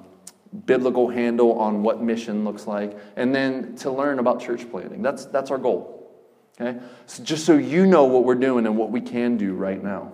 biblical 0.65 1.09
handle 1.09 1.59
on 1.59 1.83
what 1.83 2.01
mission 2.01 2.43
looks 2.43 2.67
like, 2.67 2.97
and 3.15 3.33
then 3.33 3.75
to 3.77 3.91
learn 3.91 4.19
about 4.19 4.41
church 4.41 4.69
planting. 4.69 5.01
That's, 5.01 5.25
that's 5.25 5.51
our 5.51 5.57
goal. 5.57 6.11
Okay? 6.59 6.79
So 7.05 7.23
just 7.23 7.45
so 7.45 7.57
you 7.57 7.85
know 7.85 8.05
what 8.05 8.23
we're 8.23 8.35
doing 8.35 8.65
and 8.65 8.77
what 8.77 8.91
we 8.91 9.01
can 9.01 9.37
do 9.37 9.53
right 9.53 9.81
now. 9.81 10.11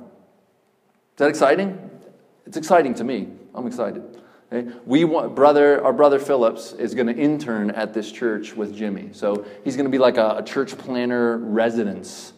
Is 1.13 1.17
that 1.17 1.29
exciting? 1.29 1.89
It's 2.45 2.57
exciting 2.57 2.93
to 2.95 3.03
me. 3.03 3.29
I'm 3.53 3.65
excited. 3.65 4.03
Okay? 4.51 4.71
We 4.85 5.05
want 5.05 5.35
brother, 5.35 5.83
our 5.83 5.93
brother 5.93 6.19
Phillips 6.19 6.73
is 6.73 6.93
going 6.93 7.07
to 7.07 7.15
intern 7.15 7.71
at 7.71 7.93
this 7.93 8.11
church 8.11 8.55
with 8.55 8.75
Jimmy. 8.75 9.09
So 9.13 9.45
he's 9.63 9.75
going 9.75 9.85
to 9.85 9.91
be 9.91 9.97
like 9.97 10.17
a, 10.17 10.37
a 10.37 10.43
church 10.43 10.77
planter 10.77 11.37
residence. 11.37 12.33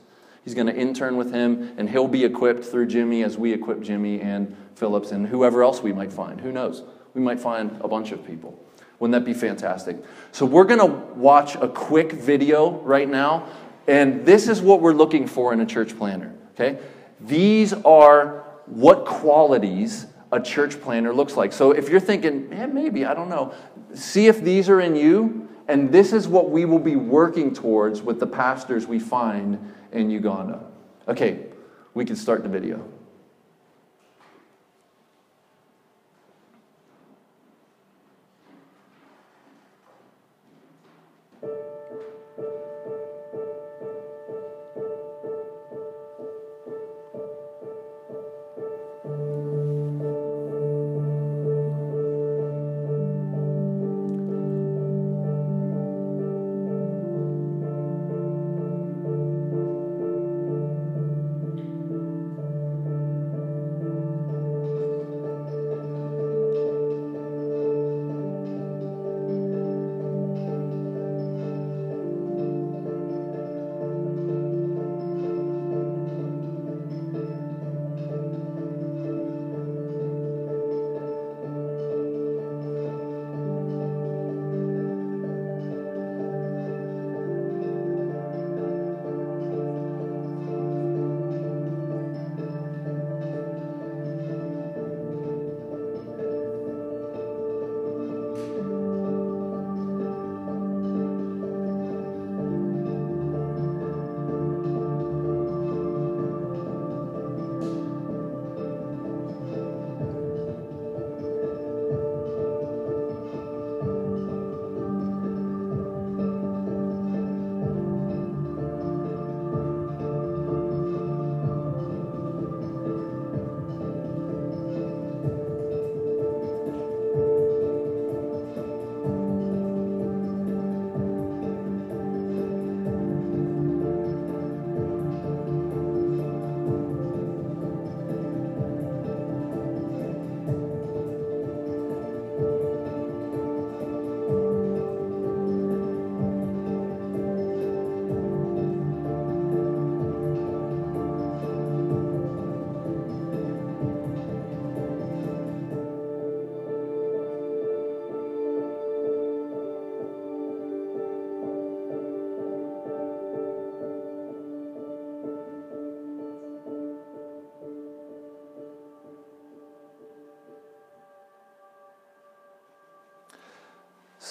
He's 0.45 0.53
going 0.53 0.67
to 0.67 0.75
intern 0.75 1.17
with 1.17 1.33
him, 1.33 1.73
and 1.77 1.89
he'll 1.89 2.07
be 2.07 2.23
equipped 2.23 2.63
through 2.63 2.85
Jimmy 2.87 3.23
as 3.23 3.37
we 3.37 3.51
equip 3.51 3.81
Jimmy 3.81 4.21
and 4.21 4.55
Phillips 4.75 5.11
and 5.11 5.27
whoever 5.27 5.61
else 5.61 5.81
we 5.81 5.91
might 5.91 6.13
find. 6.13 6.39
Who 6.39 6.53
knows? 6.53 6.83
We 7.17 7.23
might 7.23 7.39
find 7.39 7.81
a 7.81 7.87
bunch 7.87 8.11
of 8.11 8.23
people. 8.27 8.63
Wouldn't 8.99 9.13
that 9.13 9.25
be 9.25 9.33
fantastic? 9.33 9.97
So, 10.31 10.45
we're 10.45 10.65
going 10.65 10.79
to 10.79 10.95
watch 11.15 11.55
a 11.55 11.67
quick 11.67 12.11
video 12.11 12.79
right 12.81 13.09
now, 13.09 13.47
and 13.87 14.23
this 14.23 14.47
is 14.47 14.61
what 14.61 14.81
we're 14.81 14.93
looking 14.93 15.25
for 15.25 15.51
in 15.51 15.59
a 15.59 15.65
church 15.65 15.97
planter. 15.97 16.31
Okay? 16.51 16.77
These 17.19 17.73
are 17.73 18.45
what 18.67 19.05
qualities 19.05 20.05
a 20.31 20.39
church 20.39 20.79
planter 20.79 21.11
looks 21.11 21.35
like. 21.35 21.53
So, 21.53 21.71
if 21.71 21.89
you're 21.89 21.99
thinking, 21.99 22.49
maybe, 22.71 23.03
I 23.03 23.15
don't 23.15 23.29
know, 23.29 23.51
see 23.95 24.27
if 24.27 24.43
these 24.43 24.69
are 24.69 24.79
in 24.79 24.95
you 24.95 25.49
And 25.67 25.91
this 25.91 26.13
is 26.13 26.27
what 26.27 26.49
we 26.49 26.65
will 26.65 26.79
be 26.79 26.95
working 26.95 27.53
towards 27.53 28.01
with 28.01 28.19
the 28.19 28.27
pastors 28.27 28.87
we 28.87 28.99
find 28.99 29.73
in 29.91 30.09
Uganda. 30.09 30.63
Okay, 31.07 31.47
we 31.93 32.05
can 32.05 32.15
start 32.15 32.43
the 32.43 32.49
video. 32.49 32.87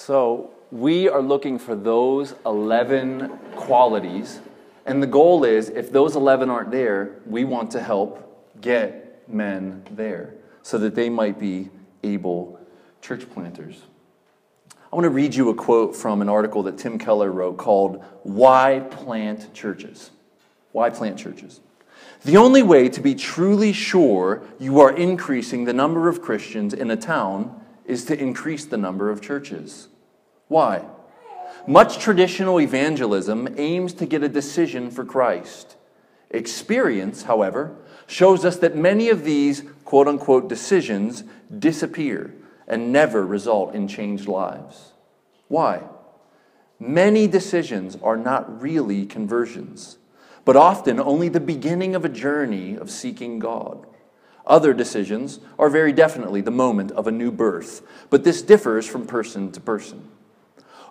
So 0.06 0.52
we 0.70 1.08
are 1.08 1.20
looking 1.20 1.58
for 1.58 1.74
those 1.74 2.36
11 2.46 3.28
qualities. 3.56 4.38
And 4.84 5.02
the 5.02 5.06
goal 5.08 5.42
is 5.42 5.68
if 5.68 5.90
those 5.90 6.14
11 6.14 6.48
aren't 6.48 6.70
there, 6.70 7.16
we 7.26 7.42
want 7.42 7.72
to 7.72 7.82
help 7.82 8.54
get 8.60 9.28
men 9.28 9.82
there 9.90 10.34
so 10.62 10.78
that 10.78 10.94
they 10.94 11.10
might 11.10 11.40
be 11.40 11.70
able 12.04 12.60
church 13.02 13.28
planters. 13.30 13.82
I 14.70 14.94
want 14.94 15.06
to 15.06 15.10
read 15.10 15.34
you 15.34 15.50
a 15.50 15.54
quote 15.56 15.96
from 15.96 16.22
an 16.22 16.28
article 16.28 16.62
that 16.62 16.78
Tim 16.78 17.00
Keller 17.00 17.32
wrote 17.32 17.56
called 17.56 18.00
Why 18.22 18.86
Plant 18.88 19.52
Churches? 19.54 20.12
Why 20.70 20.88
Plant 20.88 21.18
Churches? 21.18 21.62
The 22.24 22.36
only 22.36 22.62
way 22.62 22.88
to 22.90 23.00
be 23.00 23.16
truly 23.16 23.72
sure 23.72 24.44
you 24.60 24.78
are 24.78 24.96
increasing 24.96 25.64
the 25.64 25.72
number 25.72 26.08
of 26.08 26.22
Christians 26.22 26.74
in 26.74 26.92
a 26.92 26.96
town 26.96 27.60
is 27.84 28.04
to 28.04 28.16
increase 28.16 28.64
the 28.64 28.76
number 28.76 29.10
of 29.10 29.20
churches. 29.20 29.88
Why? 30.48 30.84
Much 31.66 31.98
traditional 31.98 32.60
evangelism 32.60 33.48
aims 33.56 33.92
to 33.94 34.06
get 34.06 34.22
a 34.22 34.28
decision 34.28 34.90
for 34.90 35.04
Christ. 35.04 35.76
Experience, 36.30 37.24
however, 37.24 37.76
shows 38.06 38.44
us 38.44 38.56
that 38.58 38.76
many 38.76 39.08
of 39.08 39.24
these 39.24 39.64
quote 39.84 40.06
unquote 40.06 40.48
decisions 40.48 41.24
disappear 41.56 42.34
and 42.68 42.92
never 42.92 43.26
result 43.26 43.74
in 43.74 43.88
changed 43.88 44.28
lives. 44.28 44.92
Why? 45.48 45.82
Many 46.78 47.26
decisions 47.26 47.96
are 48.02 48.16
not 48.16 48.60
really 48.60 49.06
conversions, 49.06 49.98
but 50.44 50.56
often 50.56 51.00
only 51.00 51.28
the 51.28 51.40
beginning 51.40 51.94
of 51.94 52.04
a 52.04 52.10
journey 52.10 52.76
of 52.76 52.90
seeking 52.90 53.38
God. 53.38 53.86
Other 54.46 54.72
decisions 54.72 55.40
are 55.58 55.70
very 55.70 55.92
definitely 55.92 56.40
the 56.40 56.50
moment 56.50 56.92
of 56.92 57.06
a 57.06 57.12
new 57.12 57.32
birth, 57.32 57.82
but 58.10 58.24
this 58.24 58.42
differs 58.42 58.86
from 58.86 59.06
person 59.06 59.50
to 59.52 59.60
person. 59.60 60.08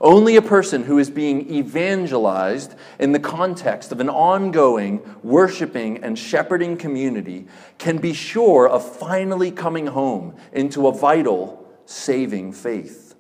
Only 0.01 0.35
a 0.35 0.41
person 0.41 0.83
who 0.83 0.97
is 0.97 1.09
being 1.09 1.49
evangelized 1.49 2.75
in 2.99 3.13
the 3.13 3.19
context 3.19 3.91
of 3.91 4.01
an 4.01 4.09
ongoing 4.09 5.01
worshiping 5.23 6.03
and 6.03 6.19
shepherding 6.19 6.75
community 6.77 7.47
can 7.77 7.97
be 7.97 8.13
sure 8.13 8.67
of 8.67 8.97
finally 8.97 9.51
coming 9.51 9.87
home 9.87 10.35
into 10.51 10.87
a 10.87 10.91
vital, 10.91 11.65
saving 11.85 12.51
faith. 12.51 13.15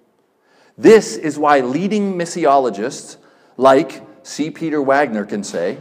This 0.77 1.15
is 1.15 1.39
why 1.39 1.61
leading 1.61 2.15
missiologists 2.15 3.17
like 3.55 4.05
C. 4.23 4.51
Peter 4.51 4.81
Wagner 4.81 5.23
can 5.23 5.43
say, 5.43 5.77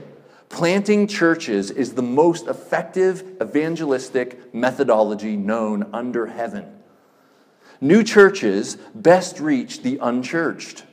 planting 0.49 1.09
churches 1.09 1.73
is 1.73 1.95
the 1.95 2.03
most 2.03 2.47
effective 2.47 3.25
evangelistic 3.43 4.55
methodology 4.55 5.37
known 5.37 5.91
under 5.93 6.27
heaven. 6.27 6.84
New 7.85 8.03
churches 8.03 8.77
best 8.95 9.39
reach 9.39 9.83
the 9.83 9.99
unchurched, 10.01 10.85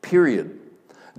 period. 0.00 0.58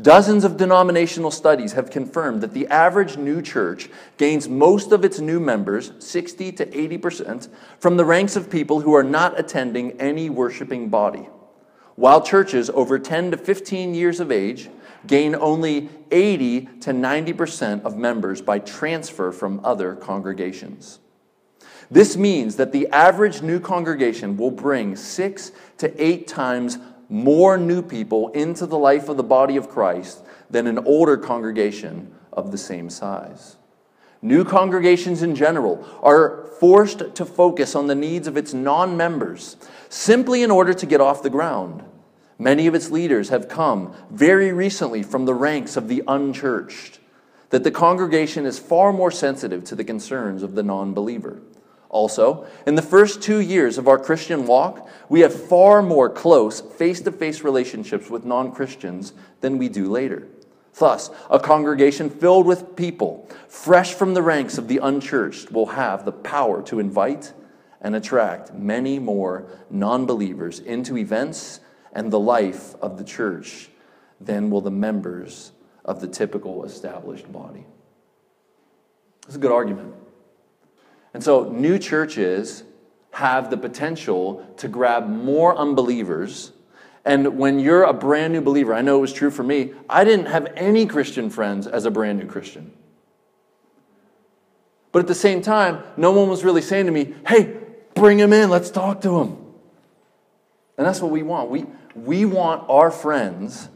Dozens 0.01 0.43
of 0.43 0.57
denominational 0.57 1.31
studies 1.31 1.71
have 1.71 1.89
confirmed 1.89 2.41
that 2.41 2.53
the 2.53 2.67
average 2.67 3.15
new 3.15 3.41
church 3.41 3.89
gains 4.17 4.49
most 4.49 4.91
of 4.91 5.05
its 5.05 5.21
new 5.21 5.39
members, 5.39 5.93
60 5.99 6.51
to 6.51 6.65
80%, 6.65 7.47
from 7.79 7.95
the 7.95 8.03
ranks 8.03 8.35
of 8.35 8.49
people 8.49 8.81
who 8.81 8.93
are 8.93 9.01
not 9.01 9.39
attending 9.39 9.93
any 9.93 10.29
worshiping 10.29 10.89
body. 10.89 11.29
While 11.95 12.21
churches 12.21 12.69
over 12.71 12.99
10 12.99 13.31
to 13.31 13.37
15 13.37 13.95
years 13.95 14.19
of 14.19 14.29
age 14.29 14.69
gain 15.07 15.35
only 15.35 15.87
80 16.11 16.67
to 16.81 16.91
90% 16.91 17.83
of 17.83 17.95
members 17.95 18.41
by 18.41 18.59
transfer 18.59 19.31
from 19.31 19.61
other 19.63 19.95
congregations. 19.95 20.99
This 21.91 22.17
means 22.17 22.55
that 22.55 22.71
the 22.71 22.87
average 22.87 23.41
new 23.41 23.59
congregation 23.59 24.37
will 24.37 24.51
bring 24.51 24.95
six 24.95 25.51
to 25.77 26.03
eight 26.03 26.27
times 26.27 26.77
more 27.09 27.57
new 27.57 27.81
people 27.81 28.29
into 28.29 28.65
the 28.65 28.77
life 28.77 29.09
of 29.09 29.17
the 29.17 29.23
body 29.23 29.57
of 29.57 29.69
Christ 29.69 30.23
than 30.49 30.67
an 30.67 30.79
older 30.79 31.17
congregation 31.17 32.13
of 32.31 32.51
the 32.51 32.57
same 32.57 32.89
size. 32.89 33.57
New 34.21 34.45
congregations 34.45 35.21
in 35.21 35.35
general 35.35 35.85
are 36.01 36.45
forced 36.59 37.13
to 37.15 37.25
focus 37.25 37.75
on 37.75 37.87
the 37.87 37.95
needs 37.95 38.25
of 38.25 38.37
its 38.37 38.53
non 38.53 38.95
members 38.95 39.57
simply 39.89 40.43
in 40.43 40.49
order 40.49 40.73
to 40.73 40.85
get 40.85 41.01
off 41.01 41.21
the 41.21 41.29
ground. 41.29 41.83
Many 42.39 42.67
of 42.67 42.73
its 42.73 42.89
leaders 42.89 43.29
have 43.29 43.47
come 43.47 43.93
very 44.09 44.51
recently 44.51 45.03
from 45.03 45.25
the 45.25 45.33
ranks 45.33 45.77
of 45.77 45.87
the 45.87 46.03
unchurched, 46.07 46.99
that 47.49 47.63
the 47.63 47.71
congregation 47.71 48.45
is 48.45 48.57
far 48.57 48.91
more 48.91 49.11
sensitive 49.11 49.63
to 49.65 49.75
the 49.75 49.83
concerns 49.83 50.41
of 50.41 50.55
the 50.55 50.63
non 50.63 50.93
believer. 50.93 51.41
Also, 51.93 52.47
in 52.65 52.73
the 52.73 52.81
first 52.81 53.21
two 53.21 53.39
years 53.39 53.77
of 53.77 53.87
our 53.87 53.99
Christian 53.99 54.47
walk, 54.47 54.89
we 55.09 55.19
have 55.19 55.47
far 55.47 55.83
more 55.83 56.09
close 56.09 56.59
face 56.59 56.99
to 57.01 57.11
face 57.11 57.43
relationships 57.43 58.09
with 58.09 58.25
non 58.25 58.51
Christians 58.51 59.13
than 59.41 59.59
we 59.59 59.69
do 59.69 59.87
later. 59.91 60.27
Thus, 60.73 61.11
a 61.29 61.39
congregation 61.39 62.09
filled 62.09 62.47
with 62.47 62.75
people, 62.75 63.29
fresh 63.47 63.93
from 63.93 64.15
the 64.15 64.23
ranks 64.23 64.57
of 64.57 64.67
the 64.67 64.79
unchurched, 64.79 65.51
will 65.51 65.67
have 65.67 66.03
the 66.03 66.11
power 66.11 66.63
to 66.63 66.79
invite 66.79 67.31
and 67.79 67.95
attract 67.95 68.55
many 68.55 68.97
more 68.97 69.45
non 69.69 70.07
believers 70.07 70.59
into 70.59 70.97
events 70.97 71.59
and 71.93 72.09
the 72.09 72.19
life 72.19 72.73
of 72.81 72.97
the 72.97 73.03
church 73.03 73.69
than 74.19 74.49
will 74.49 74.61
the 74.61 74.71
members 74.71 75.51
of 75.85 76.01
the 76.01 76.07
typical 76.07 76.65
established 76.65 77.31
body. 77.31 77.67
It's 79.27 79.35
a 79.35 79.39
good 79.39 79.51
argument. 79.51 79.93
And 81.13 81.23
so, 81.23 81.49
new 81.49 81.77
churches 81.77 82.63
have 83.11 83.51
the 83.51 83.57
potential 83.57 84.45
to 84.57 84.67
grab 84.67 85.07
more 85.07 85.55
unbelievers. 85.55 86.51
And 87.05 87.37
when 87.37 87.59
you're 87.59 87.83
a 87.83 87.93
brand 87.93 88.33
new 88.33 88.41
believer, 88.41 88.73
I 88.73 88.81
know 88.81 88.97
it 88.97 89.01
was 89.01 89.13
true 89.13 89.29
for 89.29 89.43
me, 89.43 89.73
I 89.89 90.03
didn't 90.03 90.27
have 90.27 90.51
any 90.55 90.85
Christian 90.85 91.29
friends 91.29 91.67
as 91.67 91.85
a 91.85 91.91
brand 91.91 92.19
new 92.19 92.25
Christian. 92.25 92.71
But 94.91 94.99
at 94.99 95.07
the 95.07 95.15
same 95.15 95.41
time, 95.41 95.83
no 95.97 96.11
one 96.11 96.29
was 96.29 96.43
really 96.43 96.61
saying 96.61 96.85
to 96.85 96.91
me, 96.91 97.13
hey, 97.27 97.57
bring 97.95 98.19
him 98.19 98.31
in, 98.31 98.49
let's 98.49 98.69
talk 98.69 99.01
to 99.01 99.19
him. 99.19 99.37
And 100.77 100.87
that's 100.87 101.01
what 101.01 101.11
we 101.11 101.23
want. 101.23 101.49
We, 101.49 101.65
we 101.95 102.25
want 102.25 102.67
our 102.69 102.89
friends, 102.89 103.69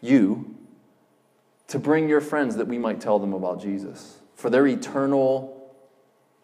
you, 0.00 0.54
to 1.68 1.78
bring 1.78 2.08
your 2.08 2.20
friends 2.20 2.56
that 2.56 2.66
we 2.66 2.78
might 2.78 3.00
tell 3.00 3.18
them 3.18 3.32
about 3.32 3.60
Jesus 3.60 4.18
for 4.34 4.50
their 4.50 4.66
eternal 4.66 5.63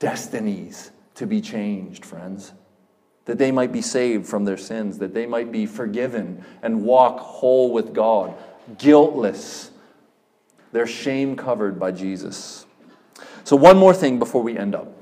destinies 0.01 0.91
to 1.15 1.27
be 1.27 1.41
changed, 1.41 2.05
friends. 2.05 2.53
That 3.27 3.39
they 3.39 3.53
might 3.53 3.71
be 3.71 3.83
saved 3.83 4.27
from 4.27 4.45
their 4.45 4.57
sins, 4.57 4.99
that 4.99 5.15
they 5.15 5.27
might 5.27 5.53
be 5.53 5.67
forgiven 5.67 6.45
and 6.63 6.83
walk 6.83 7.21
whole 7.21 7.73
with 7.73 7.95
God, 7.95 8.35
guiltless, 8.79 9.71
their 10.73 10.87
shame 10.87 11.37
covered 11.37 11.79
by 11.79 11.93
Jesus. 11.93 12.67
So, 13.45 13.55
one 13.55 13.77
more 13.77 13.95
thing 13.95 14.19
before 14.19 14.43
we 14.43 14.59
end 14.59 14.75
up. 14.75 14.93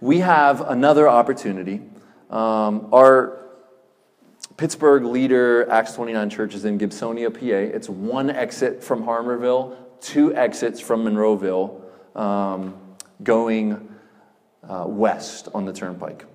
We 0.00 0.18
have 0.18 0.60
another 0.62 1.08
opportunity. 1.08 1.80
Um, 2.28 2.88
our 2.92 3.38
Pittsburgh 4.56 5.04
Leader 5.04 5.70
Acts 5.70 5.94
29 5.94 6.30
church 6.30 6.54
is 6.54 6.64
in 6.64 6.78
Gibsonia, 6.78 7.32
PA. 7.32 7.76
It's 7.76 7.88
one 7.88 8.30
exit 8.30 8.82
from 8.82 9.04
Harmarville, 9.04 9.76
two 10.00 10.34
exits 10.34 10.80
from 10.80 11.04
Monroeville, 11.04 11.80
um, 12.16 12.74
going 13.22 13.88
uh, 14.68 14.84
west 14.86 15.48
on 15.54 15.64
the 15.64 15.72
turnpike. 15.72 16.26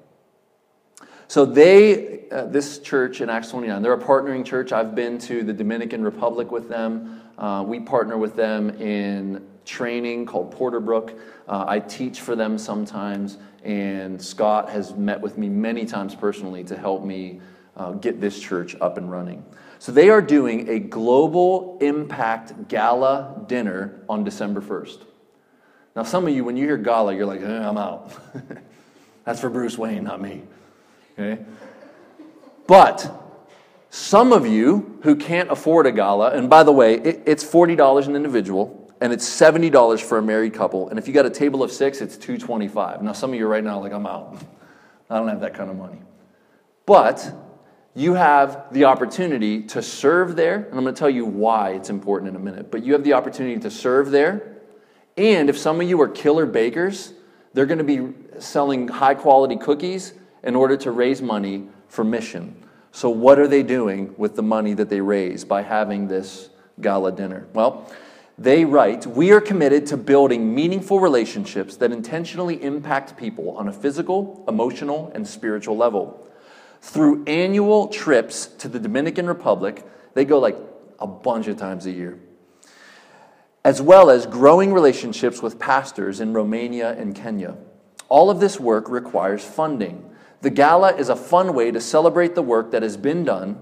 So 1.30 1.46
they, 1.46 2.30
uh, 2.30 2.46
this 2.46 2.80
church 2.80 3.20
in 3.20 3.30
Acts 3.30 3.50
29, 3.52 3.82
they're 3.82 3.94
a 3.94 4.02
partnering 4.02 4.46
church. 4.46 4.72
I've 4.72 4.96
been 4.96 5.18
to 5.20 5.44
the 5.44 5.54
Dominican 5.54 6.04
Republic 6.04 6.52
with 6.52 6.70
them. 6.70 7.22
Uh, 7.38 7.64
we 7.68 7.82
partner 7.82 8.18
with 8.18 8.36
them 8.36 8.70
in 8.82 9.46
training 9.66 10.26
called 10.26 10.56
Porterbrook. 10.56 11.20
Uh, 11.48 11.66
I 11.68 11.80
teach 11.80 12.22
for 12.22 12.36
them 12.36 12.58
sometimes, 12.58 13.38
and 13.64 14.22
Scott 14.22 14.70
has 14.70 14.96
met 14.96 15.20
with 15.20 15.38
me 15.38 15.50
many 15.50 15.86
times 15.86 16.16
personally 16.16 16.64
to 16.64 16.78
help 16.78 17.04
me 17.04 17.42
uh, 17.76 17.92
get 17.92 18.22
this 18.22 18.40
church 18.40 18.76
up 18.80 18.98
and 18.98 19.12
running. 19.12 19.46
So 19.80 19.92
they 19.92 20.10
are 20.10 20.22
doing 20.22 20.70
a 20.70 20.80
global 20.80 21.78
impact 21.82 22.70
gala 22.70 23.44
dinner 23.48 24.02
on 24.08 24.24
December 24.24 24.62
1st. 24.62 25.07
Now, 25.98 26.04
some 26.04 26.28
of 26.28 26.36
you, 26.36 26.44
when 26.44 26.56
you 26.56 26.64
hear 26.68 26.78
gala, 26.78 27.16
you're 27.16 27.26
like, 27.26 27.42
eh, 27.42 27.68
I'm 27.68 27.76
out. 27.76 28.12
That's 29.26 29.42
for 29.42 29.50
Bruce 29.50 29.80
Wayne, 29.80 30.04
not 30.04 30.22
me. 30.22 30.44
Okay? 31.18 31.44
But 32.68 33.12
some 33.90 34.32
of 34.32 34.46
you 34.46 35.00
who 35.02 35.16
can't 35.16 35.50
afford 35.50 35.88
a 35.88 35.92
gala, 35.92 36.34
and 36.34 36.52
by 36.52 36.62
the 36.62 36.72
way, 36.72 37.00
it, 37.00 37.24
it's 37.26 37.44
$40 37.44 38.06
an 38.06 38.16
individual, 38.16 38.94
and 39.02 39.12
it's 39.12 39.28
$70 39.28 40.00
for 40.04 40.20
a 40.20 40.22
married 40.22 40.54
couple. 40.54 40.88
And 40.90 41.00
if 41.00 41.08
you 41.08 41.16
got 41.16 41.26
a 41.26 41.32
table 41.32 41.64
of 41.64 41.72
six, 41.72 42.00
it's 42.00 42.16
225. 42.16 43.02
Now, 43.02 43.14
some 43.14 43.32
of 43.34 43.40
you 43.40 43.48
right 43.48 43.64
now 43.64 43.80
like, 43.80 43.92
I'm 43.92 44.06
out. 44.06 44.38
I 45.10 45.18
don't 45.18 45.30
have 45.30 45.42
that 45.42 45.56
kind 45.56 45.72
of 45.72 45.78
money. 45.78 46.04
But 46.86 47.28
you 47.96 48.14
have 48.14 48.72
the 48.72 48.86
opportunity 48.86 49.64
to 49.64 49.82
serve 49.82 50.36
there, 50.36 50.58
and 50.58 50.76
I'm 50.76 50.84
going 50.84 50.94
to 50.94 51.00
tell 51.00 51.10
you 51.10 51.26
why 51.26 51.72
it's 51.72 51.90
important 51.90 52.30
in 52.30 52.36
a 52.36 52.40
minute, 52.40 52.70
but 52.70 52.84
you 52.86 52.94
have 52.94 53.04
the 53.04 53.14
opportunity 53.14 53.60
to 53.62 53.72
serve 53.72 54.12
there. 54.12 54.57
And 55.18 55.50
if 55.50 55.58
some 55.58 55.82
of 55.82 55.90
you 55.90 56.00
are 56.02 56.08
killer 56.08 56.46
bakers, 56.46 57.14
they're 57.54 57.66
going 57.66 57.80
to 57.80 57.84
be 57.84 58.14
selling 58.40 58.88
high 58.88 59.16
quality 59.16 59.58
cookies 59.58 60.14
in 60.44 60.56
order 60.56 60.78
to 60.78 60.92
raise 60.92 61.22
money 61.22 61.68
for 61.88 62.04
mission. 62.04 62.64
So, 62.92 63.10
what 63.10 63.40
are 63.40 63.48
they 63.48 63.64
doing 63.64 64.14
with 64.18 64.36
the 64.36 64.44
money 64.44 64.74
that 64.74 64.90
they 64.90 65.02
raise 65.02 65.44
by 65.44 65.64
having 65.64 66.08
this 66.08 66.50
gala 66.82 67.12
dinner? 67.12 67.48
Well, 67.54 67.92
they 68.38 68.66
write, 68.66 69.08
We 69.08 69.32
are 69.32 69.42
committed 69.42 69.88
to 69.88 69.98
building 69.98 70.54
meaningful 70.54 71.00
relationships 71.00 71.78
that 71.78 71.92
intentionally 71.92 72.62
impact 72.62 73.18
people 73.18 73.58
on 73.58 73.68
a 73.68 73.74
physical, 73.74 74.44
emotional, 74.48 75.12
and 75.16 75.28
spiritual 75.28 75.76
level 75.76 76.28
through 76.82 77.24
annual 77.26 77.88
trips 77.88 78.46
to 78.46 78.70
the 78.70 78.80
Dominican 78.80 79.26
Republic. 79.26 79.84
They 80.14 80.26
go 80.26 80.38
like 80.38 80.56
a 81.00 81.08
bunch 81.08 81.48
of 81.48 81.58
times 81.58 81.88
a 81.88 81.92
year. 81.92 82.20
As 83.64 83.82
well 83.82 84.10
as 84.10 84.26
growing 84.26 84.74
relationships 84.74 85.42
with 85.42 85.60
pastors 85.60 86.20
in 86.20 86.34
Romania 86.34 86.94
and 86.98 87.16
Kenya. 87.16 87.58
All 88.10 88.30
of 88.30 88.40
this 88.40 88.60
work 88.60 88.90
requires 88.90 89.44
funding. 89.44 90.10
The 90.42 90.50
gala 90.50 90.96
is 90.96 91.10
a 91.10 91.16
fun 91.16 91.54
way 91.54 91.72
to 91.72 91.82
celebrate 91.82 92.36
the 92.36 92.42
work 92.42 92.72
that 92.72 92.84
has 92.84 92.96
been 92.96 93.24
done, 93.24 93.60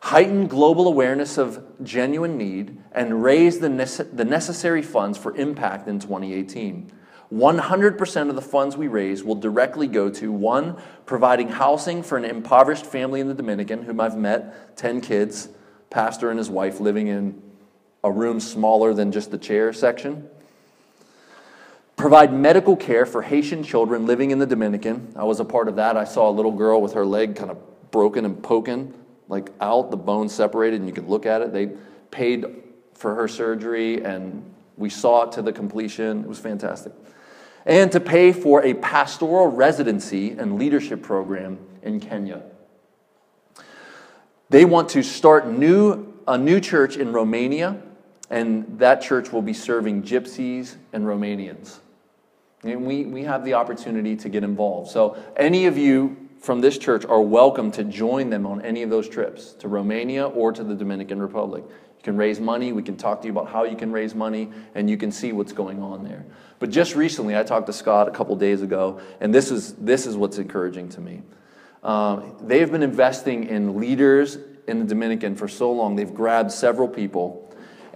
heighten 0.00 0.46
global 0.46 0.86
awareness 0.86 1.36
of 1.36 1.62
genuine 1.82 2.38
need, 2.38 2.78
and 2.92 3.22
raise 3.22 3.58
the, 3.58 3.68
necessary 3.68 4.82
funds 4.82 5.18
for 5.18 5.36
impact 5.36 5.88
in 5.88 5.98
2018. 5.98 6.92
100% 7.32 8.28
of 8.28 8.36
the 8.36 8.42
funds 8.42 8.76
we 8.76 8.86
raise 8.86 9.24
will 9.24 9.34
directly 9.34 9.88
go 9.88 10.08
to 10.08 10.30
one, 10.30 10.76
providing 11.06 11.48
housing 11.48 12.02
for 12.02 12.16
an 12.16 12.24
impoverished 12.24 12.86
family 12.86 13.20
in 13.20 13.26
the 13.26 13.34
Dominican, 13.34 13.82
whom 13.82 14.00
I've 14.00 14.16
met 14.16 14.76
10 14.76 15.00
kids, 15.00 15.48
pastor 15.90 16.30
and 16.30 16.38
his 16.38 16.48
wife 16.48 16.78
living 16.78 17.08
in 17.08 17.42
a 18.06 18.10
room 18.10 18.40
smaller 18.40 18.94
than 18.94 19.12
just 19.12 19.30
the 19.30 19.38
chair 19.38 19.72
section. 19.72 20.28
Provide 21.96 22.32
medical 22.32 22.76
care 22.76 23.06
for 23.06 23.22
Haitian 23.22 23.62
children 23.62 24.06
living 24.06 24.30
in 24.30 24.38
the 24.38 24.46
Dominican. 24.46 25.12
I 25.16 25.24
was 25.24 25.40
a 25.40 25.44
part 25.44 25.68
of 25.68 25.76
that. 25.76 25.96
I 25.96 26.04
saw 26.04 26.28
a 26.28 26.32
little 26.32 26.52
girl 26.52 26.80
with 26.80 26.92
her 26.92 27.06
leg 27.06 27.36
kind 27.36 27.50
of 27.50 27.58
broken 27.90 28.24
and 28.24 28.42
poking, 28.42 28.92
like 29.28 29.50
out, 29.60 29.90
the 29.90 29.96
bone 29.96 30.28
separated, 30.28 30.80
and 30.80 30.88
you 30.88 30.94
could 30.94 31.08
look 31.08 31.26
at 31.26 31.40
it. 31.42 31.52
They 31.52 31.70
paid 32.10 32.44
for 32.94 33.14
her 33.14 33.28
surgery, 33.28 34.04
and 34.04 34.42
we 34.76 34.90
saw 34.90 35.24
it 35.24 35.32
to 35.32 35.42
the 35.42 35.52
completion. 35.52 36.20
It 36.20 36.28
was 36.28 36.38
fantastic 36.38 36.92
and 37.66 37.90
to 37.90 38.00
pay 38.00 38.32
for 38.32 38.64
a 38.64 38.74
pastoral 38.74 39.48
residency 39.48 40.30
and 40.30 40.58
leadership 40.58 41.02
program 41.02 41.58
in 41.82 41.98
Kenya. 41.98 42.42
They 44.48 44.64
want 44.64 44.90
to 44.90 45.02
start 45.02 45.48
new, 45.48 46.14
a 46.28 46.38
new 46.38 46.60
church 46.60 46.96
in 46.96 47.12
Romania, 47.12 47.82
and 48.30 48.78
that 48.78 49.02
church 49.02 49.32
will 49.32 49.42
be 49.42 49.52
serving 49.52 50.02
gypsies 50.02 50.76
and 50.92 51.04
Romanians. 51.04 51.78
And 52.62 52.86
we, 52.86 53.04
we 53.04 53.24
have 53.24 53.44
the 53.44 53.54
opportunity 53.54 54.16
to 54.16 54.28
get 54.28 54.42
involved. 54.42 54.90
So, 54.90 55.16
any 55.36 55.66
of 55.66 55.78
you 55.78 56.16
from 56.40 56.60
this 56.60 56.78
church 56.78 57.04
are 57.04 57.20
welcome 57.20 57.70
to 57.72 57.84
join 57.84 58.30
them 58.30 58.46
on 58.46 58.62
any 58.62 58.82
of 58.82 58.90
those 58.90 59.08
trips 59.08 59.52
to 59.54 59.68
Romania 59.68 60.26
or 60.26 60.52
to 60.52 60.64
the 60.64 60.74
Dominican 60.74 61.20
Republic. 61.20 61.64
You 61.66 62.02
can 62.02 62.16
raise 62.16 62.40
money. 62.40 62.72
We 62.72 62.82
can 62.82 62.96
talk 62.96 63.20
to 63.22 63.26
you 63.26 63.32
about 63.32 63.48
how 63.48 63.64
you 63.64 63.76
can 63.76 63.92
raise 63.92 64.14
money, 64.14 64.50
and 64.74 64.90
you 64.90 64.96
can 64.96 65.12
see 65.12 65.32
what's 65.32 65.52
going 65.52 65.82
on 65.82 66.04
there. 66.04 66.24
But 66.58 66.70
just 66.70 66.94
recently, 66.94 67.36
I 67.36 67.42
talked 67.42 67.66
to 67.66 67.72
Scott 67.72 68.08
a 68.08 68.10
couple 68.10 68.34
days 68.36 68.62
ago, 68.62 69.00
and 69.20 69.34
this 69.34 69.50
is, 69.50 69.74
this 69.74 70.06
is 70.06 70.16
what's 70.16 70.38
encouraging 70.38 70.88
to 70.90 71.00
me. 71.00 71.22
Um, 71.82 72.36
they've 72.40 72.70
been 72.70 72.82
investing 72.82 73.44
in 73.44 73.78
leaders 73.78 74.38
in 74.66 74.80
the 74.80 74.84
Dominican 74.84 75.36
for 75.36 75.46
so 75.46 75.70
long, 75.70 75.94
they've 75.94 76.12
grabbed 76.12 76.50
several 76.50 76.88
people 76.88 77.45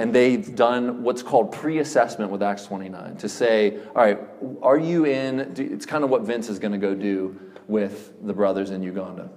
and 0.01 0.15
they've 0.15 0.55
done 0.55 1.03
what's 1.03 1.23
called 1.23 1.53
pre-assessment 1.53 2.31
with 2.31 2.43
acts 2.43 2.67
29 2.67 3.17
to 3.17 3.29
say 3.29 3.79
all 3.95 4.03
right 4.03 4.19
are 4.63 4.79
you 4.79 5.05
in 5.05 5.41
it's 5.57 5.87
kind 5.87 6.05
of 6.05 6.11
what 6.11 6.23
vince 6.23 6.49
is 6.49 6.59
going 6.59 6.73
to 6.73 6.79
go 6.79 6.95
do 6.95 7.39
with 7.69 8.15
the 8.27 8.33
brothers 8.33 8.71
in 8.71 8.83
uganda 8.83 9.29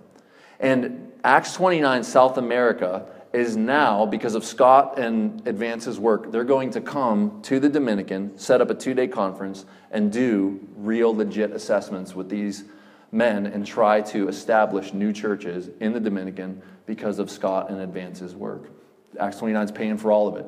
and 0.60 1.12
acts 1.24 1.54
29 1.54 2.04
south 2.04 2.38
america 2.38 3.06
is 3.34 3.58
now, 3.58 4.06
because 4.06 4.36
of 4.36 4.46
Scott 4.46 5.00
and 5.00 5.46
Advance's 5.48 6.00
work, 6.00 6.32
they're 6.32 6.44
going 6.44 6.70
to 6.70 6.80
come 6.80 7.42
to 7.42 7.60
the 7.60 7.68
Dominican, 7.68 8.38
set 8.38 8.62
up 8.62 8.70
a 8.70 8.76
two 8.76 8.94
day 8.94 9.08
conference, 9.08 9.66
and 9.90 10.12
do 10.12 10.60
real 10.76 11.16
legit 11.16 11.52
assessments 11.52 12.14
with 12.14 12.30
these 12.30 12.64
men 13.12 13.48
and 13.48 13.66
try 13.66 14.02
to 14.02 14.28
establish 14.28 14.94
new 14.94 15.12
churches 15.12 15.70
in 15.80 15.94
the 15.94 16.00
Dominican 16.00 16.62
because 16.86 17.18
of 17.18 17.32
Scott 17.32 17.72
and 17.72 17.82
Advance's 17.82 18.36
work. 18.36 18.70
Acts 19.20 19.38
29 19.38 19.66
is 19.66 19.72
paying 19.72 19.98
for 19.98 20.12
all 20.12 20.28
of 20.28 20.38
it. 20.38 20.46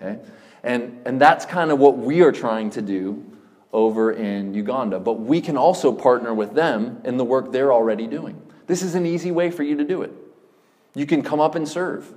Okay? 0.00 0.20
And, 0.62 1.00
and 1.06 1.20
that's 1.20 1.46
kind 1.46 1.70
of 1.70 1.78
what 1.78 1.98
we 1.98 2.22
are 2.22 2.32
trying 2.32 2.70
to 2.70 2.82
do 2.82 3.24
over 3.72 4.12
in 4.12 4.54
Uganda. 4.54 4.98
But 4.98 5.14
we 5.14 5.40
can 5.40 5.56
also 5.56 5.92
partner 5.92 6.34
with 6.34 6.54
them 6.54 7.00
in 7.04 7.16
the 7.16 7.24
work 7.24 7.52
they're 7.52 7.72
already 7.72 8.06
doing. 8.06 8.40
This 8.66 8.82
is 8.82 8.94
an 8.94 9.06
easy 9.06 9.30
way 9.30 9.50
for 9.50 9.62
you 9.62 9.76
to 9.76 9.84
do 9.84 10.02
it. 10.02 10.12
You 10.94 11.06
can 11.06 11.22
come 11.22 11.40
up 11.40 11.54
and 11.54 11.68
serve. 11.68 12.12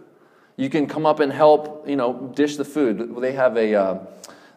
You 0.55 0.69
can 0.69 0.87
come 0.87 1.05
up 1.05 1.19
and 1.19 1.31
help, 1.31 1.87
you 1.87 1.95
know, 1.95 2.31
dish 2.35 2.57
the 2.57 2.65
food. 2.65 3.15
They 3.19 3.33
have 3.33 3.57
a, 3.57 3.75
uh, 3.75 3.99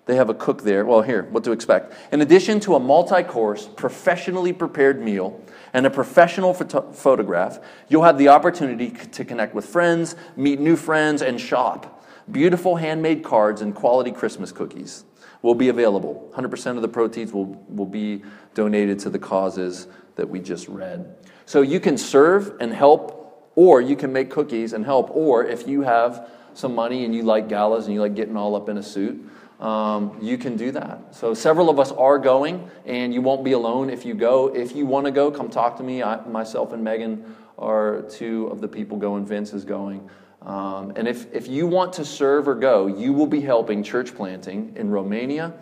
they 0.07 0.15
have 0.15 0.31
a 0.31 0.35
cook 0.35 0.63
there. 0.63 0.85
Well, 0.85 1.03
here, 1.03 1.25
what 1.25 1.45
to 1.45 1.53
expect. 1.53 1.93
In 2.13 2.23
addition 2.23 2.61
to 2.61 2.77
a 2.77 2.81
multi 2.81 3.23
course, 3.25 3.69
professionally 3.77 4.53
prepared 4.53 5.03
meal 5.03 5.41
and 5.73 5.85
a 5.85 5.91
professional 5.91 6.55
photo- 6.55 6.93
photograph, 6.93 7.59
you'll 7.89 8.05
have 8.05 8.17
the 8.17 8.29
opportunity 8.29 8.91
to 8.91 9.25
connect 9.25 9.55
with 9.55 9.67
friends, 9.67 10.15
meet 10.37 10.61
new 10.61 10.77
friends, 10.77 11.23
and 11.23 11.41
shop. 11.41 12.05
Beautiful 12.31 12.77
handmade 12.77 13.25
cards 13.25 13.61
and 13.61 13.75
quality 13.75 14.13
Christmas 14.13 14.53
cookies 14.53 15.05
will 15.43 15.55
be 15.55 15.69
available. 15.69 16.33
100% 16.35 16.77
of 16.77 16.83
the 16.83 16.89
proceeds 16.89 17.33
will, 17.33 17.47
will 17.69 17.87
be 17.87 18.23
donated 18.55 18.99
to 19.01 19.11
the 19.11 19.19
causes 19.19 19.89
that 20.15 20.29
we 20.29 20.41
just 20.41 20.69
read. 20.69 21.17
So 21.47 21.63
you 21.63 21.79
can 21.81 21.99
serve 21.99 22.57
and 22.61 22.73
help 22.73 23.51
or 23.55 23.81
you 23.81 23.97
can 23.97 24.13
make 24.13 24.31
cookies 24.31 24.73
and 24.73 24.85
help. 24.85 25.11
Or 25.11 25.45
if 25.45 25.67
you 25.67 25.83
have 25.83 26.31
some 26.55 26.75
money 26.75 27.05
and 27.05 27.15
you 27.15 27.23
like 27.23 27.49
galas 27.49 27.87
and 27.87 27.95
you 27.95 28.01
like 28.01 28.15
getting 28.15 28.37
all 28.37 28.55
up 28.55 28.69
in 28.69 28.79
a 28.79 28.83
suit, 28.83 29.25
um, 29.61 30.19
you 30.21 30.37
can 30.37 30.57
do 30.57 30.71
that. 30.73 31.15
So 31.15 31.33
several 31.35 31.71
of 31.71 31.79
us 31.79 31.93
are 31.93 32.19
going, 32.19 32.71
and 32.85 33.15
you 33.15 33.23
won't 33.23 33.43
be 33.43 33.53
alone 33.53 33.89
if 33.89 34.05
you 34.05 34.15
go. 34.15 34.55
If 34.55 34.77
you 34.77 34.85
want 34.87 35.07
to 35.07 35.13
go, 35.13 35.31
come 35.31 35.49
talk 35.49 35.77
to 35.79 35.83
me. 35.83 36.03
I, 36.03 36.25
myself 36.27 36.73
and 36.73 36.85
Megan 36.85 37.37
are 37.59 38.03
two 38.03 38.49
of 38.49 38.61
the 38.61 38.69
people 38.69 38.99
going. 38.99 39.25
Vince 39.25 39.55
is 39.55 39.65
going. 39.65 40.11
Um, 40.43 40.93
and 40.95 41.09
if, 41.09 41.33
if 41.33 41.49
you 41.49 41.67
want 41.67 41.95
to 41.95 42.05
serve 42.05 42.47
or 42.47 42.55
go, 42.55 42.87
you 42.87 43.13
will 43.13 43.27
be 43.27 43.41
helping 43.41 43.83
church 43.83 44.15
planting 44.15 44.75
in 44.77 44.91
Romania, 44.91 45.55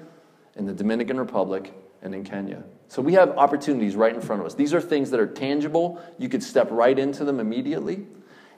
in 0.57 0.67
the 0.67 0.75
Dominican 0.75 1.19
Republic, 1.19 1.73
and 2.03 2.15
in 2.15 2.25
Kenya. 2.25 2.65
So 2.89 3.01
we 3.01 3.15
have 3.15 3.31
opportunities 3.39 3.97
right 3.97 4.15
in 4.15 4.21
front 4.21 4.41
of 4.41 4.47
us. 4.47 4.55
These 4.55 4.75
are 4.75 4.81
things 4.81 5.11
that 5.11 5.21
are 5.21 5.27
tangible. 5.27 6.03
You 6.19 6.29
could 6.29 6.43
step 6.43 6.69
right 6.71 6.99
into 6.99 7.25
them 7.25 7.41
immediately. 7.41 8.07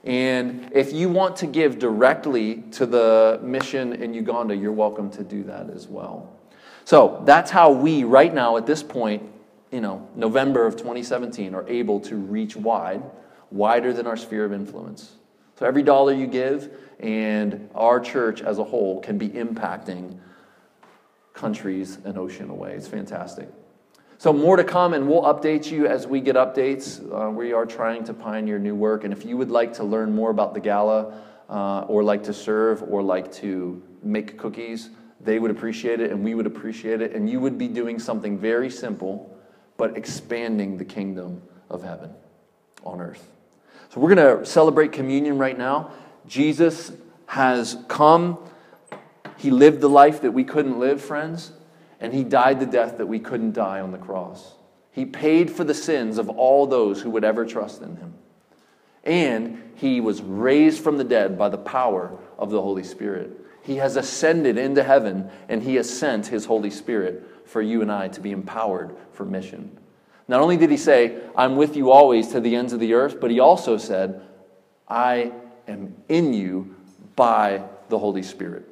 And 0.07 0.71
if 0.73 0.93
you 0.93 1.09
want 1.09 1.35
to 1.37 1.47
give 1.47 1.79
directly 1.79 2.63
to 2.71 2.85
the 2.85 3.41
mission 3.43 3.91
in 3.91 4.13
Uganda, 4.13 4.55
you're 4.55 4.71
welcome 4.71 5.11
to 5.11 5.23
do 5.23 5.43
that 5.43 5.69
as 5.69 5.89
well. 5.89 6.33
So 6.85 7.21
that's 7.25 7.51
how 7.51 7.73
we, 7.73 8.05
right 8.05 8.33
now, 8.33 8.55
at 8.55 8.65
this 8.65 8.81
point, 8.81 9.23
you 9.69 9.81
know, 9.81 10.07
November 10.15 10.65
of 10.65 10.77
2017, 10.77 11.53
are 11.53 11.67
able 11.67 11.99
to 11.99 12.15
reach 12.15 12.55
wide, 12.55 13.03
wider 13.51 13.91
than 13.91 14.07
our 14.07 14.15
sphere 14.15 14.45
of 14.45 14.53
influence. 14.53 15.11
So 15.59 15.65
every 15.65 15.83
dollar 15.83 16.13
you 16.13 16.27
give, 16.27 16.71
and 17.01 17.69
our 17.75 17.99
church 17.99 18.41
as 18.41 18.59
a 18.59 18.63
whole 18.63 19.01
can 19.01 19.17
be 19.17 19.27
impacting 19.27 20.17
countries 21.33 21.97
an 22.05 22.17
ocean 22.17 22.49
away. 22.49 22.75
It's 22.75 22.87
fantastic. 22.87 23.49
So, 24.19 24.33
more 24.33 24.57
to 24.57 24.63
come, 24.63 24.95
and 24.95 25.07
we'll 25.07 25.21
update 25.21 25.69
you 25.69 25.85
as 25.85 26.07
we 26.07 26.21
get 26.21 26.35
updates. 26.35 26.99
Uh, 27.13 27.29
we 27.29 27.53
are 27.53 27.67
trying 27.67 28.03
to 28.05 28.15
pioneer 28.15 28.57
new 28.57 28.73
work. 28.73 29.03
And 29.03 29.13
if 29.13 29.23
you 29.23 29.37
would 29.37 29.51
like 29.51 29.73
to 29.73 29.83
learn 29.83 30.15
more 30.15 30.31
about 30.31 30.55
the 30.55 30.59
gala, 30.59 31.21
uh, 31.47 31.81
or 31.81 32.01
like 32.01 32.23
to 32.23 32.33
serve, 32.33 32.81
or 32.81 33.03
like 33.03 33.31
to 33.33 33.79
make 34.01 34.35
cookies, 34.35 34.89
they 35.21 35.37
would 35.37 35.51
appreciate 35.51 35.99
it, 36.01 36.09
and 36.09 36.23
we 36.23 36.33
would 36.33 36.47
appreciate 36.47 36.99
it. 36.99 37.13
And 37.13 37.29
you 37.29 37.39
would 37.39 37.59
be 37.59 37.67
doing 37.67 37.99
something 37.99 38.39
very 38.39 38.71
simple, 38.71 39.37
but 39.77 39.95
expanding 39.95 40.77
the 40.77 40.85
kingdom 40.85 41.43
of 41.69 41.83
heaven 41.83 42.09
on 42.83 42.99
earth. 42.99 43.29
So, 43.89 44.01
we're 44.01 44.15
going 44.15 44.39
to 44.39 44.43
celebrate 44.47 44.93
communion 44.93 45.37
right 45.37 45.57
now. 45.57 45.91
Jesus 46.25 46.91
has 47.27 47.77
come, 47.87 48.39
He 49.37 49.51
lived 49.51 49.79
the 49.79 49.89
life 49.89 50.21
that 50.21 50.31
we 50.31 50.43
couldn't 50.43 50.79
live, 50.79 51.03
friends 51.03 51.51
and 51.99 52.13
he 52.13 52.23
died 52.23 52.59
the 52.59 52.65
death 52.65 52.97
that 52.97 53.07
we 53.07 53.19
couldn't 53.19 53.53
die 53.53 53.79
on 53.79 53.91
the 53.91 53.97
cross. 53.97 54.55
He 54.91 55.05
paid 55.05 55.51
for 55.51 55.63
the 55.63 55.73
sins 55.73 56.17
of 56.17 56.29
all 56.29 56.65
those 56.65 57.01
who 57.01 57.09
would 57.11 57.23
ever 57.23 57.45
trust 57.45 57.81
in 57.81 57.95
him. 57.97 58.13
And 59.03 59.71
he 59.75 60.01
was 60.01 60.21
raised 60.21 60.83
from 60.83 60.97
the 60.97 61.03
dead 61.03 61.37
by 61.37 61.49
the 61.49 61.57
power 61.57 62.17
of 62.37 62.49
the 62.49 62.61
Holy 62.61 62.83
Spirit. 62.83 63.31
He 63.61 63.75
has 63.77 63.95
ascended 63.95 64.57
into 64.57 64.83
heaven, 64.83 65.29
and 65.49 65.61
he 65.61 65.75
has 65.75 65.89
sent 65.89 66.27
his 66.27 66.45
Holy 66.45 66.69
Spirit 66.69 67.23
for 67.45 67.61
you 67.61 67.81
and 67.81 67.91
I 67.91 68.07
to 68.09 68.21
be 68.21 68.31
empowered 68.31 68.95
for 69.13 69.25
mission. 69.25 69.77
Not 70.27 70.41
only 70.41 70.57
did 70.57 70.71
he 70.71 70.77
say, 70.77 71.21
I'm 71.35 71.55
with 71.55 71.75
you 71.75 71.91
always 71.91 72.29
to 72.29 72.41
the 72.41 72.55
ends 72.55 72.73
of 72.73 72.79
the 72.79 72.93
earth, 72.93 73.19
but 73.19 73.31
he 73.31 73.39
also 73.39 73.77
said, 73.77 74.21
I 74.87 75.31
am 75.67 75.95
in 76.09 76.33
you 76.33 76.75
by 77.15 77.63
the 77.89 77.97
Holy 77.97 78.23
Spirit. 78.23 78.67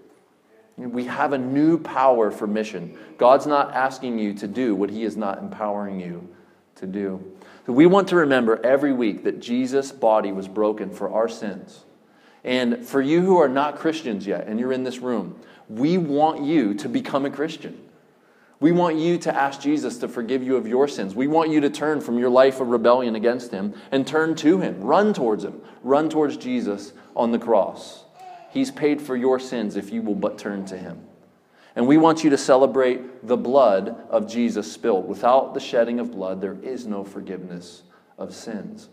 We 0.78 1.06
have 1.06 1.32
a 1.32 1.38
new 1.38 1.78
power 1.78 2.32
for 2.32 2.48
mission. 2.48 2.98
God's 3.18 3.48
not 3.48 3.74
asking 3.74 4.20
you 4.20 4.34
to 4.36 4.48
do 4.48 4.76
what 4.76 4.90
He 4.90 5.04
is 5.04 5.16
not 5.16 5.40
empowering 5.40 6.00
you 6.00 6.28
to 6.76 6.86
do. 6.86 7.24
So 7.66 7.74
we 7.74 7.86
want 7.86 8.10
to 8.10 8.18
remember 8.18 8.64
every 8.64 8.94
week 8.94 9.24
that 9.24 9.40
Jesus' 9.40 9.92
body 9.92 10.32
was 10.32 10.48
broken 10.48 10.90
for 10.92 11.12
our 11.12 11.30
sins. 11.30 11.86
And 12.44 12.86
for 12.86 13.02
you 13.02 13.22
who 13.22 13.38
are 13.38 13.50
not 13.50 13.78
Christians 13.78 14.28
yet, 14.28 14.48
and 14.48 14.60
you're 14.60 14.74
in 14.74 14.84
this 14.84 15.00
room, 15.00 15.40
we 15.68 15.98
want 15.98 16.44
you 16.44 16.76
to 16.76 16.90
become 16.90 17.26
a 17.26 17.32
Christian. 17.32 17.82
We 18.60 18.72
want 18.72 18.98
you 18.98 19.18
to 19.20 19.36
ask 19.36 19.60
Jesus 19.60 19.98
to 20.00 20.08
forgive 20.08 20.44
you 20.44 20.56
of 20.56 20.68
your 20.68 20.88
sins. 20.88 21.16
We 21.16 21.28
want 21.28 21.50
you 21.50 21.60
to 21.62 21.70
turn 21.70 22.02
from 22.02 22.20
your 22.20 22.30
life 22.30 22.60
of 22.62 22.68
rebellion 22.68 23.16
against 23.16 23.52
Him 23.52 23.74
and 23.92 24.06
turn 24.06 24.36
to 24.36 24.60
Him. 24.60 24.82
Run 24.82 25.14
towards 25.14 25.44
Him. 25.44 25.62
Run 25.84 26.10
towards 26.10 26.38
Jesus 26.38 26.94
on 27.16 27.32
the 27.32 27.40
cross. 27.40 28.05
He's 28.56 28.72
paid 28.72 29.02
for 29.02 29.18
your 29.18 29.38
sins 29.38 29.76
if 29.76 29.92
you 29.92 30.02
will 30.02 30.16
but 30.16 30.38
turn 30.38 30.64
to 30.68 30.78
Him. 30.78 31.02
And 31.76 31.88
we 31.88 31.98
want 31.98 32.24
you 32.24 32.30
to 32.30 32.38
celebrate 32.38 33.28
the 33.28 33.36
blood 33.36 33.98
of 34.10 34.30
Jesus 34.30 34.72
spilled. 34.72 35.10
Without 35.10 35.54
the 35.54 35.60
shedding 35.60 36.00
of 36.00 36.12
blood, 36.12 36.40
there 36.40 36.56
is 36.64 36.88
no 36.88 37.04
forgiveness 37.04 37.84
of 38.18 38.34
sins. 38.34 38.88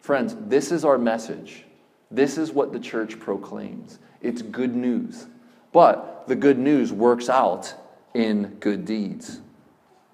Friends, 0.00 0.34
this 0.48 0.72
is 0.72 0.84
our 0.84 0.98
message. 0.98 1.66
This 2.10 2.36
is 2.36 2.50
what 2.50 2.72
the 2.72 2.80
church 2.80 3.20
proclaims. 3.20 4.00
It's 4.22 4.42
good 4.42 4.74
news. 4.74 5.28
But 5.70 6.26
the 6.26 6.34
good 6.34 6.58
news 6.58 6.92
works 6.92 7.28
out 7.28 7.74
in 8.12 8.56
good 8.58 8.84
deeds. 8.84 9.38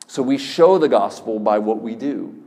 So 0.07 0.23
we 0.23 0.37
show 0.37 0.77
the 0.77 0.89
gospel 0.91 1.39
by 1.39 1.61
what 1.61 1.81
we 1.81 1.95
do. 1.95 2.45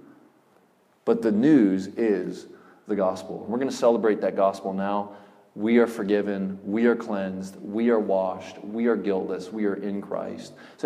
But 1.06 1.24
the 1.24 1.32
news 1.32 1.88
is 1.88 2.46
the 2.88 2.96
gospel. 2.96 3.44
We're 3.50 3.58
going 3.58 3.72
to 3.72 3.76
celebrate 3.76 4.22
that 4.22 4.36
gospel 4.36 4.74
now. 4.74 5.14
We 5.56 5.78
are 5.78 5.88
forgiven. 5.88 6.60
We 6.66 6.86
are 6.86 6.98
cleansed. 6.98 7.56
We 7.62 7.90
are 7.90 8.00
washed. 8.00 8.62
We 8.62 8.88
are 8.88 8.98
guiltless. 8.98 9.54
We 9.54 9.66
are 9.66 9.76
in 9.76 10.02
Christ. 10.02 10.54
So 10.76 10.84